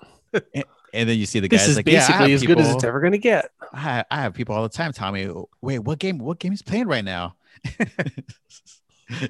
And 0.95 1.07
then 1.07 1.19
you 1.19 1.27
see 1.27 1.41
the 1.41 1.49
This 1.49 1.61
guys 1.61 1.69
is 1.69 1.77
like, 1.77 1.85
basically 1.85 2.31
have 2.31 2.31
as 2.31 2.43
good 2.43 2.59
as 2.59 2.75
it's 2.75 2.85
ever 2.85 3.01
going 3.01 3.13
to 3.13 3.19
get. 3.19 3.51
I, 3.71 4.03
I 4.11 4.23
have 4.23 4.33
people 4.33 4.55
all 4.55 4.63
the 4.63 4.71
time 4.71 4.95
tell 4.95 5.13
me, 5.13 5.31
wait, 5.61 5.81
what 5.81 5.99
game? 5.99 6.17
What 6.17 6.39
game 6.39 6.55
is 6.55 6.63
playing 6.63 6.87
right 6.87 7.05
now? 7.05 7.35
it's 7.65 7.87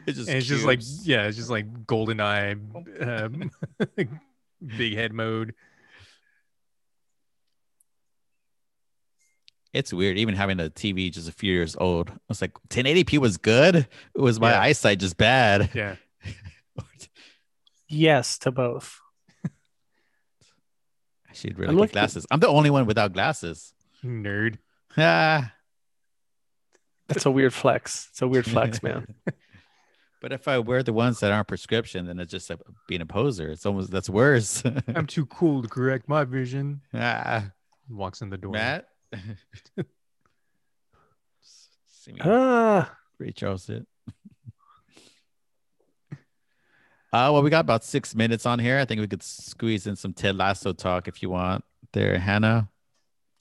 just, 0.06 0.28
And 0.28 0.38
it's 0.38 0.46
just 0.46 0.64
like 0.64 0.78
yeah, 1.02 1.24
it's 1.24 1.36
just 1.36 1.50
like 1.50 1.88
GoldenEye, 1.88 2.52
um, 3.00 3.50
big 4.76 4.94
head 4.94 5.12
mode. 5.12 5.56
It's 9.72 9.92
weird. 9.92 10.18
Even 10.18 10.34
having 10.34 10.60
a 10.60 10.68
TV 10.70 11.10
just 11.12 11.28
a 11.28 11.32
few 11.32 11.52
years 11.52 11.76
old, 11.78 12.10
I 12.10 12.14
was 12.28 12.40
like, 12.42 12.52
1080p 12.68 13.18
was 13.18 13.36
good. 13.36 13.76
It 13.76 14.20
was 14.20 14.38
my 14.40 14.50
Yeah. 14.52 14.60
eyesight 14.60 14.98
just 15.00 15.16
bad. 15.16 15.70
Yeah, 15.74 15.96
Yes 17.88 18.38
to 18.38 18.50
both. 18.50 18.98
I 19.44 21.34
should 21.34 21.58
really 21.58 21.70
I'm 21.70 21.76
get 21.76 21.80
looking- 21.80 21.92
glasses. 21.92 22.26
I'm 22.30 22.40
the 22.40 22.48
only 22.48 22.70
one 22.70 22.86
without 22.86 23.12
glasses. 23.12 23.72
nerd. 24.04 24.58
Ah. 24.96 25.52
That's 27.08 27.26
a 27.26 27.30
weird 27.30 27.52
flex. 27.54 28.08
It's 28.10 28.22
a 28.22 28.28
weird 28.28 28.46
flex, 28.46 28.82
man. 28.82 29.14
But 30.22 30.32
if 30.32 30.46
I 30.46 30.60
wear 30.60 30.84
the 30.84 30.92
ones 30.92 31.18
that 31.18 31.32
aren't 31.32 31.48
prescription, 31.48 32.06
then 32.06 32.20
it's 32.20 32.30
just 32.30 32.48
like 32.48 32.60
being 32.86 33.00
a 33.00 33.06
poser. 33.06 33.50
It's 33.50 33.66
almost 33.66 33.90
that's 33.90 34.08
worse. 34.08 34.62
I'm 34.94 35.08
too 35.08 35.26
cool 35.26 35.62
to 35.62 35.68
correct 35.68 36.08
my 36.08 36.22
vision. 36.22 36.80
ah, 36.94 37.50
Walks 37.90 38.20
in 38.20 38.30
the 38.30 38.38
door. 38.38 38.52
Matt. 38.52 38.86
See 41.40 42.12
me 42.12 42.20
Ah, 42.22 42.96
Ray 43.18 43.32
Charles 43.32 43.68
it. 43.68 43.86
Uh, 47.14 47.28
well, 47.30 47.42
we 47.42 47.50
got 47.50 47.60
about 47.60 47.84
six 47.84 48.14
minutes 48.14 48.46
on 48.46 48.58
here. 48.58 48.78
I 48.78 48.86
think 48.86 48.98
we 49.02 49.06
could 49.06 49.22
squeeze 49.22 49.86
in 49.86 49.96
some 49.96 50.14
Ted 50.14 50.34
Lasso 50.34 50.72
talk 50.72 51.08
if 51.08 51.22
you 51.22 51.28
want. 51.28 51.62
There, 51.92 52.18
Hannah. 52.18 52.70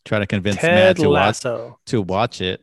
Try 0.03 0.19
to 0.19 0.27
convince 0.27 0.57
Matt 0.57 0.61
Ted 0.63 0.97
to 0.97 1.09
watch 1.09 1.39
to 1.85 2.01
watch 2.01 2.41
it. 2.41 2.61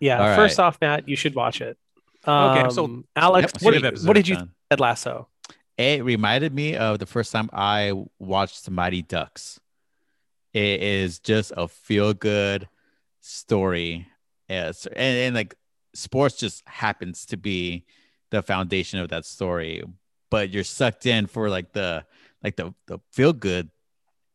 Yeah. 0.00 0.18
All 0.30 0.34
First 0.34 0.58
right. 0.58 0.64
off, 0.64 0.78
Matt, 0.80 1.08
you 1.08 1.14
should 1.14 1.36
watch 1.36 1.60
it. 1.60 1.78
Okay, 2.26 2.58
I'm 2.60 2.64
Um, 2.66 2.70
sold. 2.72 3.04
Alex, 3.14 3.52
Yep, 3.54 3.62
what, 3.62 3.70
did, 3.80 4.04
what 4.04 4.12
did 4.14 4.26
you 4.26 4.34
done. 4.34 4.50
Ted 4.68 4.80
Lasso? 4.80 5.28
It 5.78 6.02
reminded 6.04 6.52
me 6.52 6.74
of 6.74 6.98
the 6.98 7.06
first 7.06 7.30
time 7.30 7.48
I 7.52 7.92
watched 8.18 8.68
Mighty 8.68 9.02
Ducks. 9.02 9.60
It 10.56 10.82
is 10.82 11.18
just 11.18 11.52
a 11.54 11.68
feel 11.68 12.14
good 12.14 12.66
story. 13.20 14.08
Yes. 14.48 14.86
And, 14.86 15.18
and 15.18 15.34
like 15.34 15.54
sports 15.92 16.36
just 16.36 16.66
happens 16.66 17.26
to 17.26 17.36
be 17.36 17.84
the 18.30 18.40
foundation 18.40 18.98
of 18.98 19.10
that 19.10 19.26
story. 19.26 19.84
But 20.30 20.48
you're 20.48 20.64
sucked 20.64 21.04
in 21.04 21.26
for 21.26 21.50
like 21.50 21.74
the 21.74 22.06
like 22.42 22.56
the, 22.56 22.72
the 22.86 23.00
feel 23.12 23.34
good. 23.34 23.68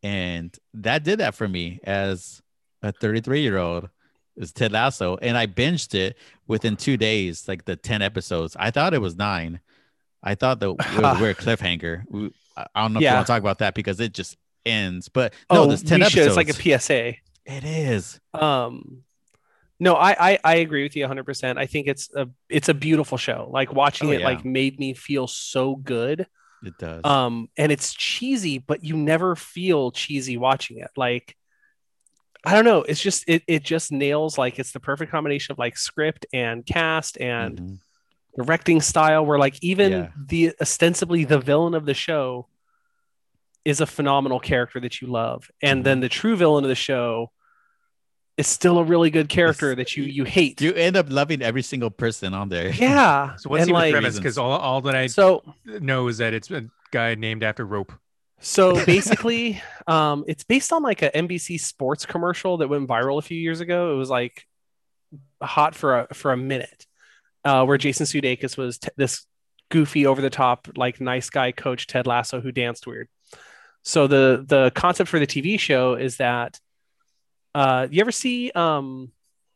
And 0.03 0.55
that 0.75 1.03
did 1.03 1.21
that 1.21 1.33
for 1.33 1.47
me 1.47 1.79
as 1.85 2.43
a 2.83 2.91
33 2.91 3.41
year 3.41 3.57
old. 3.57 3.89
Is 4.37 4.53
Ted 4.53 4.71
Lasso, 4.71 5.17
and 5.17 5.37
I 5.37 5.45
binged 5.45 5.93
it 5.93 6.17
within 6.47 6.77
two 6.77 6.95
days, 6.97 7.47
like 7.49 7.65
the 7.65 7.75
10 7.75 8.01
episodes. 8.01 8.55
I 8.57 8.71
thought 8.71 8.93
it 8.93 9.01
was 9.01 9.17
nine. 9.17 9.59
I 10.23 10.35
thought 10.35 10.59
that 10.61 10.69
it 10.69 10.77
was 10.77 11.17
a 11.17 11.21
weird 11.21 11.37
cliffhanger. 11.39 12.31
I 12.55 12.65
I 12.73 12.81
don't 12.81 12.93
know 12.93 12.99
if 12.99 13.03
you 13.03 13.13
want 13.13 13.25
to 13.25 13.33
talk 13.33 13.41
about 13.41 13.59
that 13.59 13.73
because 13.73 13.99
it 13.99 14.13
just 14.13 14.37
ends. 14.65 15.09
But 15.09 15.33
no, 15.51 15.63
oh, 15.63 15.67
there's 15.67 15.83
10 15.83 15.99
we 15.99 16.05
should. 16.09 16.19
episodes. 16.23 16.27
It's 16.27 16.35
like 16.37 16.49
a 16.49 16.79
PSA. 16.79 17.07
it 17.45 17.63
is. 17.63 18.19
Um, 18.33 19.03
no, 19.79 19.95
I, 19.95 20.31
I 20.33 20.39
I 20.43 20.55
agree 20.57 20.83
with 20.83 20.95
you 20.95 21.01
100. 21.03 21.23
percent 21.25 21.57
I 21.57 21.65
think 21.65 21.87
it's 21.87 22.09
a 22.15 22.27
it's 22.49 22.69
a 22.69 22.73
beautiful 22.73 23.17
show. 23.17 23.49
Like 23.51 23.73
watching 23.73 24.09
Oh, 24.09 24.11
it, 24.11 24.19
yeah. 24.19 24.25
like 24.27 24.45
made 24.45 24.79
me 24.79 24.93
feel 24.93 25.25
so 25.27 25.75
good. 25.75 26.27
It 26.63 26.77
does. 26.77 27.03
Um, 27.03 27.49
and 27.57 27.71
it's 27.71 27.91
cheesy, 27.93 28.59
but 28.59 28.83
you 28.83 28.95
never 28.95 29.35
feel 29.35 29.89
cheesy 29.89 30.37
watching 30.37 30.77
it. 30.77 30.91
Like, 30.95 31.35
I 32.45 32.53
don't 32.53 32.65
know. 32.65 32.83
It's 32.83 33.01
just 33.01 33.23
it 33.27 33.41
it 33.47 33.63
just 33.63 33.91
nails 33.91 34.37
like 34.37 34.59
it's 34.59 34.71
the 34.71 34.79
perfect 34.79 35.11
combination 35.11 35.51
of 35.53 35.57
like 35.57 35.75
script 35.77 36.27
and 36.31 36.63
cast 36.63 37.19
and 37.19 37.59
Mhm. 37.59 37.77
directing 38.37 38.81
style. 38.81 39.25
Where 39.25 39.39
like 39.39 39.55
even 39.63 39.91
Yeah. 39.91 40.07
the 40.27 40.53
ostensibly 40.61 41.23
the 41.23 41.39
villain 41.39 41.73
of 41.73 41.85
the 41.87 41.95
show 41.95 42.47
is 43.65 43.81
a 43.81 43.85
phenomenal 43.85 44.39
character 44.39 44.79
that 44.79 45.01
you 45.01 45.07
love, 45.07 45.49
and 45.61 45.83
then 45.83 45.99
the 45.99 46.09
true 46.09 46.35
villain 46.35 46.63
of 46.63 46.69
the 46.69 46.75
show 46.75 47.31
is 48.37 48.47
still 48.47 48.79
a 48.79 48.83
really 48.83 49.09
good 49.09 49.29
character 49.29 49.71
It's- 49.71 49.77
that 49.85 49.97
you 49.97 50.03
you 50.03 50.23
hate. 50.23 50.61
You 50.61 50.73
end 50.73 50.95
up 50.95 51.07
loving 51.09 51.41
every 51.41 51.61
single 51.61 51.89
person 51.91 52.33
on 52.33 52.49
there. 52.49 52.71
yeah, 52.71 53.35
So 53.37 53.49
what's 53.49 53.61
and 53.63 53.69
the 53.69 53.73
like 53.73 53.91
premise? 53.91 54.17
Because 54.17 54.37
all, 54.37 54.51
all 54.51 54.81
that 54.81 54.95
I 54.95 55.07
so 55.07 55.43
know 55.65 56.07
is 56.07 56.17
that 56.19 56.33
it's 56.33 56.49
a 56.49 56.65
guy 56.91 57.15
named 57.15 57.43
after 57.43 57.65
rope. 57.65 57.91
So 58.39 58.83
basically, 58.85 59.61
um, 59.85 60.23
it's 60.27 60.43
based 60.43 60.73
on 60.73 60.81
like 60.81 61.01
a 61.03 61.11
NBC 61.11 61.59
sports 61.59 62.05
commercial 62.05 62.57
that 62.57 62.69
went 62.69 62.87
viral 62.87 63.19
a 63.19 63.21
few 63.21 63.37
years 63.37 63.59
ago. 63.59 63.93
It 63.93 63.97
was 63.97 64.09
like 64.09 64.47
hot 65.41 65.75
for 65.75 65.99
a 65.99 66.13
for 66.13 66.31
a 66.31 66.37
minute, 66.37 66.87
uh, 67.45 67.65
where 67.65 67.77
Jason 67.77 68.05
Sudeikis 68.07 68.57
was 68.57 68.79
t- 68.79 68.89
this 68.97 69.25
goofy, 69.69 70.05
over 70.07 70.21
the 70.21 70.29
top, 70.29 70.67
like 70.75 70.99
nice 70.99 71.29
guy 71.29 71.51
coach 71.51 71.85
Ted 71.85 72.07
Lasso 72.07 72.41
who 72.41 72.51
danced 72.51 72.87
weird. 72.87 73.07
So 73.83 74.07
the 74.07 74.43
the 74.47 74.71
concept 74.75 75.09
for 75.09 75.19
the 75.19 75.27
TV 75.27 75.59
show 75.59 75.95
is 75.95 76.17
that, 76.17 76.59
uh, 77.55 77.87
you 77.89 78.01
ever 78.01 78.11
see 78.11 78.51
um, 78.51 79.11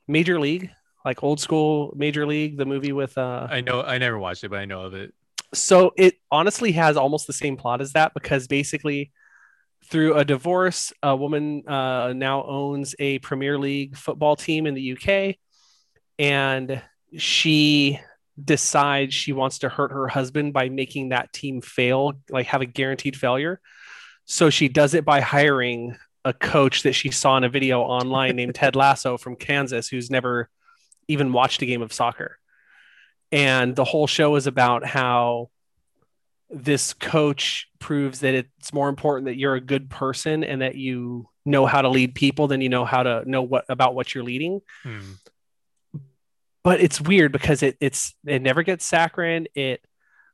Major 0.08 0.40
League, 0.40 0.72
like 1.04 1.24
old 1.24 1.40
school 1.40 1.94
Major 1.96 2.26
League, 2.26 2.58
the 2.58 2.66
movie 2.66 2.92
with 2.92 3.18
uh, 3.18 3.48
I 3.50 3.62
know 3.62 3.82
I 3.84 3.98
never 3.98 4.18
watched 4.18 4.44
it, 4.44 4.50
but 4.50 4.60
I 4.60 4.66
know 4.66 4.82
of 4.82 4.94
it. 4.94 5.14
so 5.54 5.94
it 5.98 6.16
honestly 6.32 6.72
has 6.74 6.98
almost 6.98 7.28
the 7.28 7.34
same 7.34 7.56
plot 7.56 7.82
as 7.82 7.94
that 7.94 8.14
because 8.14 8.48
basically 8.48 9.12
through 9.86 10.16
a 10.16 10.26
divorce 10.26 10.92
a 11.04 11.16
woman 11.16 11.64
uh, 11.68 12.12
now 12.14 12.44
owns 12.44 12.96
a 13.00 13.20
premier 13.20 13.58
league 13.60 13.96
football 13.96 14.36
team 14.36 14.66
in 14.66 14.74
the 14.74 14.94
uk 14.94 15.36
and 16.18 16.82
she 17.18 18.00
decides 18.44 19.14
she 19.14 19.32
wants 19.32 19.60
to 19.60 19.70
hurt 19.70 19.92
her 19.92 20.08
husband 20.08 20.52
by 20.54 20.68
making 20.70 21.10
that 21.10 21.32
team 21.32 21.62
fail 21.62 22.14
like 22.30 22.48
have 22.48 22.62
a 22.62 22.66
guaranteed 22.66 23.16
failure 23.16 23.62
so 24.26 24.50
she 24.50 24.68
does 24.68 24.94
it 24.94 25.06
by 25.06 25.22
hiring 25.22 25.96
a 26.24 26.34
coach 26.34 26.84
that 26.84 26.94
she 26.94 27.12
saw 27.12 27.38
in 27.38 27.44
a 27.44 27.50
video 27.50 27.82
online 27.82 28.36
named 28.36 28.56
ted 28.56 28.76
lasso 28.76 29.18
from 29.18 29.36
kansas 29.36 29.88
who's 29.88 30.10
never 30.10 30.50
even 31.08 31.34
watched 31.34 31.62
a 31.62 31.66
game 31.66 31.82
of 31.82 31.94
soccer. 31.94 32.38
And 33.32 33.76
the 33.76 33.84
whole 33.84 34.08
show 34.08 34.36
is 34.36 34.48
about 34.48 34.86
how 34.86 35.50
this 36.50 36.94
coach 36.94 37.68
proves 37.80 38.20
that 38.20 38.34
it's 38.34 38.74
more 38.74 38.88
important 38.88 39.26
that 39.26 39.38
you're 39.38 39.56
a 39.56 39.62
good 39.62 39.90
person 39.90 40.44
and 40.44 40.62
that 40.62 40.76
you 40.76 41.28
know 41.44 41.66
how 41.66 41.82
to 41.82 41.90
lead 41.90 42.16
people 42.16 42.48
than 42.48 42.62
you 42.62 42.70
know 42.70 42.86
how 42.86 43.04
to 43.04 43.24
know 43.30 43.42
what 43.42 43.66
about 43.68 43.96
what 43.96 44.14
you're 44.14 44.24
leading. 44.24 44.62
Hmm. 44.84 45.14
but 46.64 46.82
it's 46.82 47.02
weird 47.02 47.32
because 47.32 47.62
it 47.62 47.78
it's 47.80 48.16
it 48.26 48.42
never 48.42 48.64
gets 48.64 48.86
saccharine. 48.86 49.48
It 49.56 49.84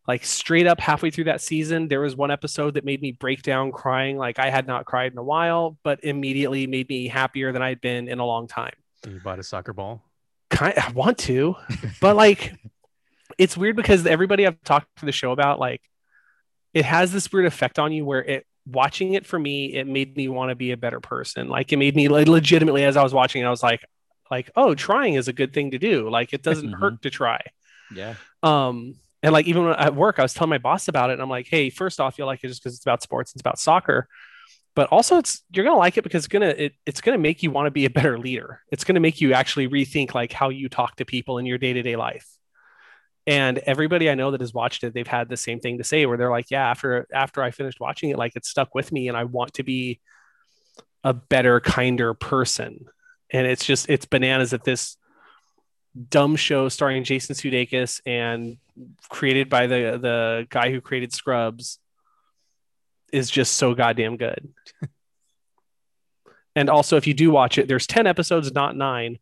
like 0.07 0.25
straight 0.25 0.67
up 0.67 0.79
halfway 0.79 1.11
through 1.11 1.25
that 1.25 1.41
season 1.41 1.87
there 1.87 2.01
was 2.01 2.15
one 2.15 2.31
episode 2.31 2.73
that 2.73 2.83
made 2.85 3.01
me 3.01 3.11
break 3.11 3.41
down 3.43 3.71
crying 3.71 4.17
like 4.17 4.39
i 4.39 4.49
had 4.49 4.65
not 4.67 4.85
cried 4.85 5.11
in 5.11 5.17
a 5.17 5.23
while 5.23 5.77
but 5.83 6.03
immediately 6.03 6.65
made 6.67 6.87
me 6.89 7.07
happier 7.07 7.51
than 7.51 7.61
i'd 7.61 7.79
been 7.81 8.07
in 8.07 8.19
a 8.19 8.25
long 8.25 8.47
time 8.47 8.73
You 9.07 9.19
bought 9.23 9.39
a 9.39 9.43
soccer 9.43 9.73
ball. 9.73 10.03
kind 10.49 10.73
I 10.77 10.91
want 10.91 11.17
to, 11.19 11.55
but 12.01 12.15
like 12.15 12.53
it's 13.37 13.55
weird 13.55 13.75
because 13.75 14.05
everybody 14.05 14.45
I've 14.45 14.61
talked 14.63 14.87
to 14.97 15.05
the 15.05 15.11
show 15.13 15.31
about, 15.31 15.59
like 15.59 15.81
it 16.73 16.83
has 16.85 17.11
this 17.13 17.31
weird 17.31 17.45
effect 17.45 17.79
on 17.79 17.91
you 17.93 18.03
where 18.05 18.23
it 18.23 18.45
watching 18.67 19.13
it 19.13 19.25
for 19.25 19.39
me, 19.39 19.73
it 19.73 19.87
made 19.87 20.15
me 20.17 20.27
want 20.27 20.49
to 20.49 20.55
be 20.55 20.71
a 20.71 20.77
better 20.77 20.99
person. 20.99 21.47
Like 21.47 21.71
it 21.73 21.77
made 21.77 21.95
me 21.95 22.07
like, 22.09 22.27
legitimately 22.27 22.83
as 22.83 22.97
I 22.97 23.03
was 23.03 23.13
watching, 23.13 23.41
it, 23.41 23.45
I 23.45 23.49
was 23.49 23.63
like, 23.63 23.81
like, 24.29 24.51
oh, 24.55 24.75
trying 24.75 25.13
is 25.15 25.27
a 25.29 25.33
good 25.33 25.53
thing 25.53 25.71
to 25.71 25.79
do. 25.79 26.09
Like 26.09 26.33
it 26.33 26.43
doesn't 26.43 26.69
Mhm. 26.71 26.79
hurt 26.79 27.01
to 27.03 27.09
try. 27.09 27.41
Yeah. 27.95 28.15
Um, 28.43 28.95
and 29.23 29.33
like 29.33 29.47
even 29.47 29.67
at 29.67 29.95
work, 29.95 30.19
I 30.19 30.23
was 30.23 30.33
telling 30.33 30.49
my 30.49 30.57
boss 30.57 30.87
about 30.87 31.09
it, 31.09 31.13
and 31.13 31.21
I'm 31.21 31.29
like, 31.29 31.47
hey, 31.47 31.69
first 31.69 31.99
off, 31.99 32.17
you'll 32.17 32.27
like 32.27 32.43
it 32.43 32.47
just 32.47 32.63
because 32.63 32.75
it's 32.75 32.85
about 32.85 33.03
sports, 33.03 33.31
it's 33.31 33.41
about 33.41 33.59
soccer. 33.59 34.07
But 34.73 34.87
also 34.87 35.17
it's 35.17 35.43
you're 35.51 35.65
gonna 35.65 35.77
like 35.77 35.97
it 35.97 36.03
because 36.03 36.23
it's 36.25 36.31
gonna 36.31 36.47
it, 36.47 36.73
it's 36.85 37.01
gonna 37.01 37.17
make 37.17 37.43
you 37.43 37.51
want 37.51 37.67
to 37.67 37.71
be 37.71 37.85
a 37.85 37.89
better 37.89 38.17
leader. 38.17 38.61
It's 38.71 38.83
gonna 38.83 39.01
make 39.01 39.19
you 39.19 39.33
actually 39.33 39.67
rethink 39.67 40.13
like 40.13 40.31
how 40.31 40.49
you 40.49 40.69
talk 40.69 40.95
to 40.97 41.05
people 41.05 41.37
in 41.37 41.45
your 41.45 41.57
day-to-day 41.57 41.95
life. 41.97 42.27
And 43.27 43.59
everybody 43.59 44.09
I 44.09 44.15
know 44.15 44.31
that 44.31 44.41
has 44.41 44.53
watched 44.53 44.83
it, 44.83 44.93
they've 44.93 45.05
had 45.05 45.29
the 45.29 45.37
same 45.37 45.59
thing 45.59 45.77
to 45.77 45.83
say 45.83 46.05
where 46.05 46.17
they're 46.17 46.31
like, 46.31 46.49
yeah, 46.49 46.67
after 46.69 47.05
after 47.13 47.43
I 47.43 47.51
finished 47.51 47.79
watching 47.79 48.09
it, 48.11 48.17
like 48.17 48.35
it 48.35 48.45
stuck 48.45 48.73
with 48.73 48.91
me 48.91 49.09
and 49.09 49.17
I 49.17 49.25
want 49.25 49.53
to 49.55 49.63
be 49.63 49.99
a 51.03 51.13
better, 51.13 51.59
kinder 51.59 52.13
person. 52.13 52.85
And 53.29 53.45
it's 53.45 53.65
just 53.65 53.89
it's 53.89 54.05
bananas 54.05 54.51
that 54.51 54.63
this 54.63 54.97
dumb 56.09 56.37
show 56.37 56.69
starring 56.69 57.03
Jason 57.03 57.35
Sudeikis 57.35 58.01
and 58.05 58.57
created 59.09 59.49
by 59.49 59.67
the 59.67 59.97
the 60.01 60.47
guy 60.49 60.71
who 60.71 60.81
created 60.81 61.13
Scrubs 61.13 61.79
is 63.11 63.29
just 63.29 63.53
so 63.53 63.73
goddamn 63.73 64.17
good. 64.17 64.53
and 66.55 66.69
also, 66.69 66.97
if 66.97 67.07
you 67.07 67.13
do 67.13 67.31
watch 67.31 67.57
it, 67.57 67.67
there's 67.67 67.87
ten 67.87 68.07
episodes, 68.07 68.51
not 68.53 68.75
nine. 68.75 69.19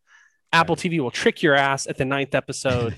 Apple 0.51 0.75
TV 0.75 0.99
will 0.99 1.11
trick 1.11 1.43
your 1.43 1.55
ass 1.55 1.85
at 1.87 1.97
the 1.97 2.05
ninth 2.05 2.33
episode 2.33 2.95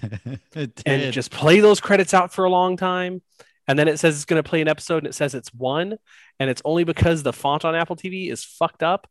and 0.86 1.14
just 1.14 1.32
play 1.32 1.60
those 1.60 1.82
credits 1.82 2.14
out 2.14 2.34
for 2.34 2.46
a 2.46 2.50
long 2.50 2.78
time. 2.78 3.22
And 3.68 3.78
then 3.78 3.88
it 3.88 4.00
says 4.00 4.16
it's 4.16 4.26
going 4.26 4.42
to 4.42 4.50
play 4.50 4.62
an 4.62 4.68
episode 4.68 5.00
and 5.00 5.08
it 5.08 5.16
says 5.16 5.36
it's 5.36 5.54
one. 5.54 5.98
And 6.40 6.50
it's 6.50 6.62
only 6.66 6.84
because 6.84 7.24
the 7.24 7.34
font 7.34 7.66
on 7.66 7.76
Apple 7.76 7.96
TV 7.96 8.32
is 8.32 8.44
fucked 8.44 8.84
up 8.84 9.08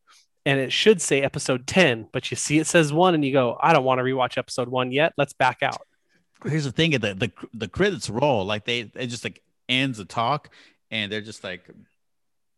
and 0.46 0.58
it 0.58 0.72
should 0.72 1.00
say 1.00 1.20
episode 1.20 1.66
10, 1.66 2.08
but 2.12 2.30
you 2.30 2.36
see 2.36 2.58
it 2.58 2.66
says 2.66 2.92
one 2.92 3.14
and 3.14 3.24
you 3.24 3.32
go, 3.32 3.58
I 3.60 3.72
don't 3.72 3.84
want 3.84 3.98
to 3.98 4.04
rewatch 4.04 4.38
episode 4.38 4.68
one 4.68 4.90
yet. 4.90 5.12
Let's 5.16 5.34
back 5.34 5.62
out. 5.62 5.86
Here's 6.44 6.64
the 6.64 6.72
thing: 6.72 6.92
the 6.92 7.14
the 7.14 7.32
the 7.54 7.68
credits 7.68 8.10
roll 8.10 8.44
like 8.44 8.64
they 8.64 8.90
it 8.94 9.06
just 9.06 9.24
like 9.24 9.42
ends 9.68 9.98
the 9.98 10.04
talk, 10.04 10.50
and 10.90 11.10
they're 11.10 11.20
just 11.20 11.44
like 11.44 11.68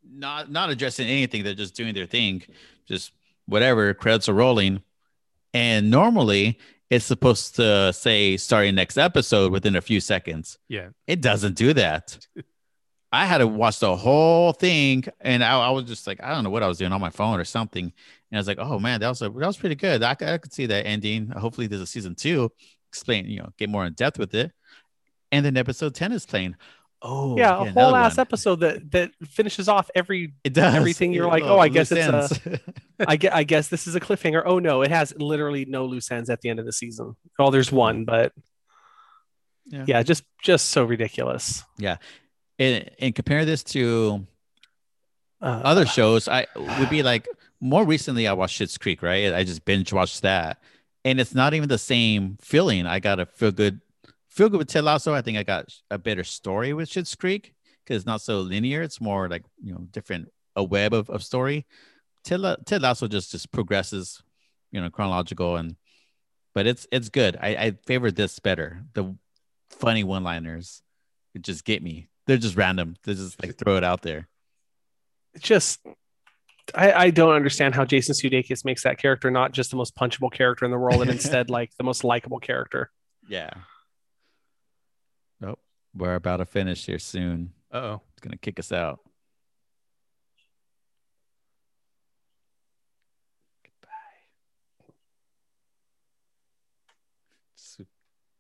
not 0.09 0.51
not 0.51 0.71
addressing 0.71 1.09
anything. 1.09 1.45
They're 1.45 1.55
just 1.55 1.75
doing 1.75 1.95
their 1.95 2.07
thing, 2.07 2.43
just 2.87 3.13
whatever. 3.47 3.93
Credits 3.95 4.29
are 4.29 4.35
rolling, 4.35 4.83
and 5.55 5.91
normally 5.91 6.59
it's 6.93 7.07
supposed 7.07 7.57
to 7.57 7.91
say 7.95 8.37
starting 8.37 8.75
next 8.75 8.99
episode 8.99 9.51
within 9.51 9.77
a 9.77 9.81
few 9.81 9.99
seconds. 9.99 10.59
Yeah. 10.69 10.89
It 11.07 11.23
doesn't 11.23 11.55
do 11.55 11.73
that. 11.73 12.19
I 13.13 13.25
had 13.25 13.39
to 13.39 13.47
watch 13.47 13.79
the 13.79 13.97
whole 13.97 14.53
thing, 14.53 15.05
and 15.21 15.43
I, 15.43 15.59
I 15.59 15.71
was 15.71 15.85
just 15.85 16.07
like, 16.07 16.23
I 16.23 16.35
don't 16.35 16.45
know 16.45 16.51
what 16.51 16.63
I 16.63 16.69
was 16.69 16.77
doing 16.77 16.93
on 16.93 17.01
my 17.01 17.09
phone 17.09 17.41
or 17.41 17.45
something, 17.45 17.85
and 17.85 17.93
I 18.33 18.37
was 18.37 18.47
like, 18.47 18.59
oh 18.59 18.79
man, 18.79 19.01
that 19.01 19.09
was 19.09 19.23
a, 19.23 19.31
that 19.31 19.47
was 19.47 19.57
pretty 19.57 19.75
good. 19.75 20.03
I, 20.03 20.11
I 20.13 20.39
could 20.39 20.53
see 20.53 20.67
that 20.67 20.87
ending. 20.87 21.29
Hopefully, 21.29 21.67
there's 21.67 21.81
a 21.81 21.87
season 21.87 22.15
two. 22.15 22.51
Explain, 22.93 23.27
you 23.27 23.39
know, 23.41 23.49
get 23.59 23.69
more 23.71 23.85
in 23.87 23.95
depth 23.95 24.19
with 24.19 24.35
it, 24.35 24.53
and 25.31 25.45
then 25.45 25.57
episode 25.57 25.95
ten 25.95 26.13
is 26.13 26.27
playing. 26.27 26.57
Oh 27.01 27.37
yeah, 27.37 27.61
a 27.63 27.71
whole 27.73 27.97
ass 27.97 28.17
one. 28.19 28.23
episode 28.23 28.61
that 28.61 28.91
that 28.93 29.11
finishes 29.25 29.67
off 29.69 29.91
every 29.95 30.35
It 30.45 30.53
does 30.55 30.75
everything 30.75 31.13
you're 31.13 31.25
It- 31.27 31.31
like, 31.31 31.43
oh, 31.43 31.59
I 31.59 31.69
guess 31.69 31.91
it's, 31.91 32.01
ends. 32.47 32.61
I 33.09 33.17
get 33.17 33.35
I 33.35 33.43
guess 33.43 33.69
this 33.69 33.87
is 33.89 33.95
a 33.97 34.01
cliffhanger. 34.01 34.43
Oh 34.45 34.59
no, 34.61 34.83
it 34.83 34.91
has 34.91 35.13
literally 35.17 35.65
no 35.65 35.87
loose 35.87 36.11
ends 36.13 36.31
at 36.31 36.43
the 36.43 36.49
end 36.51 36.61
of 36.61 36.67
the 36.67 36.73
season. 36.73 37.17
Oh, 37.41 37.51
there's 37.51 37.73
one, 37.73 38.05
but 38.05 38.33
Yeah. 39.67 39.85
yeah, 39.89 40.03
just 40.03 40.23
just 40.43 40.67
so 40.71 40.85
ridiculous. 40.85 41.65
Yeah, 41.79 41.97
and, 42.59 42.89
and 43.01 43.15
compare 43.15 43.45
this 43.45 43.65
to 43.75 44.27
Uh, 45.41 45.61
other 45.65 45.87
shows 45.87 46.29
i 46.29 46.47
would 46.79 46.89
be 46.91 47.03
like 47.03 47.27
more 47.59 47.85
recently 47.85 48.29
i 48.29 48.33
watched 48.33 48.61
Schitt's 48.61 48.79
creek 48.79 49.03
right 49.03 49.35
i 49.35 49.43
just 49.43 49.65
binge 49.65 49.93
watched 49.93 50.23
that 50.23 50.63
and 51.05 51.21
it's 51.21 51.35
not 51.35 51.55
even 51.55 51.69
the 51.69 51.79
same 51.79 52.37
feeling. 52.41 52.87
I 52.87 53.01
got 53.01 53.21
a 53.21 53.27
feel 53.27 53.53
good 53.53 53.81
feel 54.29 54.49
good 54.49 54.59
with 54.59 54.69
ted 54.69 54.85
lasso. 54.85 55.13
I 55.13 55.23
think 55.23 55.37
i 55.39 55.43
got 55.43 55.69
a 55.91 55.99
better 55.99 56.25
story 56.25 56.73
with 56.73 56.89
Schitt's 56.89 57.15
creek 57.15 57.55
because 57.85 57.99
it's 57.99 58.07
not 58.07 58.23
so 58.23 58.41
linear. 58.41 58.83
It's 58.83 59.01
more 59.01 59.29
like 59.29 59.45
you 59.63 59.73
know 59.73 59.87
different 59.91 60.29
a 60.57 60.65
web 60.65 60.95
of, 60.95 61.11
of 61.11 61.23
story. 61.23 61.67
Ted, 62.25 62.41
ted 62.67 62.83
lasso 62.83 63.09
just 63.09 63.33
just 63.33 63.51
progresses 63.53 64.23
you 64.71 64.81
know 64.81 64.91
chronological 64.91 65.57
and 65.57 65.77
but 66.55 66.67
it's 66.67 66.87
it's 66.93 67.09
good. 67.09 67.37
I 67.41 67.49
i 67.49 67.71
favor 67.87 68.11
this 68.11 68.39
better. 68.39 68.85
The 68.95 69.17
funny 69.71 70.05
one 70.05 70.25
liners 70.25 70.83
just 71.41 71.65
get 71.65 71.83
me. 71.83 72.09
They're 72.27 72.37
just 72.37 72.57
random. 72.57 72.97
They 73.05 73.15
just 73.15 73.43
like 73.43 73.57
throw 73.57 73.77
it 73.77 73.85
out 73.85 74.03
there. 74.03 74.29
Just 75.39 75.81
I, 76.75 76.93
I 76.93 77.11
don't 77.11 77.35
understand 77.35 77.75
how 77.75 77.85
Jason 77.85 78.15
Sudeikis 78.15 78.65
makes 78.65 78.83
that 78.85 78.99
character 78.99 79.31
not 79.31 79.53
just 79.53 79.71
the 79.71 79.77
most 79.77 79.95
punchable 79.97 80.33
character 80.33 80.65
in 80.65 80.71
the 80.71 80.79
world, 80.79 81.03
and 81.03 81.11
instead 81.19 81.51
like 81.51 81.71
the 81.77 81.85
most 81.85 82.05
likable 82.05 82.39
character. 82.39 82.91
Yeah. 83.29 83.51
Oh, 85.45 85.57
We're 85.95 86.15
about 86.15 86.39
to 86.39 86.45
finish 86.47 86.87
here 86.87 86.99
soon. 86.99 87.53
Uh 87.73 87.77
oh. 87.77 88.03
It's 88.13 88.21
gonna 88.21 88.37
kick 88.39 88.59
us 88.59 88.71
out. 88.73 89.01
Goodbye. 93.65 93.91
Just 97.57 97.81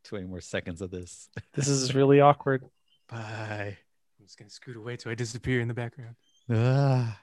20 0.04 0.26
more 0.26 0.40
seconds 0.40 0.82
of 0.82 0.90
this. 0.90 1.28
This 1.54 1.68
is 1.68 1.94
really 1.94 2.20
awkward. 2.20 2.64
Bye. 3.08 3.76
I'm 4.18 4.26
just 4.26 4.38
gonna 4.38 4.50
scoot 4.50 4.76
away 4.76 4.96
till 4.96 5.12
I 5.12 5.14
disappear 5.14 5.60
in 5.60 5.68
the 5.68 5.74
background. 5.74 6.16
Ah. 6.50 7.18